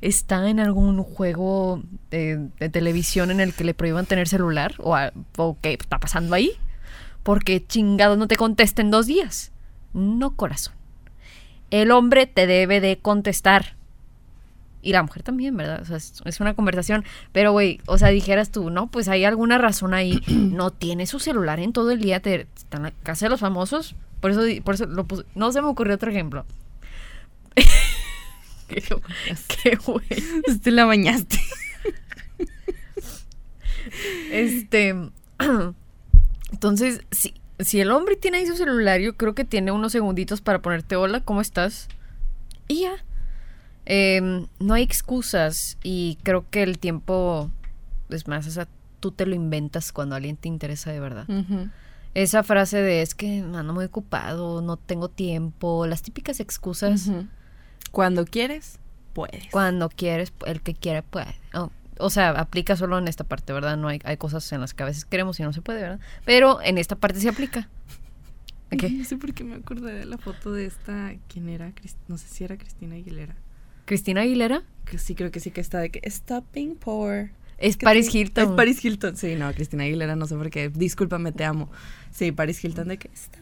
está 0.00 0.48
en 0.50 0.58
algún 0.60 1.02
juego 1.04 1.82
de, 2.10 2.48
de 2.58 2.68
televisión 2.68 3.30
en 3.30 3.38
el 3.40 3.54
que 3.54 3.62
le 3.64 3.74
prohíban 3.74 4.06
tener 4.06 4.26
celular 4.28 4.74
o, 4.78 4.96
a- 4.96 5.12
o 5.36 5.56
qué 5.60 5.74
está 5.74 5.98
pasando 6.00 6.34
ahí. 6.34 6.50
Porque 7.22 7.64
chingados 7.64 8.18
no 8.18 8.26
te 8.26 8.34
contesta 8.36 8.82
en 8.82 8.90
dos 8.90 9.06
días. 9.06 9.52
No, 9.92 10.34
corazón. 10.34 10.74
El 11.72 11.90
hombre 11.90 12.26
te 12.26 12.46
debe 12.46 12.80
de 12.80 12.98
contestar. 12.98 13.76
Y 14.82 14.92
la 14.92 15.02
mujer 15.02 15.22
también, 15.22 15.56
¿verdad? 15.56 15.80
O 15.80 15.84
sea, 15.86 15.96
es, 15.96 16.22
es 16.24 16.38
una 16.40 16.54
conversación. 16.54 17.04
Pero, 17.32 17.52
güey, 17.52 17.80
o 17.86 17.96
sea, 17.96 18.08
dijeras 18.08 18.50
tú, 18.50 18.68
no, 18.68 18.88
pues 18.88 19.08
hay 19.08 19.24
alguna 19.24 19.56
razón 19.56 19.94
ahí. 19.94 20.20
no 20.28 20.70
tiene 20.70 21.06
su 21.06 21.18
celular 21.18 21.60
en 21.60 21.72
todo 21.72 21.90
el 21.90 22.00
día. 22.00 22.20
Te, 22.20 22.46
está 22.54 22.76
en 22.76 22.82
la 22.82 22.90
casa 23.02 23.26
de 23.26 23.30
los 23.30 23.40
famosos. 23.40 23.96
Por 24.20 24.32
eso, 24.32 24.42
por 24.62 24.74
eso 24.74 24.84
lo 24.84 25.04
puse. 25.04 25.24
No 25.34 25.50
se 25.50 25.62
me 25.62 25.68
ocurrió 25.68 25.94
otro 25.94 26.10
ejemplo. 26.10 26.44
qué, 28.68 28.82
qué 29.62 29.76
güey. 29.76 30.06
Te 30.62 30.70
la 30.70 30.84
bañaste. 30.84 31.40
Este. 34.30 34.94
Entonces, 36.52 37.00
si, 37.10 37.34
si 37.64 37.80
el 37.80 37.90
hombre 37.90 38.16
tiene 38.16 38.38
ahí 38.38 38.46
su 38.46 38.56
celular, 38.56 39.00
yo 39.00 39.16
creo 39.16 39.34
que 39.34 39.44
tiene 39.44 39.72
unos 39.72 39.92
segunditos 39.92 40.40
para 40.40 40.62
ponerte 40.62 40.96
hola, 40.96 41.20
¿cómo 41.20 41.40
estás? 41.40 41.88
Y 42.68 42.82
ya. 42.82 43.04
Em, 43.84 44.46
no 44.60 44.74
hay 44.74 44.82
excusas 44.82 45.76
y 45.82 46.18
creo 46.22 46.48
que 46.50 46.62
el 46.62 46.78
tiempo, 46.78 47.50
es 48.10 48.28
más, 48.28 48.46
o 48.46 48.50
sea, 48.50 48.68
tú 49.00 49.10
te 49.10 49.26
lo 49.26 49.34
inventas 49.34 49.92
cuando 49.92 50.14
alguien 50.14 50.36
te 50.36 50.48
interesa 50.48 50.92
de 50.92 51.00
verdad. 51.00 51.26
Esa 52.14 52.42
frase 52.42 52.80
de 52.80 53.02
es 53.02 53.14
que 53.14 53.40
ando 53.40 53.72
muy 53.72 53.86
ocupado, 53.86 54.62
no 54.62 54.76
tengo 54.76 55.08
tiempo, 55.08 55.86
las 55.86 56.02
típicas 56.02 56.40
excusas. 56.40 57.10
Cuando 57.90 58.24
quieres, 58.24 58.78
puedes. 59.12 59.50
Cuando 59.50 59.88
quieres, 59.88 60.32
el 60.46 60.60
que 60.62 60.74
quiere 60.74 61.02
puede. 61.02 61.34
Oh, 61.54 61.70
o 61.98 62.10
sea, 62.10 62.30
aplica 62.30 62.76
solo 62.76 62.98
en 62.98 63.08
esta 63.08 63.24
parte, 63.24 63.52
¿verdad? 63.52 63.76
No 63.76 63.88
hay, 63.88 64.00
hay 64.04 64.16
cosas 64.16 64.50
en 64.52 64.60
las 64.60 64.74
que 64.74 64.82
a 64.82 64.86
veces 64.86 65.04
queremos 65.04 65.38
y 65.40 65.42
no 65.42 65.52
se 65.52 65.62
puede, 65.62 65.82
¿verdad? 65.82 66.00
Pero 66.24 66.60
en 66.62 66.78
esta 66.78 66.96
parte 66.96 67.20
se 67.20 67.28
aplica. 67.28 67.68
¿Qué? 68.70 68.88
No 68.90 69.04
sé 69.04 69.16
por 69.16 69.34
qué 69.34 69.44
me 69.44 69.56
acordé 69.56 69.92
de 69.92 70.06
la 70.06 70.18
foto 70.18 70.52
de 70.52 70.66
esta. 70.66 71.14
¿Quién 71.28 71.48
era? 71.48 71.72
No 72.08 72.16
sé 72.16 72.28
si 72.28 72.44
era 72.44 72.56
Cristina 72.56 72.94
Aguilera. 72.94 73.36
Cristina 73.84 74.22
Aguilera. 74.22 74.62
Que 74.86 74.98
sí, 74.98 75.14
creo 75.14 75.30
que 75.30 75.40
sí 75.40 75.50
que 75.50 75.60
está 75.60 75.78
de 75.80 75.90
que 75.90 76.08
Stopping 76.08 76.76
Power. 76.76 77.32
Es 77.58 77.76
¿Qué 77.76 77.84
Paris 77.84 78.12
Hilton. 78.12 78.44
Es 78.44 78.50
Paris 78.56 78.84
Hilton. 78.84 79.16
Sí, 79.16 79.36
no, 79.36 79.52
Cristina 79.52 79.84
Aguilera, 79.84 80.16
no 80.16 80.26
sé 80.26 80.36
por 80.36 80.50
qué. 80.50 80.68
Discúlpame, 80.70 81.32
te 81.32 81.44
amo. 81.44 81.70
Sí, 82.10 82.32
Paris 82.32 82.64
Hilton 82.64 82.88
de 82.88 82.98
que. 82.98 83.10
Stop 83.14 83.41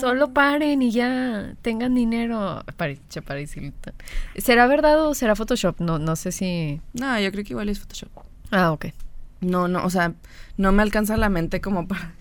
Solo 0.00 0.32
paren 0.32 0.82
y 0.82 0.90
ya 0.90 1.54
tengan 1.62 1.94
dinero. 1.94 2.64
Paris 2.76 3.56
Hilton. 3.56 3.94
¿Será 4.36 4.66
verdad 4.66 5.06
o 5.06 5.14
será 5.14 5.36
Photoshop? 5.36 5.80
No, 5.80 5.98
no 5.98 6.16
sé 6.16 6.32
si. 6.32 6.80
No, 6.94 7.18
yo 7.20 7.30
creo 7.32 7.44
que 7.44 7.52
igual 7.52 7.68
es 7.68 7.78
Photoshop. 7.80 8.10
Ah, 8.50 8.72
ok. 8.72 8.86
No, 9.40 9.68
no, 9.68 9.84
o 9.84 9.90
sea, 9.90 10.14
no 10.56 10.72
me 10.72 10.82
alcanza 10.82 11.16
la 11.16 11.28
mente 11.28 11.60
como 11.60 11.86
para. 11.86 12.14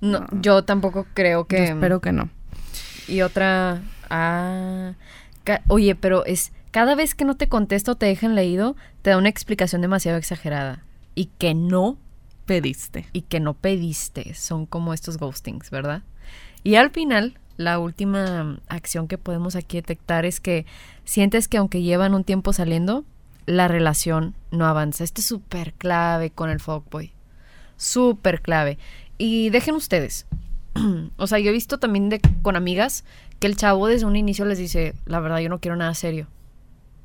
No, 0.00 0.20
No. 0.20 0.26
Yo 0.40 0.64
tampoco 0.64 1.06
creo 1.14 1.46
que. 1.46 1.58
Yo 1.58 1.62
espero 1.74 2.00
que 2.00 2.12
no. 2.12 2.28
Y 3.08 3.22
otra. 3.22 3.82
Ah. 4.10 4.92
ca- 5.44 5.62
Oye, 5.68 5.94
pero 5.94 6.24
es. 6.24 6.52
Cada 6.70 6.94
vez 6.94 7.14
que 7.14 7.24
no 7.26 7.36
te 7.36 7.48
contesta 7.48 7.92
o 7.92 7.94
te 7.96 8.06
dejan 8.06 8.34
leído, 8.34 8.76
te 9.02 9.10
da 9.10 9.18
una 9.18 9.28
explicación 9.28 9.82
demasiado 9.82 10.16
exagerada. 10.18 10.82
Y 11.14 11.26
que 11.38 11.54
no 11.54 11.98
Pediste. 12.46 13.06
y 13.12 13.22
que 13.22 13.38
no 13.40 13.54
pediste. 13.54 14.32
Son 14.34 14.64
como 14.66 14.94
estos 14.94 15.18
ghostings, 15.18 15.70
¿verdad? 15.70 16.02
Y 16.64 16.76
al 16.76 16.90
final, 16.90 17.38
la 17.56 17.78
última 17.78 18.58
acción 18.68 19.08
que 19.08 19.18
podemos 19.18 19.56
aquí 19.56 19.78
detectar 19.78 20.24
es 20.24 20.40
que 20.40 20.66
sientes 21.04 21.48
que 21.48 21.58
aunque 21.58 21.82
llevan 21.82 22.14
un 22.14 22.24
tiempo 22.24 22.52
saliendo, 22.52 23.04
la 23.46 23.68
relación 23.68 24.34
no 24.50 24.66
avanza. 24.66 25.04
Esto 25.04 25.20
es 25.20 25.26
súper 25.26 25.72
clave 25.74 26.30
con 26.30 26.50
el 26.50 26.60
fuckboy. 26.60 27.12
Súper 27.76 28.40
clave. 28.40 28.78
Y 29.18 29.50
dejen 29.50 29.74
ustedes. 29.74 30.26
o 31.16 31.26
sea, 31.26 31.38
yo 31.38 31.50
he 31.50 31.52
visto 31.52 31.78
también 31.78 32.08
de, 32.08 32.20
con 32.42 32.56
amigas 32.56 33.04
que 33.40 33.46
el 33.46 33.56
chavo 33.56 33.88
desde 33.88 34.06
un 34.06 34.16
inicio 34.16 34.44
les 34.44 34.58
dice, 34.58 34.94
la 35.04 35.20
verdad 35.20 35.38
yo 35.38 35.48
no 35.48 35.60
quiero 35.60 35.76
nada 35.76 35.94
serio. 35.94 36.28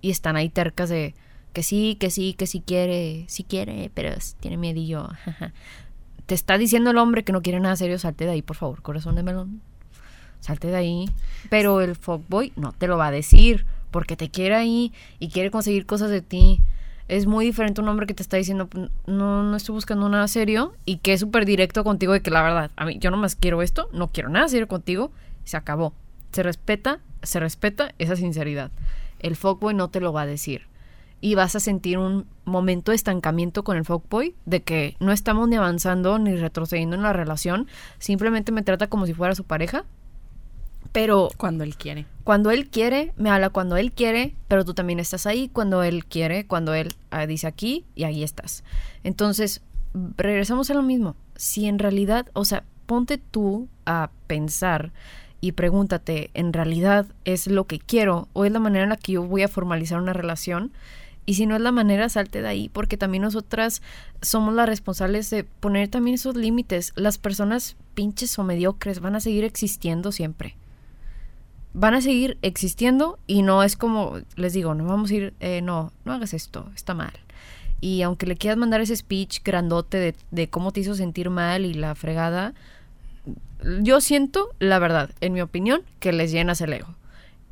Y 0.01 0.11
están 0.11 0.35
ahí 0.35 0.49
tercas 0.49 0.89
de 0.89 1.15
que 1.53 1.63
sí, 1.63 1.97
que 1.99 2.11
sí, 2.11 2.35
que 2.35 2.45
sí 2.45 2.61
quiere, 2.61 3.25
sí 3.27 3.43
quiere, 3.43 3.89
pero 3.93 4.11
tiene 4.39 4.57
miedillo. 4.57 5.09
Te 6.28 6.36
está 6.36 6.57
diciendo 6.57 6.91
el 6.91 6.97
hombre 6.97 7.23
que 7.23 7.32
no 7.32 7.41
quiere 7.41 7.59
nada 7.59 7.75
serio, 7.75 7.97
salte 7.97 8.25
de 8.25 8.32
ahí, 8.32 8.41
por 8.41 8.55
favor, 8.55 8.82
corazón 8.84 9.15
de 9.15 9.23
melón. 9.23 9.61
Salte 10.39 10.67
de 10.67 10.75
ahí. 10.75 11.09
Pero 11.49 11.82
el 11.82 11.95
fuckboy 11.95 12.53
no 12.55 12.73
te 12.73 12.88
lo 12.88 12.97
va 12.97 13.07
a 13.07 13.11
decir, 13.11 13.65
porque 13.89 14.15
te 14.15 14.30
quiere 14.30 14.53
ahí 14.55 14.93
y 15.19 15.30
quiere 15.30 15.49
conseguir 15.49 15.86
cosas 15.86 16.11
de 16.11 16.21
ti. 16.21 16.61
Es 17.07 17.25
muy 17.25 17.45
diferente 17.45 17.80
un 17.80 17.88
hombre 17.88 18.05
que 18.05 18.13
te 18.13 18.21
está 18.21 18.36
diciendo, 18.36 18.67
"P- 18.67 18.89
no, 19.07 19.43
no 19.43 19.55
estoy 19.55 19.73
buscando 19.73 20.09
nada 20.09 20.28
serio, 20.28 20.75
y 20.86 20.97
que 20.97 21.13
es 21.13 21.21
súper 21.21 21.45
directo 21.45 21.84
contigo 21.86 22.11
de 22.11 22.21
que 22.21 22.30
la 22.30 22.43
verdad, 22.43 22.71
a 22.75 22.86
mí 22.86 22.97
yo 22.99 23.09
nomás 23.09 23.36
quiero 23.36 23.61
esto, 23.61 23.89
no 23.93 24.09
quiero 24.09 24.28
nada 24.30 24.49
serio 24.49 24.67
contigo, 24.67 25.11
se 25.45 25.55
acabó. 25.55 25.93
Se 26.34 26.43
respeta, 26.43 26.99
se 27.23 27.39
respeta 27.39 27.93
esa 27.97 28.17
sinceridad. 28.17 28.69
El 29.19 29.38
fuckboy 29.38 29.73
no 29.73 29.88
te 29.89 30.01
lo 30.01 30.11
va 30.11 30.23
a 30.23 30.25
decir. 30.25 30.67
Y 31.20 31.36
vas 31.36 31.55
a 31.55 31.59
sentir 31.59 31.97
un 31.97 32.26
momento 32.45 32.91
de 32.91 32.95
estancamiento 32.95 33.63
con 33.63 33.78
el 33.78 33.86
fuckboy, 33.86 34.36
de 34.45 34.61
que 34.61 34.95
no 34.99 35.11
estamos 35.11 35.47
ni 35.49 35.55
avanzando 35.55 36.20
ni 36.20 36.36
retrocediendo 36.36 36.95
en 36.95 37.01
la 37.01 37.13
relación, 37.13 37.68
simplemente 37.97 38.51
me 38.51 38.63
trata 38.63 38.88
como 38.88 39.05
si 39.05 39.13
fuera 39.13 39.36
su 39.36 39.43
pareja. 39.43 39.84
Pero 40.91 41.30
Cuando 41.38 41.63
él 41.63 41.76
quiere. 41.76 42.05
cuando 42.24 42.49
él 42.51 42.70
quiere, 42.70 43.13
me 43.18 43.30
habla 43.30 43.49
cuando 43.49 43.78
él 43.78 43.91
quiere, 43.91 44.36
pero 44.47 44.63
tú 44.63 44.74
también 44.74 44.99
estás 44.99 45.26
ahí 45.26 45.49
cuando 45.49 45.84
él 45.84 46.05
quiere, 46.05 46.45
cuando 46.45 46.74
él 46.74 46.93
ah, 47.11 47.26
dice 47.26 47.47
aquí 47.47 47.86
y 47.93 48.03
ahí 48.05 48.24
estás. 48.24 48.63
Entonces, 49.03 49.61
regresamos 50.18 50.70
a 50.70 50.74
lo 50.74 50.82
mismo. 50.82 51.15
Si 51.36 51.68
en 51.68 51.80
realidad, 51.80 52.28
o 52.34 52.45
sea, 52.45 52.63
ponte 52.86 53.18
tú 53.18 53.68
a 53.86 54.09
pensar 54.28 54.91
y 55.41 55.51
pregúntate, 55.51 56.32
¿en 56.34 56.53
realidad 56.53 57.05
es 57.26 57.47
lo 57.47 57.65
que 57.65 57.80
quiero 57.80 58.28
o 58.34 58.45
es 58.45 58.51
la 58.51 58.59
manera 58.59 58.84
en 58.84 58.89
la 58.89 58.97
que 58.97 59.13
yo 59.13 59.24
voy 59.24 59.43
a 59.43 59.47
formalizar 59.47 59.99
una 59.99 60.13
relación? 60.13 60.72
Y 61.28 61.36
si 61.36 61.45
no 61.45 61.55
es 61.55 61.61
la 61.61 61.71
manera, 61.71 62.09
salte 62.09 62.41
de 62.41 62.47
ahí, 62.47 62.69
porque 62.69 62.97
también 62.97 63.21
nosotras 63.21 63.84
somos 64.21 64.55
las 64.55 64.67
responsables 64.67 65.30
de 65.30 65.43
poner 65.43 65.89
también 65.89 66.15
esos 66.15 66.36
límites. 66.36 66.93
Las 66.95 67.19
personas 67.19 67.75
pinches 67.93 68.39
o 68.39 68.43
mediocres 68.43 68.99
van 69.01 69.15
a 69.15 69.19
seguir 69.19 69.43
existiendo 69.43 70.11
siempre 70.11 70.55
van 71.78 71.93
a 71.93 72.01
seguir 72.01 72.39
existiendo 72.41 73.19
y 73.28 73.43
no 73.43 73.61
es 73.61 73.75
como, 73.75 74.17
les 74.36 74.53
digo, 74.53 74.73
no 74.73 74.86
vamos 74.86 75.11
a 75.11 75.13
ir, 75.13 75.34
eh, 75.39 75.61
no, 75.61 75.93
no 76.05 76.13
hagas 76.13 76.34
esto, 76.34 76.71
está 76.75 76.95
mal. 76.95 77.13
Y 77.82 78.01
aunque 78.01 78.25
le 78.25 78.36
quieras 78.36 78.57
mandar 78.57 78.82
ese 78.82 78.95
speech 78.95 79.43
grandote 79.43 79.97
de, 79.97 80.15
de 80.32 80.49
cómo 80.49 80.71
te 80.71 80.80
hizo 80.80 80.95
sentir 80.95 81.30
mal 81.30 81.65
y 81.65 81.75
la 81.75 81.93
fregada, 81.93 82.55
yo 83.82 84.01
siento, 84.01 84.49
la 84.57 84.80
verdad, 84.80 85.11
en 85.21 85.34
mi 85.34 85.41
opinión, 85.41 85.84
que 85.99 86.11
les 86.13 86.32
llenas 86.32 86.61
el 86.61 86.73
ego. 86.73 86.95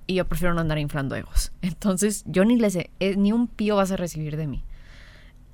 Y 0.08 0.16
yo 0.16 0.26
prefiero 0.26 0.54
no 0.54 0.62
andar 0.62 0.78
inflando 0.78 1.16
egos. 1.16 1.52
Entonces, 1.62 2.24
yo 2.28 2.46
ni 2.46 2.58
les, 2.58 2.76
eh, 2.76 2.90
ni 3.18 3.32
un 3.32 3.48
pío 3.48 3.76
vas 3.76 3.92
a 3.92 3.98
recibir 3.98 4.38
de 4.38 4.48
mí. 4.48 4.64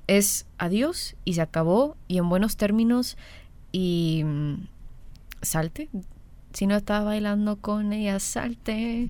Es 0.06 0.46
adiós 0.58 1.16
y 1.24 1.34
se 1.34 1.40
acabó 1.40 1.96
y 2.08 2.18
en 2.18 2.28
buenos 2.28 2.56
términos 2.56 3.16
y 3.70 4.22
mm, 4.24 4.54
salte. 5.40 5.88
Si 6.52 6.66
no 6.66 6.76
estaba 6.76 7.04
bailando 7.06 7.56
con 7.56 7.92
ella, 7.94 8.18
salte. 8.18 9.08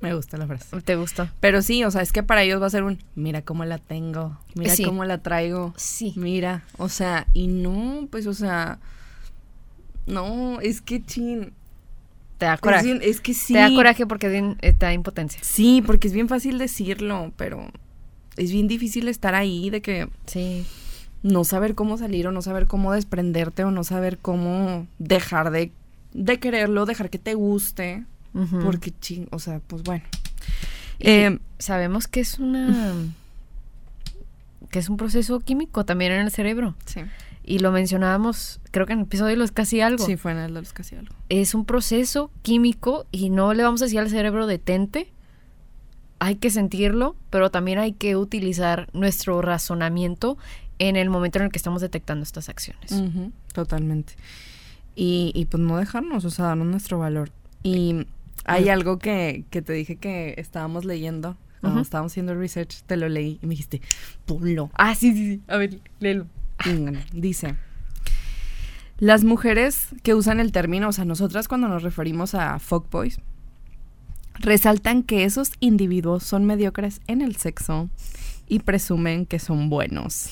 Me 0.00 0.12
gusta 0.14 0.36
la 0.36 0.46
frase. 0.46 0.80
¿Te 0.82 0.96
gustó? 0.96 1.28
Pero 1.40 1.62
sí, 1.62 1.84
o 1.84 1.90
sea, 1.90 2.02
es 2.02 2.10
que 2.12 2.22
para 2.22 2.42
ellos 2.42 2.60
va 2.60 2.66
a 2.66 2.70
ser 2.70 2.82
un, 2.82 2.98
mira 3.14 3.42
cómo 3.42 3.64
la 3.64 3.78
tengo, 3.78 4.36
mira 4.54 4.74
Sí. 4.74 4.84
cómo 4.84 5.04
la 5.04 5.18
traigo, 5.18 5.72
Sí. 5.76 6.12
mira, 6.16 6.64
o 6.76 6.88
sea, 6.88 7.26
y 7.32 7.46
no, 7.46 8.08
pues, 8.10 8.26
o 8.26 8.34
sea, 8.34 8.78
no, 10.06 10.60
es 10.60 10.82
que 10.82 11.02
chin, 11.02 11.52
Te 12.38 12.46
da 12.46 12.54
es, 12.54 12.60
coraje. 12.60 12.84
bien- 12.86 13.00
es 13.02 13.20
que 13.20 13.32
sí, 13.34 13.52
Te 13.54 13.60
da 13.60 13.72
coraje 13.74 14.06
porque 14.06 14.28
bien- 14.28 14.56
eh, 14.60 14.72
te 14.72 14.86
da 14.86 14.92
impotencia. 14.92 15.40
sí, 15.42 15.82
porque 15.86 16.08
es 16.08 16.14
bien 16.14 16.28
fácil 16.28 16.58
decirlo, 16.58 17.32
pero 17.36 17.70
es 18.36 18.50
bien 18.50 18.66
difícil 18.68 19.08
estar 19.08 19.34
ahí 19.34 19.70
de 19.70 19.80
que 19.80 20.08
Sí. 20.26 20.66
no 21.22 21.44
saber 21.44 21.74
cómo 21.74 21.96
salir 21.96 22.26
o 22.26 22.32
no 22.32 22.42
saber 22.42 22.66
cómo 22.66 22.92
desprenderte 22.92 23.62
o 23.64 23.70
no 23.70 23.84
saber 23.84 24.18
cómo 24.18 24.86
dejar 24.98 25.50
de, 25.52 25.70
de 26.12 26.38
quererlo, 26.40 26.86
dejar 26.86 27.08
que 27.10 27.18
te 27.18 27.34
guste, 27.34 28.04
porque 28.64 28.90
ching, 29.00 29.28
o 29.30 29.38
sea, 29.38 29.60
pues 29.66 29.82
bueno. 29.84 30.02
Eh, 30.98 31.38
sabemos 31.58 32.08
que 32.08 32.20
es 32.20 32.38
una. 32.40 32.94
que 34.70 34.78
es 34.80 34.88
un 34.88 34.96
proceso 34.96 35.38
químico 35.40 35.84
también 35.84 36.12
en 36.12 36.20
el 36.22 36.30
cerebro. 36.32 36.74
sí, 36.84 37.00
Y 37.46 37.58
lo 37.58 37.72
mencionábamos, 37.72 38.60
creo 38.70 38.86
que 38.86 38.94
en 38.94 39.00
el 39.00 39.04
episodio 39.04 39.30
de 39.30 39.36
los 39.36 39.52
casi 39.52 39.80
algo. 39.80 40.04
sí, 40.04 40.16
fue 40.16 40.32
en 40.32 40.38
el 40.38 40.54
de 40.54 40.60
los 40.60 40.72
casi 40.72 40.96
algo. 40.96 41.14
Es 41.28 41.54
un 41.54 41.66
proceso 41.66 42.30
químico 42.42 43.06
y 43.12 43.28
no 43.28 43.52
le 43.52 43.62
vamos 43.62 43.82
a 43.82 43.84
decir 43.84 43.98
al 44.00 44.08
cerebro 44.08 44.46
detente. 44.46 45.10
Hay 46.20 46.36
que 46.36 46.48
sentirlo, 46.48 47.16
pero 47.28 47.50
también 47.50 47.78
hay 47.78 47.92
que 47.92 48.16
utilizar 48.16 48.88
nuestro 48.94 49.42
razonamiento 49.42 50.38
en 50.78 50.96
el 50.96 51.10
momento 51.10 51.38
en 51.38 51.46
el 51.46 51.50
que 51.50 51.58
estamos 51.58 51.82
detectando 51.82 52.22
estas 52.22 52.48
acciones. 52.48 52.94
Totalmente. 53.52 54.14
Y, 54.96 55.32
y 55.34 55.44
pues 55.44 55.62
no 55.62 55.76
dejarnos, 55.76 56.24
o 56.24 56.30
sea, 56.30 56.46
darnos 56.46 56.68
nuestro 56.68 56.98
valor. 56.98 57.30
Y 57.62 58.06
hay 58.44 58.68
algo 58.70 58.98
que, 58.98 59.44
que 59.50 59.60
te 59.60 59.72
dije 59.74 59.96
que 59.96 60.34
estábamos 60.38 60.84
leyendo, 60.84 61.36
cuando 61.60 61.80
estábamos 61.80 62.12
haciendo 62.12 62.32
el 62.32 62.38
research, 62.38 62.82
te 62.86 62.96
lo 62.96 63.08
leí 63.08 63.38
y 63.42 63.46
me 63.46 63.50
dijiste, 63.50 63.80
ponlo. 64.26 64.70
Ah, 64.74 64.94
sí, 64.94 65.12
sí, 65.12 65.34
sí. 65.34 65.42
A 65.48 65.56
ver, 65.56 65.78
léelo. 65.98 66.26
Dice, 67.12 67.56
las 68.98 69.24
mujeres 69.24 69.88
que 70.02 70.14
usan 70.14 70.40
el 70.40 70.52
término, 70.52 70.88
o 70.88 70.92
sea, 70.92 71.04
nosotras 71.04 71.48
cuando 71.48 71.68
nos 71.68 71.82
referimos 71.82 72.34
a 72.34 72.58
fuckboys, 72.58 73.20
resaltan 74.38 75.02
que 75.02 75.24
esos 75.24 75.52
individuos 75.60 76.22
son 76.22 76.44
mediocres 76.44 77.00
en 77.06 77.20
el 77.20 77.36
sexo 77.36 77.88
y 78.48 78.60
presumen 78.60 79.26
que 79.26 79.38
son 79.38 79.68
buenos. 79.68 80.28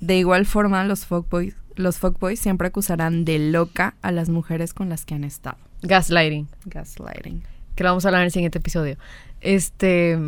De 0.00 0.18
igual 0.18 0.46
forma, 0.46 0.84
los 0.84 1.06
fuckboys, 1.06 1.54
los 1.76 1.98
fuckboys 1.98 2.40
siempre 2.40 2.68
acusarán 2.68 3.24
de 3.24 3.38
loca 3.38 3.94
a 4.02 4.10
las 4.10 4.28
mujeres 4.28 4.74
con 4.74 4.88
las 4.88 5.04
que 5.04 5.14
han 5.14 5.24
estado. 5.24 5.58
Gaslighting. 5.82 6.48
Gaslighting. 6.66 7.42
que 7.74 7.82
lo 7.84 7.90
vamos 7.90 8.04
a 8.04 8.08
hablar 8.08 8.22
en 8.22 8.26
el 8.26 8.32
siguiente 8.32 8.58
episodio. 8.58 8.96
Este. 9.40 10.18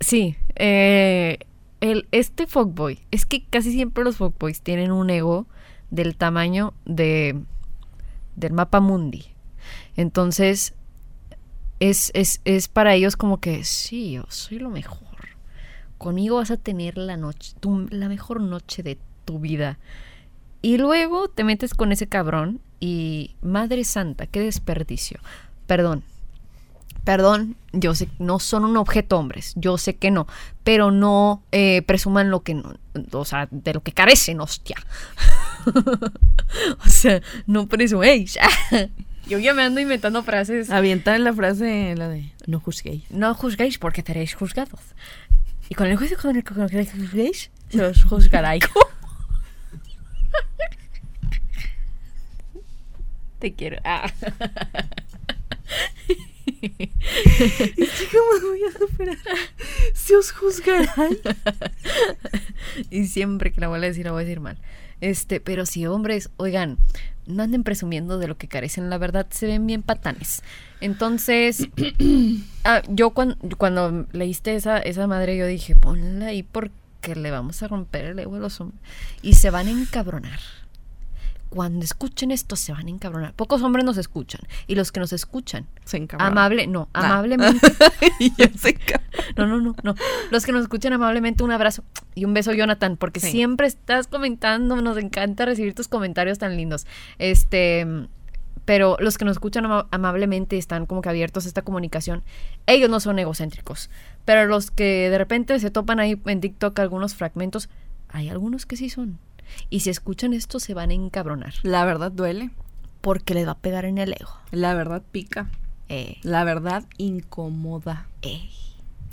Sí. 0.00 0.36
eh, 0.56 1.38
el, 1.80 2.08
este 2.12 2.46
fuckboy. 2.46 3.00
Es 3.10 3.26
que 3.26 3.44
casi 3.44 3.72
siempre 3.72 4.04
los 4.04 4.16
fuckboys 4.16 4.60
tienen 4.62 4.92
un 4.92 5.10
ego 5.10 5.46
del 5.90 6.16
tamaño 6.16 6.74
de. 6.84 7.40
del 8.36 8.52
mapa 8.52 8.80
mundi. 8.80 9.26
Entonces. 9.96 10.74
Es, 11.80 12.10
es, 12.14 12.40
es 12.44 12.66
para 12.66 12.94
ellos 12.94 13.14
como 13.16 13.38
que 13.38 13.62
sí, 13.62 14.10
yo 14.12 14.24
soy 14.30 14.58
lo 14.58 14.68
mejor. 14.68 15.06
Conmigo 15.96 16.36
vas 16.36 16.50
a 16.50 16.56
tener 16.56 16.98
la 16.98 17.16
noche, 17.16 17.54
tu- 17.60 17.86
la 17.90 18.08
mejor 18.08 18.40
noche 18.40 18.82
de 18.82 18.98
tu 19.24 19.38
vida. 19.38 19.78
Y 20.60 20.78
luego 20.78 21.28
te 21.28 21.44
metes 21.44 21.74
con 21.74 21.92
ese 21.92 22.08
cabrón 22.08 22.60
y 22.80 23.36
madre 23.42 23.84
santa, 23.84 24.26
qué 24.26 24.40
desperdicio. 24.40 25.20
Perdón. 25.68 26.02
Perdón, 27.08 27.56
yo 27.72 27.94
sé, 27.94 28.10
no 28.18 28.38
son 28.38 28.66
un 28.66 28.76
objeto 28.76 29.18
hombres, 29.18 29.54
yo 29.56 29.78
sé 29.78 29.96
que 29.96 30.10
no, 30.10 30.26
pero 30.62 30.90
no 30.90 31.42
eh, 31.52 31.80
presuman 31.80 32.30
lo 32.30 32.42
que 32.42 32.52
no, 32.52 32.74
o 33.12 33.24
sea, 33.24 33.48
de 33.50 33.72
lo 33.72 33.82
que 33.82 33.92
carecen, 33.92 34.42
hostia. 34.42 34.76
o 36.84 36.86
sea, 36.86 37.22
no 37.46 37.66
presuméis. 37.66 38.36
yo 39.26 39.38
ya 39.38 39.54
me 39.54 39.62
ando 39.62 39.80
inventando 39.80 40.22
frases. 40.22 40.68
Avienta 40.68 41.16
la 41.16 41.32
frase, 41.32 41.94
la 41.96 42.08
de 42.08 42.30
no 42.46 42.60
juzguéis. 42.60 43.04
No 43.08 43.34
juzguéis 43.34 43.78
porque 43.78 44.02
seréis 44.02 44.34
juzgados. 44.34 44.82
Y 45.70 45.76
con 45.76 45.86
el 45.86 45.96
juicio 45.96 46.18
con 46.20 46.36
el, 46.36 46.44
con 46.44 46.60
el 46.60 46.68
que 46.68 46.84
juzguéis, 46.84 47.50
se 47.70 47.78
los 47.78 48.04
juzgaráis. 48.04 48.64
Te 53.38 53.54
quiero. 53.54 53.78
Ah. 53.82 54.12
¿Cómo 56.60 58.48
voy 58.48 58.60
a 58.64 58.78
superar? 58.78 59.18
Se 59.94 60.16
os 60.16 60.32
juzgarán. 60.32 61.16
y 62.90 63.06
siempre 63.06 63.52
que 63.52 63.60
la 63.60 63.68
voy 63.68 63.78
a 63.78 63.82
decir, 63.82 64.06
la 64.06 64.12
voy 64.12 64.22
a 64.22 64.24
decir 64.24 64.40
mal. 64.40 64.58
Este, 65.00 65.40
pero 65.40 65.64
si 65.66 65.86
hombres, 65.86 66.30
oigan, 66.36 66.78
no 67.26 67.42
anden 67.42 67.62
presumiendo 67.62 68.18
de 68.18 68.26
lo 68.26 68.36
que 68.36 68.48
carecen, 68.48 68.90
la 68.90 68.98
verdad 68.98 69.26
se 69.30 69.46
ven 69.46 69.66
bien 69.66 69.82
patanes. 69.82 70.42
Entonces, 70.80 71.68
ah, 72.64 72.82
yo 72.88 73.10
cuando, 73.10 73.36
cuando 73.56 74.06
leíste 74.12 74.56
esa, 74.56 74.78
esa 74.78 75.06
madre, 75.06 75.36
yo 75.36 75.46
dije, 75.46 75.76
ponla 75.76 76.26
ahí 76.26 76.42
porque 76.42 77.14
le 77.14 77.30
vamos 77.30 77.62
a 77.62 77.68
romper 77.68 78.06
el 78.06 78.18
ego 78.18 78.36
a 78.36 78.40
los 78.40 78.60
hombres. 78.60 78.80
Y 79.22 79.34
se 79.34 79.50
van 79.50 79.68
a 79.68 79.70
encabronar 79.70 80.40
cuando 81.48 81.84
escuchen 81.84 82.30
esto 82.30 82.56
se 82.56 82.72
van 82.72 82.86
a 82.86 82.90
encabronar. 82.90 83.34
Pocos 83.34 83.62
hombres 83.62 83.84
nos 83.84 83.96
escuchan. 83.98 84.40
Y 84.66 84.74
los 84.74 84.92
que 84.92 85.00
nos 85.00 85.12
escuchan, 85.12 85.66
Se 85.84 85.96
encabronan. 85.96 86.32
amable, 86.32 86.66
no, 86.66 86.88
amablemente. 86.92 87.66
Se. 88.58 88.78
No, 89.36 89.46
no, 89.46 89.60
no, 89.60 89.74
no. 89.82 89.94
Los 90.30 90.44
que 90.46 90.52
nos 90.52 90.62
escuchan 90.62 90.92
amablemente, 90.92 91.42
un 91.44 91.50
abrazo 91.52 91.82
y 92.14 92.24
un 92.24 92.34
beso, 92.34 92.52
Jonathan, 92.52 92.96
porque 92.96 93.20
Sí. 93.20 93.30
siempre 93.30 93.66
estás 93.66 94.06
comentando, 94.08 94.80
nos 94.80 94.96
encanta 94.96 95.44
recibir 95.44 95.74
tus 95.74 95.88
comentarios 95.88 96.38
tan 96.38 96.56
lindos. 96.56 96.86
Este, 97.18 97.86
pero 98.64 98.96
los 99.00 99.16
que 99.18 99.24
nos 99.24 99.32
escuchan 99.32 99.64
ama- 99.64 99.86
amablemente 99.90 100.56
están 100.58 100.86
como 100.86 101.02
que 101.02 101.08
abiertos 101.08 101.44
a 101.44 101.48
esta 101.48 101.62
comunicación. 101.62 102.22
Ellos 102.66 102.90
no 102.90 103.00
son 103.00 103.18
egocéntricos, 103.18 103.90
pero 104.24 104.46
los 104.46 104.70
que 104.70 105.08
de 105.10 105.18
repente 105.18 105.58
se 105.60 105.70
topan 105.70 106.00
ahí 106.00 106.20
en 106.26 106.40
TikTok 106.40 106.78
algunos 106.80 107.14
fragmentos, 107.14 107.68
hay 108.08 108.28
algunos 108.28 108.66
que 108.66 108.76
sí 108.76 108.88
son. 108.90 109.18
Y 109.70 109.80
si 109.80 109.90
escuchan 109.90 110.32
esto 110.32 110.60
se 110.60 110.74
van 110.74 110.90
a 110.90 110.94
encabronar, 110.94 111.54
La 111.62 111.84
verdad 111.84 112.10
duele. 112.12 112.50
porque 113.00 113.34
les 113.34 113.46
va 113.46 113.52
a 113.52 113.58
pegar 113.58 113.84
en 113.84 113.98
el 113.98 114.12
ego. 114.12 114.32
La 114.50 114.74
verdad 114.74 115.02
pica. 115.12 115.48
Eh, 115.88 116.18
La 116.22 116.44
verdad 116.44 116.84
incomoda. 116.98 118.06
eh. 118.22 118.48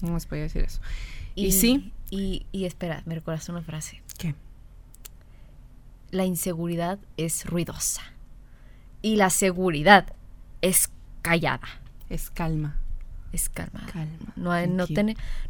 No 0.02 0.12
más 0.12 0.26
podía 0.26 0.44
decir 0.44 0.64
eso. 0.64 0.82
Y 1.36 1.52
sí. 1.54 1.92
Y, 2.10 2.46
y 2.52 2.66
espera, 2.66 3.02
me 3.06 3.16
recordaste 3.16 3.52
una 3.52 3.62
frase. 3.62 4.02
¿Qué? 4.18 4.36
La 6.12 6.26
inseguridad 6.26 7.00
es 7.18 7.46
ruidosa. 7.46 8.02
Y 9.02 9.16
la 9.18 9.30
seguridad 9.30 10.14
es 10.62 10.90
callada. 11.22 11.68
Es 12.10 12.30
calma. 12.30 12.80
Es. 13.36 13.50
Calma. 13.50 13.86
No, 14.36 14.52
hay- 14.52 14.68
no, 14.68 14.86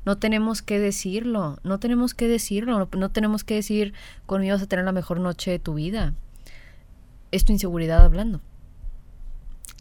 no 0.05 0.17
tenemos 0.17 0.61
que 0.61 0.79
decirlo. 0.79 1.57
No 1.63 1.79
tenemos 1.79 2.13
que 2.13 2.27
decirlo. 2.27 2.77
No, 2.79 2.89
no 2.97 3.09
tenemos 3.09 3.43
que 3.43 3.55
decir 3.55 3.93
conmigo 4.25 4.53
vas 4.55 4.63
a 4.63 4.67
tener 4.67 4.85
la 4.85 4.91
mejor 4.91 5.19
noche 5.19 5.51
de 5.51 5.59
tu 5.59 5.75
vida. 5.75 6.13
Es 7.31 7.45
tu 7.45 7.51
inseguridad 7.53 8.03
hablando. 8.05 8.41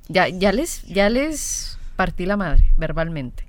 Ya, 0.08 0.28
ya 0.28 0.52
les, 0.52 0.82
ya 0.84 1.08
les 1.08 1.78
partí 1.96 2.26
la 2.26 2.36
madre 2.36 2.72
verbalmente. 2.76 3.44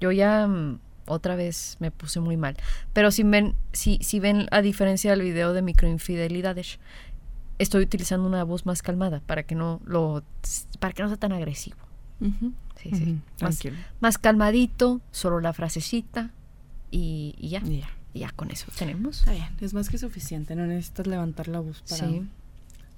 Yo 0.00 0.12
ya 0.12 0.46
mm, 0.46 0.78
otra 1.06 1.34
vez 1.36 1.76
me 1.80 1.90
puse 1.90 2.20
muy 2.20 2.36
mal. 2.36 2.56
Pero 2.92 3.10
si 3.10 3.22
ven, 3.22 3.54
si, 3.72 3.98
si 4.02 4.18
ven 4.20 4.46
a 4.50 4.62
diferencia 4.62 5.10
del 5.10 5.22
video 5.22 5.52
de 5.52 5.60
microinfidelidades, 5.62 6.78
estoy 7.58 7.82
utilizando 7.82 8.26
una 8.26 8.44
voz 8.44 8.64
más 8.64 8.80
calmada 8.80 9.20
para 9.26 9.42
que 9.42 9.54
no 9.54 9.80
lo 9.84 10.22
para 10.78 10.94
que 10.94 11.02
no 11.02 11.08
sea 11.08 11.18
tan 11.18 11.32
agresivo. 11.32 11.76
Sí, 12.82 12.90
sí. 12.94 13.18
Ujú. 13.42 13.74
Más, 14.00 14.18
calmadito, 14.18 15.00
solo 15.10 15.40
la 15.40 15.52
frasecita 15.52 16.30
y, 16.90 17.34
y 17.38 17.48
ya. 17.50 17.60
Ya. 17.62 17.88
Y 18.14 18.20
ya 18.20 18.30
con 18.30 18.50
eso 18.50 18.66
tenemos. 18.78 19.18
Está 19.20 19.32
bien. 19.32 19.48
Es 19.60 19.72
más 19.74 19.88
que 19.88 19.98
suficiente. 19.98 20.56
No 20.56 20.66
necesitas 20.66 21.06
levantar 21.06 21.46
la 21.48 21.60
voz 21.60 21.82
para 21.88 22.08
Sí, 22.08 22.22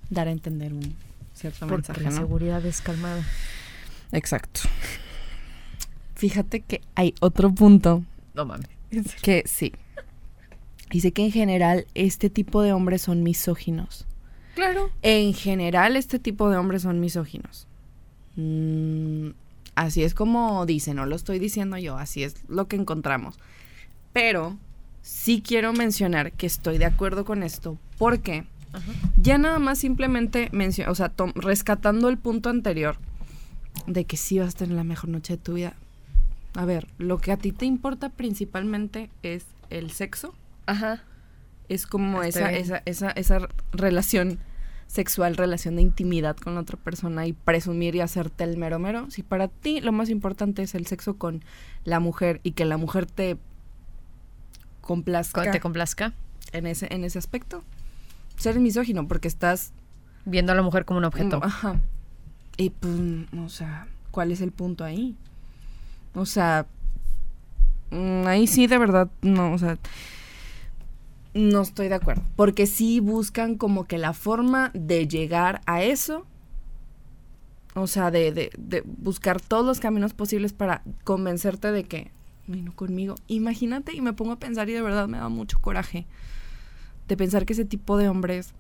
dar 0.09 0.28
a 0.28 0.30
entender 0.30 0.72
un 0.72 0.95
cierto 1.35 1.61
porque 1.66 1.74
mensaje, 1.89 2.01
la 2.03 2.11
¿no? 2.11 2.16
seguridad 2.16 2.64
es 2.64 2.80
calmada. 2.80 3.22
Exacto. 4.12 4.61
Fíjate 6.14 6.61
que 6.61 6.80
hay 6.95 7.14
otro 7.20 7.53
punto 7.53 8.05
No 8.35 8.45
mames. 8.47 8.68
que 9.22 9.43
sí. 9.47 9.72
Dice 10.91 11.12
que 11.12 11.24
en 11.24 11.33
general 11.33 11.87
este 11.95 12.30
tipo 12.30 12.62
de 12.62 12.72
hombres 12.72 13.03
son 13.03 13.22
misóginos. 13.22 14.07
Claro. 14.55 14.91
En 15.03 15.33
general 15.35 15.97
este 15.97 16.18
tipo 16.18 16.49
de 16.51 16.57
hombres 16.59 16.83
son 16.83 17.01
misóginos. 17.01 17.66
Mm, 18.37 19.30
así 19.75 20.05
es 20.05 20.14
como 20.14 20.66
dice, 20.66 20.95
no 20.95 21.07
lo 21.07 21.16
estoy 21.16 21.39
diciendo 21.39 21.79
yo, 21.79 21.97
así 21.97 22.23
es 22.23 22.37
lo 22.49 22.68
que 22.68 22.77
encontramos. 22.77 23.39
Pero 24.12 24.57
sí 25.03 25.43
quiero 25.47 25.73
mencionar 25.73 26.33
que 26.33 26.47
estoy 26.47 26.79
de 26.79 26.85
acuerdo 26.85 27.25
con 27.25 27.43
esto 27.43 27.79
porque 27.99 28.45
ya 29.16 29.39
nada 29.39 29.59
más 29.59 29.79
simplemente 29.79 30.51
o 30.89 30.95
sea, 30.95 31.12
rescatando 31.35 32.09
el 32.09 32.18
punto 32.18 32.49
anterior 32.49 32.97
de 33.87 34.05
que 34.05 34.16
sí 34.16 34.39
vas 34.39 34.55
a 34.55 34.59
tener 34.59 34.77
la 34.77 34.85
mejor 34.85 35.11
noche 35.11 35.35
de 35.35 35.43
tu 35.43 35.55
vida. 35.55 35.75
A 36.55 36.64
ver, 36.64 36.87
lo 36.99 37.18
que 37.18 37.33
a 37.33 37.37
ti 37.37 37.53
te 37.53 37.66
importa 37.66 38.11
principalmente 38.11 39.11
es 39.23 39.45
el 39.70 39.91
sexo, 39.91 40.35
Ajá. 40.66 41.03
es 41.68 41.87
como 41.87 42.23
esa, 42.23 42.53
esa, 42.53 42.83
esa, 42.85 43.11
esa 43.11 43.49
relación 43.73 44.39
sexual, 44.93 45.36
relación 45.36 45.76
de 45.76 45.82
intimidad 45.82 46.36
con 46.36 46.55
la 46.55 46.61
otra 46.61 46.76
persona 46.76 47.26
y 47.26 47.32
presumir 47.32 47.95
y 47.95 48.01
hacerte 48.01 48.45
el 48.45 48.59
mero 48.59 48.78
mero. 48.78 49.11
Si 49.11 49.22
para 49.22 49.49
ti 49.49 49.80
lo 49.80 49.90
más 49.90 50.11
importante 50.11 50.62
es 50.62 50.74
el 50.74 50.86
sexo 50.86 51.16
con 51.16 51.43
la 51.84 51.99
mujer 51.99 52.40
y 52.43 52.53
que 52.53 52.66
la 52.66 52.76
mujer 52.76 53.07
te 53.07 53.38
complazca 54.82 55.51
te 55.51 55.61
complazca, 55.61 56.12
en 56.53 56.66
ese, 56.66 56.93
en 56.93 57.05
ese 57.05 57.18
aspecto, 57.18 57.62
ser 58.36 58.61
misógino 58.61 59.09
porque 59.09 59.28
estás 59.28 59.72
viendo 60.26 60.53
a 60.53 60.55
la 60.55 60.62
mujer 60.62 60.84
como 60.84 60.99
un 60.99 61.07
objeto. 61.07 61.38
Mm, 61.38 61.45
Ajá. 61.45 61.80
Y 62.59 62.68
pues, 62.68 62.95
o 63.38 63.49
sea, 63.49 63.86
¿cuál 64.11 64.30
es 64.30 64.43
el 64.43 64.53
punto 64.53 64.84
ahí? 64.84 65.16
O 66.14 66.26
sea, 66.26 66.66
mm, 67.90 68.26
ahí 68.26 68.47
sí 68.47 68.66
de 68.66 68.76
verdad, 68.76 69.09
no, 69.22 69.55
o 69.55 69.59
sea, 69.59 69.78
no 71.35 71.62
estoy 71.62 71.89
de 71.89 71.95
acuerdo. 71.95 72.22
Porque 72.37 72.66
sí 72.66 73.01
buscan 73.01 73.57
como 73.57 73.85
que 73.87 73.99
la 73.99 74.12
forma 74.12 74.70
de 74.74 75.09
llegar 75.09 75.61
a 75.66 75.83
eso, 75.83 76.26
o 77.74 77.87
sea, 77.87 78.11
de, 78.11 78.33
de, 78.33 78.51
de 78.59 78.83
buscar 78.87 79.41
todos 79.41 79.64
los 79.64 79.80
caminos 79.80 80.12
posibles 80.14 80.53
para 80.53 80.83
convencerte 81.05 81.72
de 81.72 81.85
que, 81.85 82.11
vino 82.47 82.74
conmigo. 82.74 83.14
Imagínate, 83.28 83.95
y 83.95 84.01
me 84.01 84.12
pongo 84.12 84.33
a 84.33 84.39
pensar 84.39 84.68
y 84.68 84.72
de 84.72 84.83
verdad 84.83 85.09
me 85.09 85.18
da 85.18 85.28
mucho 85.28 85.59
coraje 85.61 86.07
de 87.09 87.16
pensar 87.16 87.47
que 87.47 87.53
ese 87.55 87.64
tipo 87.64 87.97
de 87.97 88.09
hombres 88.09 88.53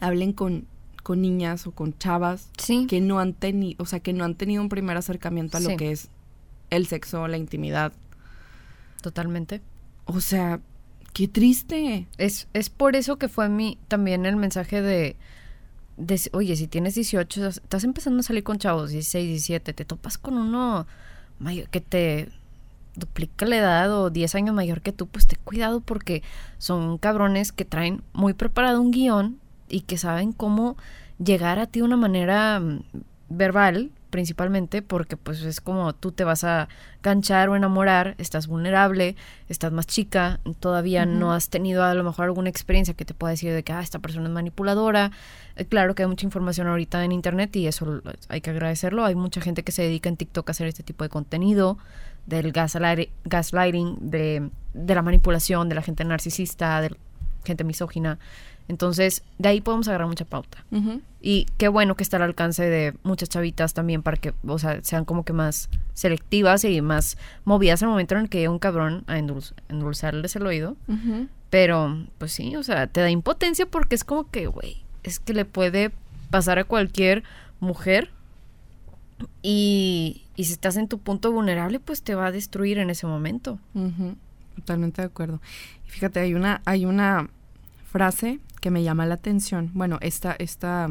hablen 0.00 0.32
con, 0.32 0.66
con 1.02 1.22
niñas 1.22 1.66
o 1.66 1.70
con 1.72 1.96
chavas 1.98 2.50
Sí. 2.58 2.86
que 2.86 3.00
no 3.00 3.20
han 3.20 3.32
tenido, 3.32 3.82
o 3.82 3.86
sea, 3.86 4.00
que 4.00 4.12
no 4.12 4.24
han 4.24 4.34
tenido 4.34 4.60
un 4.62 4.68
primer 4.68 4.96
acercamiento 4.96 5.56
a 5.56 5.60
Sí. 5.60 5.70
lo 5.70 5.76
que 5.76 5.92
es 5.92 6.08
el 6.70 6.86
sexo, 6.86 7.26
la 7.28 7.38
intimidad. 7.38 7.92
Totalmente. 9.02 9.62
O 10.04 10.20
sea, 10.20 10.60
qué 11.12 11.28
triste. 11.28 12.06
Es, 12.18 12.48
es 12.52 12.70
por 12.70 12.96
eso 12.96 13.16
que 13.16 13.28
fue 13.28 13.48
mi 13.48 13.78
también 13.88 14.26
el 14.26 14.36
mensaje 14.36 14.82
de, 14.82 15.16
de, 15.96 16.20
oye, 16.32 16.56
si 16.56 16.68
tienes 16.68 16.94
18, 16.94 17.46
estás- 17.48 17.84
empezando 17.84 18.20
a 18.20 18.22
salir 18.22 18.44
con 18.44 18.58
chavos, 18.58 18.90
16, 18.90 19.26
17, 19.28 19.72
te 19.72 19.84
topas 19.84 20.18
con 20.18 20.34
uno 20.38 20.86
que 21.70 21.80
te 21.80 22.28
duplica 22.96 23.46
la 23.46 23.56
edad 23.58 23.92
o 23.92 24.10
10 24.10 24.34
años 24.34 24.54
mayor 24.54 24.80
que 24.80 24.92
tú, 24.92 25.06
pues 25.06 25.26
ten 25.28 25.38
cuidado 25.44 25.80
porque 25.80 26.22
son 26.58 26.98
cabrones 26.98 27.52
que 27.52 27.64
traen 27.64 28.02
muy 28.12 28.34
preparado 28.34 28.80
un 28.80 28.90
guion 28.90 29.38
y 29.68 29.82
que 29.82 29.98
saben 29.98 30.32
cómo 30.32 30.76
llegar 31.22 31.60
a 31.60 31.66
ti 31.66 31.78
de 31.80 31.84
una 31.84 31.96
manera 31.96 32.58
mm, 32.58 32.80
verbal 33.28 33.90
principalmente 34.10 34.82
porque 34.82 35.16
pues 35.16 35.42
es 35.42 35.60
como 35.60 35.92
tú 35.92 36.12
te 36.12 36.24
vas 36.24 36.44
a 36.44 36.68
ganchar 37.02 37.48
o 37.48 37.56
enamorar, 37.56 38.14
estás 38.18 38.46
vulnerable, 38.46 39.16
estás 39.48 39.72
más 39.72 39.86
chica, 39.86 40.40
todavía 40.60 41.06
no 41.06 41.32
has 41.32 41.48
tenido 41.48 41.84
a 41.84 41.94
lo 41.94 42.04
mejor 42.04 42.24
alguna 42.24 42.48
experiencia 42.48 42.94
que 42.94 43.04
te 43.04 43.14
pueda 43.14 43.30
decir 43.30 43.52
de 43.52 43.62
que 43.62 43.72
ah, 43.72 43.80
esta 43.82 43.98
persona 43.98 44.26
es 44.26 44.32
manipuladora. 44.32 45.12
Eh, 45.56 45.64
claro 45.64 45.94
que 45.94 46.02
hay 46.02 46.08
mucha 46.08 46.26
información 46.26 46.66
ahorita 46.66 47.04
en 47.04 47.12
internet 47.12 47.54
y 47.56 47.66
eso 47.66 48.02
hay 48.28 48.40
que 48.40 48.50
agradecerlo. 48.50 49.04
Hay 49.04 49.14
mucha 49.14 49.40
gente 49.40 49.62
que 49.62 49.72
se 49.72 49.82
dedica 49.82 50.08
en 50.08 50.16
TikTok 50.16 50.48
a 50.48 50.52
hacer 50.52 50.66
este 50.66 50.82
tipo 50.82 51.04
de 51.04 51.10
contenido, 51.10 51.78
del 52.26 52.52
gaslight- 52.52 53.10
gaslighting, 53.24 54.10
de, 54.10 54.50
de 54.74 54.94
la 54.94 55.02
manipulación, 55.02 55.68
de 55.68 55.74
la 55.74 55.82
gente 55.82 56.04
narcisista, 56.04 56.80
de 56.80 56.90
la 56.90 56.96
gente 57.44 57.64
misógina. 57.64 58.18
Entonces, 58.68 59.22
de 59.38 59.48
ahí 59.48 59.60
podemos 59.62 59.88
agarrar 59.88 60.06
mucha 60.08 60.24
pauta. 60.26 60.64
Y 61.20 61.46
qué 61.56 61.68
bueno 61.68 61.96
que 61.96 62.02
está 62.04 62.18
al 62.18 62.22
alcance 62.22 62.62
de 62.68 62.94
muchas 63.02 63.28
chavitas 63.30 63.72
también 63.74 64.02
para 64.02 64.16
que, 64.18 64.34
o 64.46 64.58
sea, 64.58 64.78
sean 64.84 65.04
como 65.04 65.24
que 65.24 65.32
más 65.32 65.68
selectivas 65.94 66.64
y 66.64 66.80
más 66.82 67.16
movidas 67.44 67.82
al 67.82 67.88
momento 67.88 68.14
en 68.14 68.20
el 68.22 68.28
que 68.28 68.38
llega 68.38 68.50
un 68.50 68.58
cabrón 68.58 69.04
a 69.06 69.18
endulz- 69.18 69.54
endulzarles 69.68 70.36
el 70.36 70.46
oído. 70.46 70.76
Pero, 71.50 72.04
pues 72.18 72.32
sí, 72.32 72.54
o 72.56 72.62
sea, 72.62 72.86
te 72.86 73.00
da 73.00 73.10
impotencia 73.10 73.64
porque 73.66 73.94
es 73.94 74.04
como 74.04 74.30
que, 74.30 74.46
güey, 74.48 74.82
es 75.02 75.18
que 75.18 75.32
le 75.32 75.46
puede 75.46 75.90
pasar 76.30 76.58
a 76.58 76.64
cualquier 76.64 77.24
mujer 77.58 78.10
y, 79.42 80.22
y 80.36 80.44
si 80.44 80.52
estás 80.52 80.76
en 80.76 80.88
tu 80.88 80.98
punto 80.98 81.32
vulnerable, 81.32 81.80
pues 81.80 82.02
te 82.02 82.14
va 82.14 82.26
a 82.26 82.32
destruir 82.32 82.78
en 82.78 82.90
ese 82.90 83.06
momento. 83.06 83.58
Totalmente 84.56 85.02
de 85.02 85.06
acuerdo. 85.06 85.40
Y 85.86 85.90
fíjate, 85.90 86.20
hay 86.20 86.34
una, 86.34 86.60
hay 86.64 86.84
una 86.84 87.28
frase 87.90 88.38
que 88.60 88.70
me 88.70 88.82
llama 88.82 89.06
la 89.06 89.14
atención. 89.14 89.70
Bueno, 89.74 89.98
esta, 90.00 90.32
esta, 90.38 90.88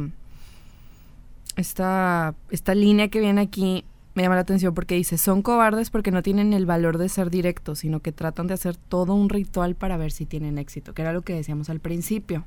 esta, 1.55 2.35
esta 2.49 2.75
línea 2.75 3.07
que 3.09 3.19
viene 3.19 3.41
aquí 3.41 3.85
me 4.17 4.23
llama 4.23 4.35
la 4.35 4.41
atención 4.41 4.73
porque 4.73 4.95
dice, 4.95 5.17
son 5.19 5.43
cobardes 5.43 5.91
porque 5.91 6.09
no 6.09 6.23
tienen 6.23 6.51
el 6.53 6.65
valor 6.65 6.97
de 6.97 7.07
ser 7.07 7.29
directos, 7.29 7.79
sino 7.79 7.99
que 7.99 8.11
tratan 8.11 8.47
de 8.47 8.55
hacer 8.55 8.75
todo 8.75 9.13
un 9.13 9.29
ritual 9.29 9.75
para 9.75 9.95
ver 9.95 10.11
si 10.11 10.25
tienen 10.25 10.57
éxito, 10.57 10.95
que 10.95 11.03
era 11.03 11.13
lo 11.13 11.21
que 11.21 11.33
decíamos 11.33 11.69
al 11.69 11.79
principio. 11.79 12.43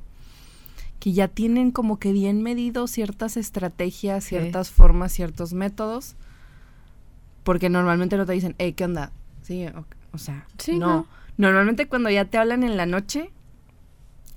Que 0.99 1.13
ya 1.13 1.29
tienen 1.29 1.71
como 1.71 1.97
que 1.97 2.11
bien 2.11 2.43
medido 2.43 2.87
ciertas 2.87 3.37
estrategias, 3.37 4.25
ciertas 4.25 4.69
formas, 4.69 5.13
ciertos 5.13 5.53
métodos, 5.53 6.15
porque 7.43 7.69
normalmente 7.69 8.17
no 8.17 8.25
te 8.25 8.33
dicen, 8.33 8.53
hey, 8.57 8.73
¿qué 8.73 8.83
onda? 8.83 9.13
Sí, 9.41 9.65
o, 10.11 10.17
sea, 10.17 10.45
no. 10.77 11.07
Normalmente 11.37 11.87
cuando 11.87 12.09
ya 12.09 12.25
te 12.25 12.37
hablan 12.37 12.63
en 12.63 12.75
la 12.75 12.85
noche, 12.85 13.31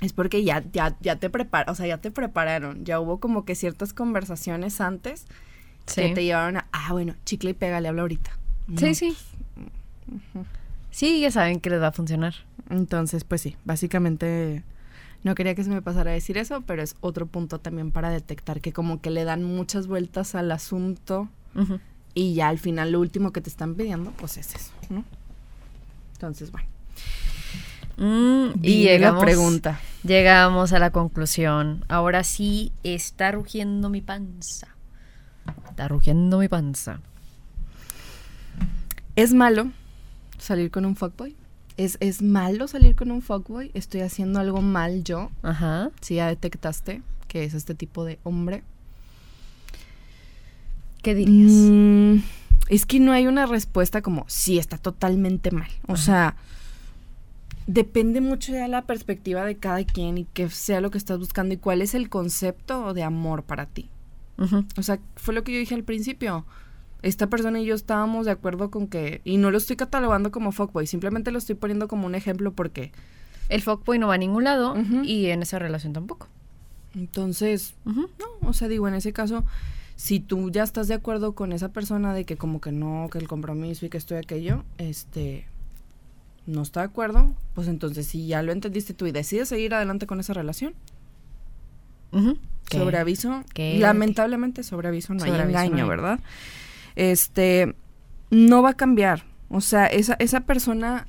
es 0.01 0.13
porque 0.13 0.45
ya, 0.45 0.65
ya, 0.73 0.97
ya 1.01 1.17
te 1.17 1.31
prepararon, 1.31 1.73
o 1.73 1.77
sea, 1.77 1.87
ya 1.87 1.99
te 1.99 2.11
prepararon, 2.11 2.85
ya 2.85 3.01
hubo 3.01 3.21
como 3.21 3.45
que 3.45 3.55
ciertas 3.55 3.93
conversaciones 3.93 4.81
antes 4.81 5.27
que 5.95 6.15
te 6.15 6.25
llevaron 6.25 6.57
a, 6.57 6.67
ah, 6.73 6.93
bueno, 6.93 7.15
chicle 7.25 7.51
y 7.51 7.55
pégale, 7.55 7.89
habla 7.89 8.03
ahorita. 8.03 8.37
sí, 8.77 8.95
sí. 8.95 9.17
Sí, 10.91 11.21
ya 11.21 11.31
saben 11.31 11.61
que 11.61 11.71
les 11.71 11.81
va 11.81 11.89
a 11.89 11.93
funcionar. 11.93 12.35
Entonces, 12.71 13.25
pues 13.25 13.41
sí, 13.41 13.57
básicamente 13.65 14.63
no 15.25 15.35
quería 15.35 15.55
que 15.55 15.65
se 15.65 15.71
me 15.71 15.83
pasara 15.83 16.13
a 16.13 16.15
decir 16.15 16.39
eso, 16.39 16.61
pero 16.61 16.83
es 16.83 16.97
otro 17.01 17.27
punto 17.27 17.59
también 17.59 17.91
para 17.91 18.11
detectar 18.11 18.61
que 18.61 18.73
como 18.73 19.01
que 19.01 19.11
le 19.11 19.25
dan 19.25 19.43
muchas 19.43 19.87
vueltas 19.87 20.35
al 20.35 20.53
asunto 20.53 21.29
y 22.15 22.35
ya 22.35 22.49
al 22.49 22.59
final 22.59 22.93
lo 22.93 23.01
último 23.01 23.33
que 23.33 23.41
te 23.41 23.49
están 23.49 23.75
pidiendo, 23.75 24.13
pues 24.13 24.37
es 24.37 24.55
eso, 24.55 24.73
¿no? 24.91 25.05
Entonces, 26.13 26.53
bueno. 26.53 26.74
Mm, 27.97 28.59
y 28.63 28.83
llegamos, 28.83 29.23
pregunta. 29.23 29.81
llegamos 30.03 30.73
a 30.73 30.79
la 30.79 30.91
conclusión. 30.91 31.85
Ahora 31.89 32.25
sí 32.25 32.73
está 32.83 33.33
rugiendo 33.33 33.89
mi 33.91 34.01
panza. 34.01 34.69
Está 35.69 35.89
rugiendo 35.89 36.39
mi 36.39 36.49
panza. 36.49 37.01
¿Es 39.17 39.33
malo 39.33 39.71
salir 40.39 40.71
con 40.71 40.85
un 40.85 40.97
fuckboy? 40.97 41.37
¿Es, 41.77 41.97
¿Es 42.01 42.23
malo 42.23 42.69
salir 42.69 42.95
con 42.95 43.11
un 43.11 43.23
fuckboy? 43.23 43.71
¿Estoy 43.75 44.01
haciendo 44.01 44.41
algo 44.41 44.61
mal 44.61 45.05
yo? 45.05 45.31
Ajá. 45.43 45.91
Si 46.01 46.17
ya 46.17 46.29
detectaste 46.29 47.03
que 47.35 47.43
es 47.43 47.55
este 47.55 47.75
tipo 47.75 48.05
de 48.05 48.21
hombre. 48.23 48.63
¿Qué 51.03 51.17
dirías? 51.17 51.51
Mm, 51.51 52.19
es 52.69 52.87
que 52.87 53.01
no 53.01 53.11
hay 53.11 53.27
una 53.27 53.47
respuesta 53.47 54.03
como, 54.03 54.25
sí, 54.29 54.59
está 54.59 54.79
totalmente 54.79 55.51
mal. 55.51 55.69
O 55.89 55.97
sea, 55.97 56.37
depende 57.67 58.21
mucho 58.21 58.53
de 58.53 58.69
la 58.69 58.83
perspectiva 58.83 59.45
de 59.45 59.57
cada 59.57 59.85
quien 59.85 60.19
y 60.19 60.25
qué 60.25 60.49
sea 60.51 60.81
lo 60.81 60.91
que 60.91 60.99
estás 60.99 61.19
buscando 61.19 61.55
y 61.55 61.59
cuál 61.59 61.83
es 61.83 61.95
el 61.95 62.09
concepto 62.09 62.95
de 62.95 63.03
amor 63.03 63.43
para 63.43 63.67
ti. 63.67 63.91
O 64.77 64.83
sea, 64.83 64.99
fue 65.17 65.35
lo 65.35 65.45
que 65.45 65.53
yo 65.53 65.59
dije 65.59 65.75
al 65.75 65.85
principio. 65.85 66.45
Esta 67.03 67.29
persona 67.29 67.61
y 67.61 67.67
yo 67.67 67.75
estábamos 67.75 68.27
de 68.27 68.33
acuerdo 68.33 68.71
con 68.71 68.89
que, 68.89 69.21
y 69.25 69.37
no 69.37 69.51
lo 69.51 69.59
estoy 69.59 69.77
catalogando 69.77 70.31
como 70.31 70.53
fuckboy, 70.53 70.87
simplemente 70.87 71.31
lo 71.31 71.39
estoy 71.39 71.55
poniendo 71.55 71.89
como 71.89 72.07
un 72.07 72.15
ejemplo 72.15 72.53
porque... 72.53 72.93
El 73.51 73.61
fuckboy 73.61 73.99
no 73.99 74.09
va 74.09 74.15
a 74.15 74.19
ningún 74.19 74.45
lado 74.45 74.75
y 75.03 75.27
en 75.27 75.43
esa 75.43 75.59
relación 75.59 75.93
tampoco. 75.93 76.29
Entonces, 76.95 77.75
no, 77.85 78.49
o 78.49 78.53
sea, 78.55 78.69
digo, 78.69 78.89
en 78.89 78.95
ese 78.95 79.13
caso, 79.13 79.45
si 79.97 80.19
tú 80.21 80.51
ya 80.51 80.63
estás 80.63 80.89
de 80.89 80.95
acuerdo 80.95 81.35
con 81.35 81.53
esa 81.53 81.71
persona 81.71 82.15
de 82.15 82.25
que 82.25 82.37
como 82.37 82.61
que 82.61 82.73
no, 82.73 83.09
que 83.13 83.19
el 83.19 83.29
compromiso 83.29 83.85
y 83.85 83.91
que 83.91 83.99
esto 83.99 84.15
y 84.15 84.19
aquello, 84.19 84.65
este, 84.79 85.47
no 86.47 86.63
está 86.63 86.81
de 86.81 86.87
acuerdo, 86.87 87.35
pues 87.55 87.69
entonces 87.69 88.07
si 88.07 88.27
ya 88.27 88.43
lo 88.43 88.53
entendiste 88.53 88.95
tú 88.95 89.07
y 89.07 89.13
decides 89.13 89.49
seguir 89.49 89.75
adelante 89.75 90.07
con 90.07 90.21
esa 90.21 90.35
relación, 90.35 90.75
sobre 92.71 92.99
aviso. 92.99 93.43
Lamentablemente 93.57 94.63
sobre 94.63 94.89
aviso 94.89 95.15
no 95.15 95.25
hay 95.25 95.31
engaño, 95.33 95.87
¿verdad? 95.87 96.21
Este, 96.97 97.75
no 98.31 98.63
va 98.63 98.71
a 98.71 98.75
cambiar. 98.75 99.25
O 99.49 99.61
sea, 99.61 99.87
esa, 99.87 100.15
esa 100.15 100.41
persona 100.41 101.07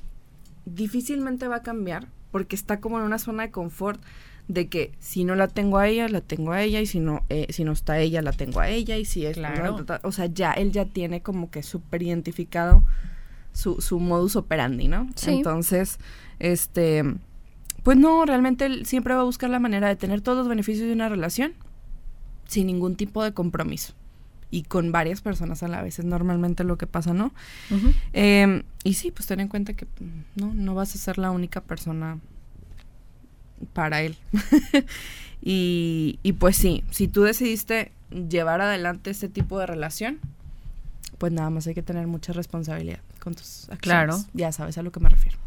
difícilmente 0.64 1.48
va 1.48 1.56
a 1.56 1.62
cambiar 1.62 2.08
porque 2.30 2.56
está 2.56 2.80
como 2.80 2.98
en 2.98 3.04
una 3.04 3.18
zona 3.18 3.44
de 3.44 3.50
confort 3.50 4.00
de 4.48 4.68
que 4.68 4.92
si 5.00 5.24
no 5.24 5.34
la 5.34 5.48
tengo 5.48 5.78
a 5.78 5.88
ella, 5.88 6.08
la 6.08 6.20
tengo 6.20 6.52
a 6.52 6.62
ella, 6.62 6.80
y 6.80 6.86
si 6.86 7.00
no, 7.00 7.24
eh, 7.28 7.46
si 7.50 7.64
no 7.64 7.72
está 7.72 7.98
ella, 7.98 8.22
la 8.22 8.32
tengo 8.32 8.60
a 8.60 8.68
ella, 8.68 8.96
y 8.96 9.04
si 9.04 9.26
es 9.26 9.36
claro. 9.36 9.84
o 10.02 10.12
sea, 10.12 10.26
ya 10.26 10.52
él 10.52 10.70
ya 10.70 10.84
tiene 10.84 11.20
como 11.20 11.50
que 11.50 11.62
súper 11.62 12.02
identificado 12.02 12.84
su, 13.56 13.80
su 13.80 13.98
modus 13.98 14.36
operandi, 14.36 14.86
¿no? 14.86 15.08
Entonces, 15.26 15.98
este, 16.38 17.02
pues 17.82 17.96
no, 17.96 18.26
realmente 18.26 18.66
él 18.66 18.84
siempre 18.84 19.14
va 19.14 19.22
a 19.22 19.24
buscar 19.24 19.48
la 19.48 19.58
manera 19.58 19.88
de 19.88 19.96
tener 19.96 20.20
todos 20.20 20.36
los 20.36 20.46
beneficios 20.46 20.86
de 20.86 20.92
una 20.92 21.08
relación 21.08 21.54
sin 22.46 22.66
ningún 22.66 22.96
tipo 22.96 23.24
de 23.24 23.32
compromiso. 23.32 23.94
Y 24.50 24.64
con 24.64 24.92
varias 24.92 25.22
personas 25.22 25.62
a 25.62 25.68
la 25.68 25.80
vez 25.80 25.98
es 25.98 26.04
normalmente 26.04 26.64
lo 26.64 26.76
que 26.76 26.86
pasa, 26.86 27.14
¿no? 27.14 27.32
Em, 28.12 28.62
y 28.84 28.94
sí, 28.94 29.10
pues 29.10 29.26
ten 29.26 29.40
en 29.40 29.48
cuenta 29.48 29.72
que 29.72 29.86
no, 30.34 30.52
no 30.52 30.74
vas 30.74 30.94
a 30.94 30.98
ser 30.98 31.16
la 31.16 31.30
única 31.30 31.62
persona 31.62 32.18
para 33.72 34.02
él. 34.02 34.16
y, 35.42 36.18
y 36.22 36.32
pues 36.34 36.56
sí, 36.56 36.84
si 36.90 37.08
tú 37.08 37.22
decidiste 37.22 37.90
llevar 38.10 38.60
adelante 38.60 39.10
este 39.10 39.30
tipo 39.30 39.58
de 39.58 39.66
relación, 39.66 40.20
pues 41.18 41.32
nada 41.32 41.50
más 41.50 41.66
hay 41.66 41.74
que 41.74 41.82
tener 41.82 42.06
mucha 42.06 42.32
responsabilidad 42.32 43.00
con 43.20 43.34
tus 43.34 43.64
acciones. 43.64 43.80
Claro. 43.80 44.18
Ya 44.34 44.52
sabes 44.52 44.78
a 44.78 44.82
lo 44.82 44.92
que 44.92 45.00
me 45.00 45.08
refiero. 45.08 45.38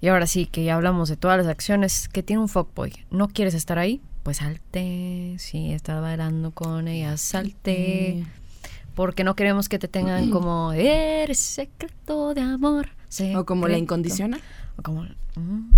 Y 0.00 0.08
ahora 0.08 0.26
sí, 0.26 0.46
que 0.46 0.64
ya 0.64 0.76
hablamos 0.76 1.08
de 1.08 1.16
todas 1.16 1.36
las 1.36 1.46
acciones 1.46 2.08
que 2.08 2.22
tiene 2.22 2.40
un 2.40 2.48
fuckboy. 2.48 2.92
¿No 3.10 3.28
quieres 3.28 3.54
estar 3.54 3.78
ahí? 3.78 4.00
Pues 4.22 4.38
salte. 4.38 5.34
Si 5.38 5.72
estás 5.72 6.00
bailando 6.00 6.52
con 6.52 6.88
ella, 6.88 7.16
salte. 7.18 8.24
Porque 8.94 9.24
no 9.24 9.34
queremos 9.34 9.68
que 9.68 9.78
te 9.78 9.88
tengan 9.88 10.30
como, 10.32 10.72
eres 10.72 11.38
secreto 11.38 12.32
de 12.34 12.40
amor. 12.40 12.88
O 13.36 13.44
como 13.44 13.68
la 13.68 13.76
incondicional. 13.76 14.40
O 14.78 14.82
como... 14.82 15.04
Mm. 15.36 15.70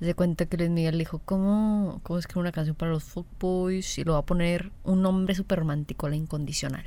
De 0.00 0.14
cuenta 0.14 0.46
que 0.46 0.56
Luis 0.56 0.70
Miguel 0.70 0.98
dijo, 0.98 1.20
¿cómo, 1.24 2.00
¿cómo 2.02 2.18
escribe 2.18 2.40
una 2.40 2.50
canción 2.50 2.74
para 2.74 2.90
los 2.90 3.04
fuckboys? 3.04 3.98
Y 3.98 4.04
lo 4.04 4.14
va 4.14 4.18
a 4.18 4.26
poner 4.26 4.72
un 4.82 5.00
nombre 5.00 5.34
súper 5.36 5.60
romántico, 5.60 6.08
la 6.08 6.16
incondicional. 6.16 6.84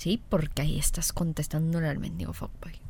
Sí, 0.00 0.22
porque 0.30 0.62
ahí 0.62 0.78
estás 0.78 1.12
contestándole 1.12 1.88
al 1.88 1.98
mendigo 1.98 2.32
fuckboy 2.32 2.80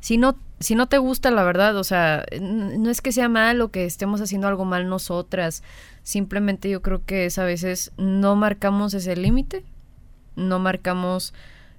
si 0.00 0.16
no, 0.16 0.38
si 0.60 0.74
no 0.74 0.86
te 0.86 0.98
gusta, 0.98 1.30
la 1.30 1.42
verdad, 1.42 1.76
o 1.76 1.84
sea, 1.84 2.24
no 2.40 2.90
es 2.90 3.00
que 3.00 3.12
sea 3.12 3.28
malo 3.28 3.70
que 3.70 3.84
estemos 3.84 4.20
haciendo 4.20 4.48
algo 4.48 4.64
mal 4.64 4.88
nosotras, 4.88 5.62
simplemente 6.02 6.70
yo 6.70 6.82
creo 6.82 7.04
que 7.04 7.26
es 7.26 7.38
a 7.38 7.44
veces 7.44 7.92
no 7.96 8.36
marcamos 8.36 8.94
ese 8.94 9.16
límite, 9.16 9.64
no 10.36 10.58
marcamos, 10.58 11.34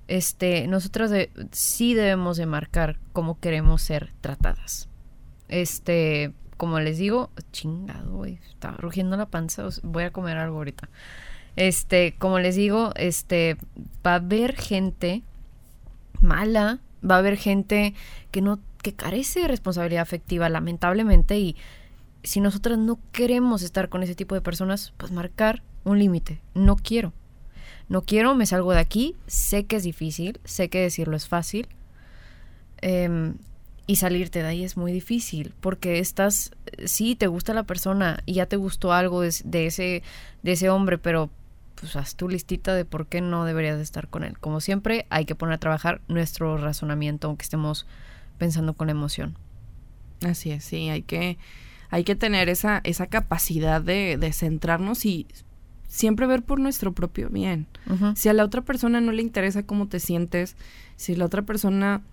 este, 0.07 0.67
nosotras 0.67 1.11
sí 1.51 1.93
debemos 1.93 2.37
de 2.37 2.45
marcar 2.45 2.97
cómo 3.13 3.39
queremos 3.39 3.81
ser 3.81 4.11
tratadas. 4.21 4.89
Este, 5.47 6.33
como 6.57 6.79
les 6.79 6.97
digo, 6.97 7.31
chingado, 7.51 8.17
güey, 8.17 8.39
está 8.49 8.71
rugiendo 8.71 9.15
la 9.17 9.27
panza, 9.27 9.67
voy 9.81 10.03
a 10.03 10.11
comer 10.11 10.37
algo 10.37 10.57
ahorita. 10.57 10.89
Este, 11.59 12.15
como 12.17 12.39
les 12.39 12.55
digo, 12.55 12.93
este, 12.95 13.57
va 14.05 14.13
a 14.13 14.15
haber 14.15 14.55
gente 14.55 15.23
mala 16.21 16.79
va 17.03 17.15
a 17.15 17.17
haber 17.17 17.35
gente 17.35 17.93
que 18.31 18.41
no 18.41 18.59
que 18.81 18.93
carece 18.93 19.41
de 19.41 19.49
responsabilidad 19.49 20.01
afectiva 20.01 20.47
lamentablemente 20.47 21.37
y 21.37 21.57
si 22.23 22.39
nosotras 22.39 22.77
no 22.77 22.97
queremos 23.11 23.61
estar 23.61 23.89
con 23.89 24.03
ese 24.03 24.15
tipo 24.15 24.35
de 24.35 24.41
personas, 24.41 24.93
pues 24.95 25.11
marcar 25.11 25.61
un 25.83 25.99
límite. 25.99 26.39
No 26.53 26.77
quiero. 26.77 27.11
No 27.89 28.03
quiero, 28.03 28.35
me 28.35 28.45
salgo 28.45 28.71
de 28.71 28.79
aquí. 28.79 29.15
Sé 29.27 29.65
que 29.65 29.75
es 29.75 29.83
difícil, 29.83 30.39
sé 30.45 30.69
que 30.69 30.79
decirlo 30.79 31.17
es 31.17 31.27
fácil. 31.27 31.67
Em, 32.81 33.35
y 33.85 33.97
salirte 33.97 34.41
de 34.41 34.47
ahí 34.47 34.63
es 34.63 34.77
muy 34.77 34.93
difícil 34.93 35.53
porque 35.59 35.99
estás, 35.99 36.51
sí, 36.85 37.15
te 37.15 37.27
gusta 37.27 37.53
la 37.53 37.63
persona 37.63 38.21
y 38.25 38.35
ya 38.35 38.45
te 38.45 38.55
gustó 38.55 38.93
algo 38.93 39.21
de, 39.21 39.33
de 39.43 39.65
ese, 39.65 40.03
de 40.43 40.51
ese 40.53 40.69
hombre, 40.69 40.97
pero 40.97 41.29
pues 41.79 41.95
haz 41.95 42.15
tu 42.15 42.27
listita 42.27 42.73
de 42.73 42.85
por 42.85 43.07
qué 43.07 43.21
no 43.21 43.45
deberías 43.45 43.77
de 43.77 43.83
estar 43.83 44.09
con 44.09 44.23
él. 44.23 44.37
Como 44.39 44.59
siempre, 44.61 45.05
hay 45.09 45.25
que 45.25 45.35
poner 45.35 45.55
a 45.55 45.59
trabajar 45.59 46.01
nuestro 46.07 46.57
razonamiento, 46.57 47.27
aunque 47.27 47.43
estemos 47.43 47.85
pensando 48.37 48.73
con 48.73 48.89
emoción. 48.89 49.37
Así 50.25 50.51
es, 50.51 50.65
sí, 50.65 50.89
hay 50.89 51.01
que, 51.01 51.37
hay 51.89 52.03
que 52.03 52.15
tener 52.15 52.49
esa, 52.49 52.81
esa 52.83 53.07
capacidad 53.07 53.81
de, 53.81 54.17
de 54.17 54.33
centrarnos 54.33 55.05
y 55.05 55.27
siempre 55.87 56.27
ver 56.27 56.43
por 56.43 56.59
nuestro 56.59 56.93
propio 56.93 57.29
bien. 57.29 57.67
Si 58.15 58.29
a 58.29 58.33
la 58.33 58.43
otra 58.43 58.61
persona 58.61 59.01
no 59.01 59.11
le 59.11 59.23
interesa 59.23 59.63
cómo 59.63 59.87
te 59.87 59.99
sientes, 59.99 60.55
si 60.95 61.15
la 61.15 61.25
otra 61.25 61.41
persona 61.41 62.03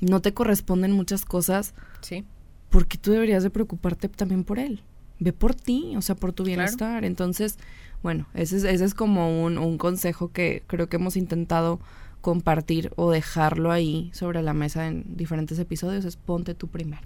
no 0.00 0.20
te 0.20 0.34
corresponden 0.34 0.92
muchas 0.92 1.24
cosas, 1.24 1.74
sí. 2.00 2.24
porque 2.68 2.98
tú 2.98 3.12
deberías 3.12 3.42
de 3.42 3.50
preocuparte 3.50 4.08
también 4.08 4.42
por 4.42 4.58
él. 4.58 4.82
Ve 5.20 5.32
por 5.32 5.54
ti, 5.54 5.94
o 5.96 6.02
sea, 6.02 6.16
por 6.16 6.32
tu 6.32 6.42
bienestar. 6.42 7.04
Entonces, 7.04 7.58
bueno, 8.02 8.26
ese 8.34 8.56
es, 8.56 8.64
ese 8.64 8.84
es 8.84 8.94
como 8.94 9.44
un, 9.44 9.58
un 9.58 9.78
consejo 9.78 10.32
que 10.32 10.62
creo 10.66 10.88
que 10.88 10.96
hemos 10.96 11.16
intentado 11.16 11.80
compartir 12.20 12.92
o 12.96 13.10
dejarlo 13.10 13.72
ahí 13.72 14.10
sobre 14.12 14.42
la 14.42 14.52
mesa 14.52 14.86
en 14.86 15.16
diferentes 15.16 15.58
episodios 15.58 16.04
es 16.04 16.16
ponte 16.16 16.54
tú 16.54 16.68
primero. 16.68 17.02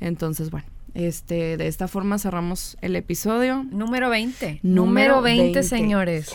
Entonces, 0.00 0.50
bueno, 0.50 0.66
este, 0.94 1.56
de 1.56 1.66
esta 1.66 1.88
forma 1.88 2.18
cerramos 2.18 2.76
el 2.80 2.96
episodio. 2.96 3.64
Número 3.70 4.10
20. 4.10 4.60
Número 4.62 5.16
Número 5.16 5.22
20, 5.22 5.42
20. 5.42 5.62
señores. 5.62 6.32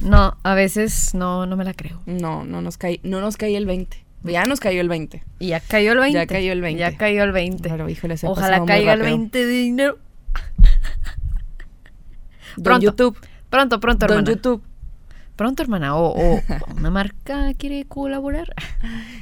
No, 0.00 0.36
a 0.42 0.54
veces 0.54 1.14
no, 1.14 1.46
no 1.46 1.56
me 1.56 1.64
la 1.64 1.74
creo. 1.74 2.00
No, 2.06 2.44
no 2.44 2.62
nos 2.62 2.78
cae, 2.78 3.00
no 3.02 3.20
nos 3.20 3.36
cae 3.36 3.56
el 3.56 3.66
20. 3.66 4.04
Ya 4.24 4.44
nos 4.44 4.60
cayó 4.60 4.80
el 4.80 4.88
20. 4.88 5.22
Y 5.38 5.48
ya 5.48 5.60
cayó 5.60 5.92
el 5.92 5.98
20. 5.98 6.18
Ya 6.18 6.26
cayó 6.26 6.52
el 6.52 6.60
20. 6.60 6.80
Ya 6.80 6.96
cayó 6.96 7.22
el 7.24 7.32
20. 7.32 7.68
Pero 7.68 7.88
híjole, 7.88 8.16
se 8.16 8.26
Ojalá 8.26 8.64
caiga 8.64 8.94
el 8.94 9.00
rápido. 9.00 9.18
20 9.18 9.46
de 9.46 9.52
dinero. 9.52 9.98
Don 12.58 12.64
Pronto. 12.80 12.84
YouTube. 12.86 13.18
Pronto, 13.50 13.80
pronto, 13.80 14.06
Don 14.06 14.18
hermana. 14.18 14.34
YouTube. 14.34 14.62
Pronto, 15.36 15.62
hermana. 15.62 15.96
O, 15.96 16.12
o 16.36 16.40
una 16.76 16.90
marca 16.90 17.54
quiere 17.54 17.84
colaborar. 17.84 18.52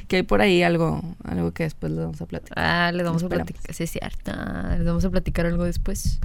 Que 0.07 0.17
hay 0.17 0.23
por 0.23 0.41
ahí 0.41 0.63
algo, 0.63 1.01
algo 1.23 1.51
que 1.51 1.63
después 1.63 1.91
le 1.91 2.01
vamos 2.01 2.21
a 2.21 2.25
platicar. 2.25 2.57
Ah, 2.57 2.91
le 2.91 3.03
vamos 3.03 3.21
a 3.23 3.25
Esperamos. 3.27 3.51
platicar. 3.51 3.75
Sí, 3.75 3.83
es 3.83 3.91
cierto. 3.91 4.31
Les 4.77 4.85
vamos 4.85 5.05
a 5.05 5.09
platicar 5.09 5.45
algo 5.45 5.63
después. 5.63 6.19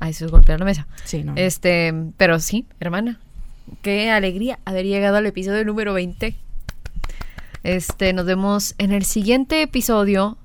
Ah, 0.00 0.08
eso 0.08 0.24
es 0.26 0.30
golpear 0.30 0.58
la 0.58 0.64
mesa. 0.66 0.86
Sí, 1.04 1.22
no. 1.24 1.34
Este, 1.36 1.94
pero 2.16 2.38
sí, 2.40 2.66
hermana. 2.80 3.20
Qué 3.80 4.10
alegría 4.10 4.58
haber 4.66 4.84
llegado 4.84 5.16
al 5.16 5.26
episodio 5.26 5.64
número 5.64 5.94
20. 5.94 6.36
Este, 7.62 8.12
nos 8.12 8.26
vemos 8.26 8.74
en 8.78 8.92
el 8.92 9.04
siguiente 9.04 9.62
episodio, 9.62 10.36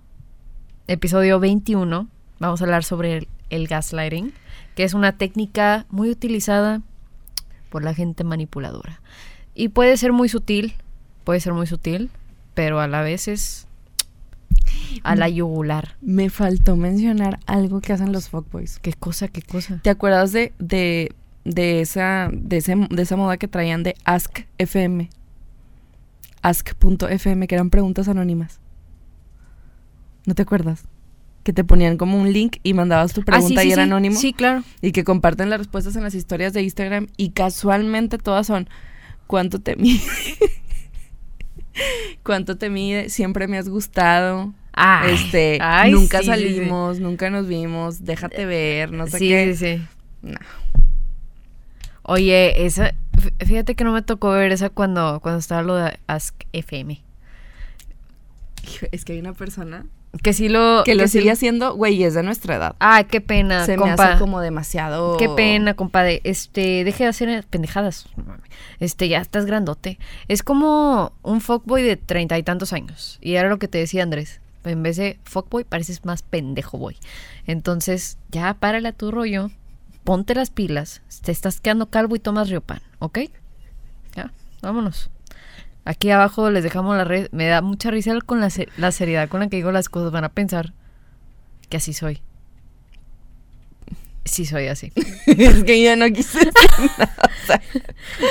episodio 0.87 1.39
21. 1.39 2.07
Vamos 2.39 2.61
a 2.61 2.63
hablar 2.63 2.83
sobre 2.85 3.17
el, 3.17 3.27
el 3.49 3.67
gaslighting, 3.67 4.31
que 4.79 4.85
es 4.85 4.93
una 4.93 5.11
técnica 5.11 5.85
muy 5.89 6.09
utilizada 6.09 6.81
por 7.69 7.83
la 7.83 7.93
gente 7.93 8.23
manipuladora. 8.23 9.01
Y 9.53 9.67
puede 9.67 9.97
ser 9.97 10.13
muy 10.13 10.29
sutil, 10.29 10.73
puede 11.25 11.41
ser 11.41 11.51
muy 11.51 11.67
sutil, 11.67 12.09
pero 12.53 12.79
a 12.79 12.87
la 12.87 13.01
vez 13.01 13.27
es 13.27 13.67
a 15.03 15.17
la 15.17 15.27
yugular. 15.27 15.97
Me 15.99 16.29
faltó 16.29 16.77
mencionar 16.77 17.41
algo 17.45 17.81
que 17.81 17.91
hacen 17.91 18.13
los 18.13 18.29
fuckboys. 18.29 18.79
¿Qué 18.79 18.93
cosa, 18.93 19.27
qué 19.27 19.41
cosa? 19.41 19.81
¿Te 19.83 19.89
acuerdas 19.89 20.31
de, 20.31 20.53
de, 20.59 21.13
de 21.43 21.81
esa, 21.81 22.29
de, 22.31 22.55
ese, 22.55 22.77
de 22.89 23.01
esa 23.01 23.17
moda 23.17 23.35
que 23.35 23.49
traían 23.49 23.83
de 23.83 23.95
Ask 24.05 24.45
FM? 24.59 25.09
Ask.fm, 26.41 27.47
que 27.47 27.55
eran 27.55 27.69
preguntas 27.69 28.07
anónimas. 28.07 28.61
¿No 30.25 30.35
te 30.35 30.43
acuerdas? 30.43 30.85
Que 31.49 31.53
te 31.53 31.63
ponían 31.63 31.97
como 31.97 32.15
un 32.21 32.31
link 32.31 32.57
y 32.61 32.75
mandabas 32.75 33.11
tu 33.11 33.23
pregunta 33.23 33.61
Ah, 33.61 33.63
sí, 33.63 33.63
sí, 33.63 33.69
y 33.69 33.71
era 33.71 33.83
sí. 33.85 33.89
anónimo. 33.89 34.19
Sí, 34.19 34.33
claro. 34.33 34.63
Y 34.83 34.91
que 34.91 35.03
comparten 35.03 35.49
las 35.49 35.57
respuestas 35.57 35.95
en 35.95 36.03
las 36.03 36.13
historias 36.13 36.53
de 36.53 36.61
Instagram 36.61 37.07
y 37.17 37.31
casualmente 37.31 38.19
todas 38.19 38.45
son 38.45 38.69
¿cuánto 39.25 39.57
te 39.59 39.75
mide? 39.75 39.99
¿Cuánto 42.23 42.55
te 42.55 42.69
mide? 42.69 43.09
Siempre 43.09 43.47
me 43.47 43.57
has 43.57 43.67
gustado. 43.67 44.53
Ay, 44.73 45.15
este, 45.15 45.57
ay, 45.59 45.91
nunca 45.91 46.21
salimos, 46.21 46.99
nunca 46.99 47.31
nos 47.31 47.47
vimos, 47.47 48.05
déjate 48.05 48.45
ver, 48.45 48.91
no 48.91 49.07
sé 49.07 49.17
qué. 49.17 49.55
sí, 49.55 49.77
sí. 49.77 49.83
No. 50.21 50.37
Oye, 52.03 52.63
esa, 52.65 52.93
fí- 53.13 53.43
fíjate 53.45 53.73
que 53.73 53.83
no 53.83 53.91
me 53.91 54.03
tocó 54.03 54.29
ver 54.29 54.51
esa 54.51 54.69
cuando, 54.69 55.19
cuando 55.21 55.39
estaba 55.39 55.63
lo 55.63 55.75
de 55.77 55.97
Ask 56.05 56.35
FM. 56.53 57.01
Es 58.91 59.03
que 59.03 59.13
hay 59.13 59.19
una 59.19 59.33
persona 59.33 59.87
Que 60.23 60.33
sí 60.33 60.49
lo... 60.49 60.81
que 60.85 60.95
lo 60.95 61.07
sí- 61.07 61.19
sigue 61.19 61.31
haciendo, 61.31 61.75
güey, 61.75 61.93
y 61.95 62.03
es 62.03 62.15
de 62.15 62.23
nuestra 62.23 62.55
edad. 62.55 62.75
Ay, 62.79 63.03
qué 63.05 63.21
pena, 63.21 63.65
Se 63.65 63.73
me 63.77 63.83
compa. 63.83 64.09
hace 64.13 64.19
como 64.19 64.41
demasiado. 64.41 65.17
Qué 65.17 65.29
pena, 65.29 65.75
compadre. 65.75 66.21
Este, 66.23 66.83
deje 66.83 67.03
de 67.03 67.09
hacer 67.09 67.45
pendejadas. 67.47 68.07
Este, 68.79 69.07
ya 69.07 69.19
estás 69.19 69.45
grandote. 69.45 69.99
Es 70.27 70.41
como 70.41 71.13
un 71.21 71.41
fuckboy 71.41 71.83
de 71.83 71.95
treinta 71.95 72.37
y 72.39 72.43
tantos 72.43 72.73
años. 72.73 73.19
Y 73.21 73.35
era 73.35 73.49
lo 73.49 73.59
que 73.59 73.67
te 73.67 73.77
decía 73.77 74.01
Andrés. 74.01 74.41
En 74.63 74.81
vez 74.83 74.97
de 74.97 75.19
fuckboy, 75.25 75.63
pareces 75.63 76.03
más 76.05 76.23
pendejo 76.23 76.77
boy. 76.79 76.97
Entonces, 77.45 78.17
ya 78.31 78.53
párale 78.55 78.89
a 78.89 78.93
tu 78.93 79.11
rollo. 79.11 79.51
Ponte 80.03 80.33
las 80.33 80.49
pilas. 80.49 81.01
Te 81.21 81.31
estás 81.31 81.61
quedando 81.61 81.85
calvo 81.89 82.15
y 82.15 82.19
tomas 82.19 82.49
riopan, 82.49 82.81
¿ok? 82.97 83.19
Ya, 84.15 84.31
vámonos. 84.63 85.11
Aquí 85.89 86.11
abajo 86.11 86.51
les 86.51 86.63
dejamos 86.63 86.95
la 86.95 87.03
red. 87.03 87.29
Me 87.31 87.47
da 87.47 87.61
mucha 87.63 87.89
risa 87.89 88.13
con 88.23 88.39
la, 88.39 88.51
se- 88.51 88.69
la 88.77 88.91
seriedad 88.91 89.27
con 89.27 89.39
la 89.39 89.47
que 89.49 89.55
digo 89.55 89.71
las 89.71 89.89
cosas. 89.89 90.11
Van 90.11 90.23
a 90.23 90.29
pensar 90.29 90.73
que 91.67 91.77
así 91.77 91.93
soy. 91.93 92.21
Sí 94.25 94.45
soy 94.45 94.67
así. 94.67 94.91
es 95.25 95.63
que 95.63 95.83
yo 95.83 95.95
no 95.95 96.05
quise 96.13 96.37
decir 96.37 96.69
nada. 96.99 97.61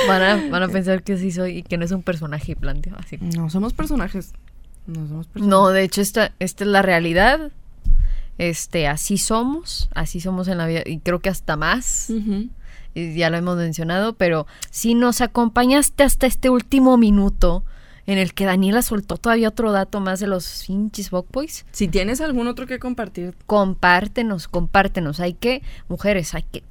Van 0.07 0.23
a, 0.23 0.49
van 0.51 0.63
a 0.63 0.69
pensar 0.69 1.03
que 1.03 1.17
sí 1.19 1.33
soy 1.33 1.59
y 1.59 1.63
que 1.65 1.77
no 1.79 1.85
es 1.85 1.91
un 1.91 2.03
personaje 2.05 2.55
planteado 2.55 2.99
así. 3.01 3.19
No, 3.21 3.51
somos 3.51 3.73
personajes. 3.73 4.33
No 4.87 5.07
somos 5.09 5.27
personajes. 5.27 5.49
No, 5.51 5.69
de 5.71 5.83
hecho, 5.83 6.01
esta, 6.01 6.33
esta 6.39 6.63
es 6.63 6.71
la 6.71 6.83
realidad. 6.83 7.51
Este, 8.39 8.87
así 8.87 9.19
somos, 9.19 9.91
así 9.97 10.21
somos 10.21 10.47
en 10.47 10.59
la 10.59 10.69
vida, 10.69 10.83
y 10.87 11.01
creo 11.01 11.19
que 11.19 11.29
hasta 11.29 11.57
más, 11.57 12.09
y 12.09 12.51
ya 13.15 13.31
lo 13.31 13.37
hemos 13.37 13.57
mencionado, 13.57 14.15
pero 14.15 14.47
si 14.71 14.95
nos 14.95 15.21
acompañaste 15.21 16.03
hasta 16.03 16.27
este 16.27 16.51
último 16.51 16.97
minuto 16.97 17.65
en 18.07 18.19
el 18.19 18.33
que 18.33 18.47
Daniela 18.47 18.81
soltó 18.83 19.19
todavía 19.19 19.49
otro 19.49 19.71
dato 19.71 20.01
más 20.01 20.19
de 20.19 20.27
los 20.27 20.65
pinches 20.67 21.11
Boys, 21.11 21.67
Si 21.73 21.89
tienes 21.89 22.23
algún 22.23 22.47
otro 22.47 22.67
que 22.67 22.79
compartir, 22.79 23.37
compártenos, 23.47 24.49
compártenos. 24.49 25.21
Hay 25.21 25.35
que, 25.35 25.63
mujeres, 25.89 26.35
hay 26.35 26.45
que 26.45 26.63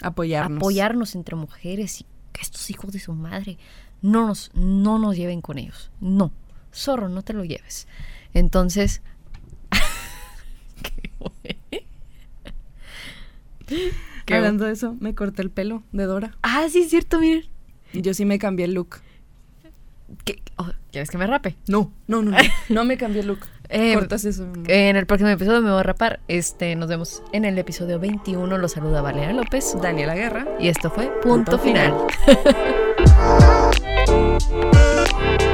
apoyarnos. 0.00 0.56
apoyarnos 0.56 1.14
entre 1.14 1.36
mujeres 1.36 2.00
y 2.00 2.06
que 2.32 2.40
estos 2.40 2.70
hijos 2.70 2.92
de 2.92 2.98
su 2.98 3.12
madre 3.12 3.58
no 4.00 4.26
nos, 4.26 4.50
no 4.54 4.98
nos 4.98 5.16
lleven 5.16 5.42
con 5.42 5.58
ellos. 5.58 5.90
No, 6.00 6.32
zorro, 6.72 7.10
no 7.10 7.20
te 7.22 7.34
lo 7.34 7.44
lleves. 7.44 7.86
Entonces, 8.32 9.02
¿Qué 10.82 11.10
fue? 11.18 11.58
¿Qué? 14.24 14.34
Hablando 14.34 14.64
de 14.64 14.72
eso, 14.72 14.96
me 15.00 15.14
corté 15.14 15.42
el 15.42 15.50
pelo 15.50 15.82
de 15.92 16.04
Dora. 16.04 16.36
Ah, 16.42 16.66
sí, 16.70 16.82
es 16.82 16.90
cierto, 16.90 17.20
miren. 17.20 17.44
Yo 17.92 18.14
sí 18.14 18.24
me 18.24 18.38
cambié 18.38 18.66
el 18.66 18.74
look. 18.74 19.00
¿Quieres 20.24 21.08
oh, 21.08 21.12
que 21.12 21.18
me 21.18 21.26
rape? 21.26 21.56
No, 21.66 21.92
no, 22.06 22.22
no, 22.22 22.36
no, 22.68 22.84
me 22.84 22.96
cambié 22.96 23.20
el 23.20 23.28
look. 23.28 23.40
Eh, 23.68 23.94
Cortas 23.94 24.24
eso. 24.24 24.46
En 24.66 24.96
el 24.96 25.06
próximo 25.06 25.30
episodio 25.30 25.62
me 25.62 25.70
voy 25.70 25.80
a 25.80 25.82
rapar. 25.82 26.20
Este, 26.28 26.76
nos 26.76 26.88
vemos 26.88 27.22
en 27.32 27.44
el 27.44 27.58
episodio 27.58 27.98
21. 27.98 28.58
Los 28.58 28.72
saluda 28.72 29.00
Valeria 29.02 29.32
López, 29.32 29.76
Daniela 29.80 30.14
Guerra. 30.14 30.46
Y 30.60 30.68
esto 30.68 30.90
fue 30.90 31.10
Punto, 31.22 31.58
Final. 31.58 31.94
final. 32.26 32.54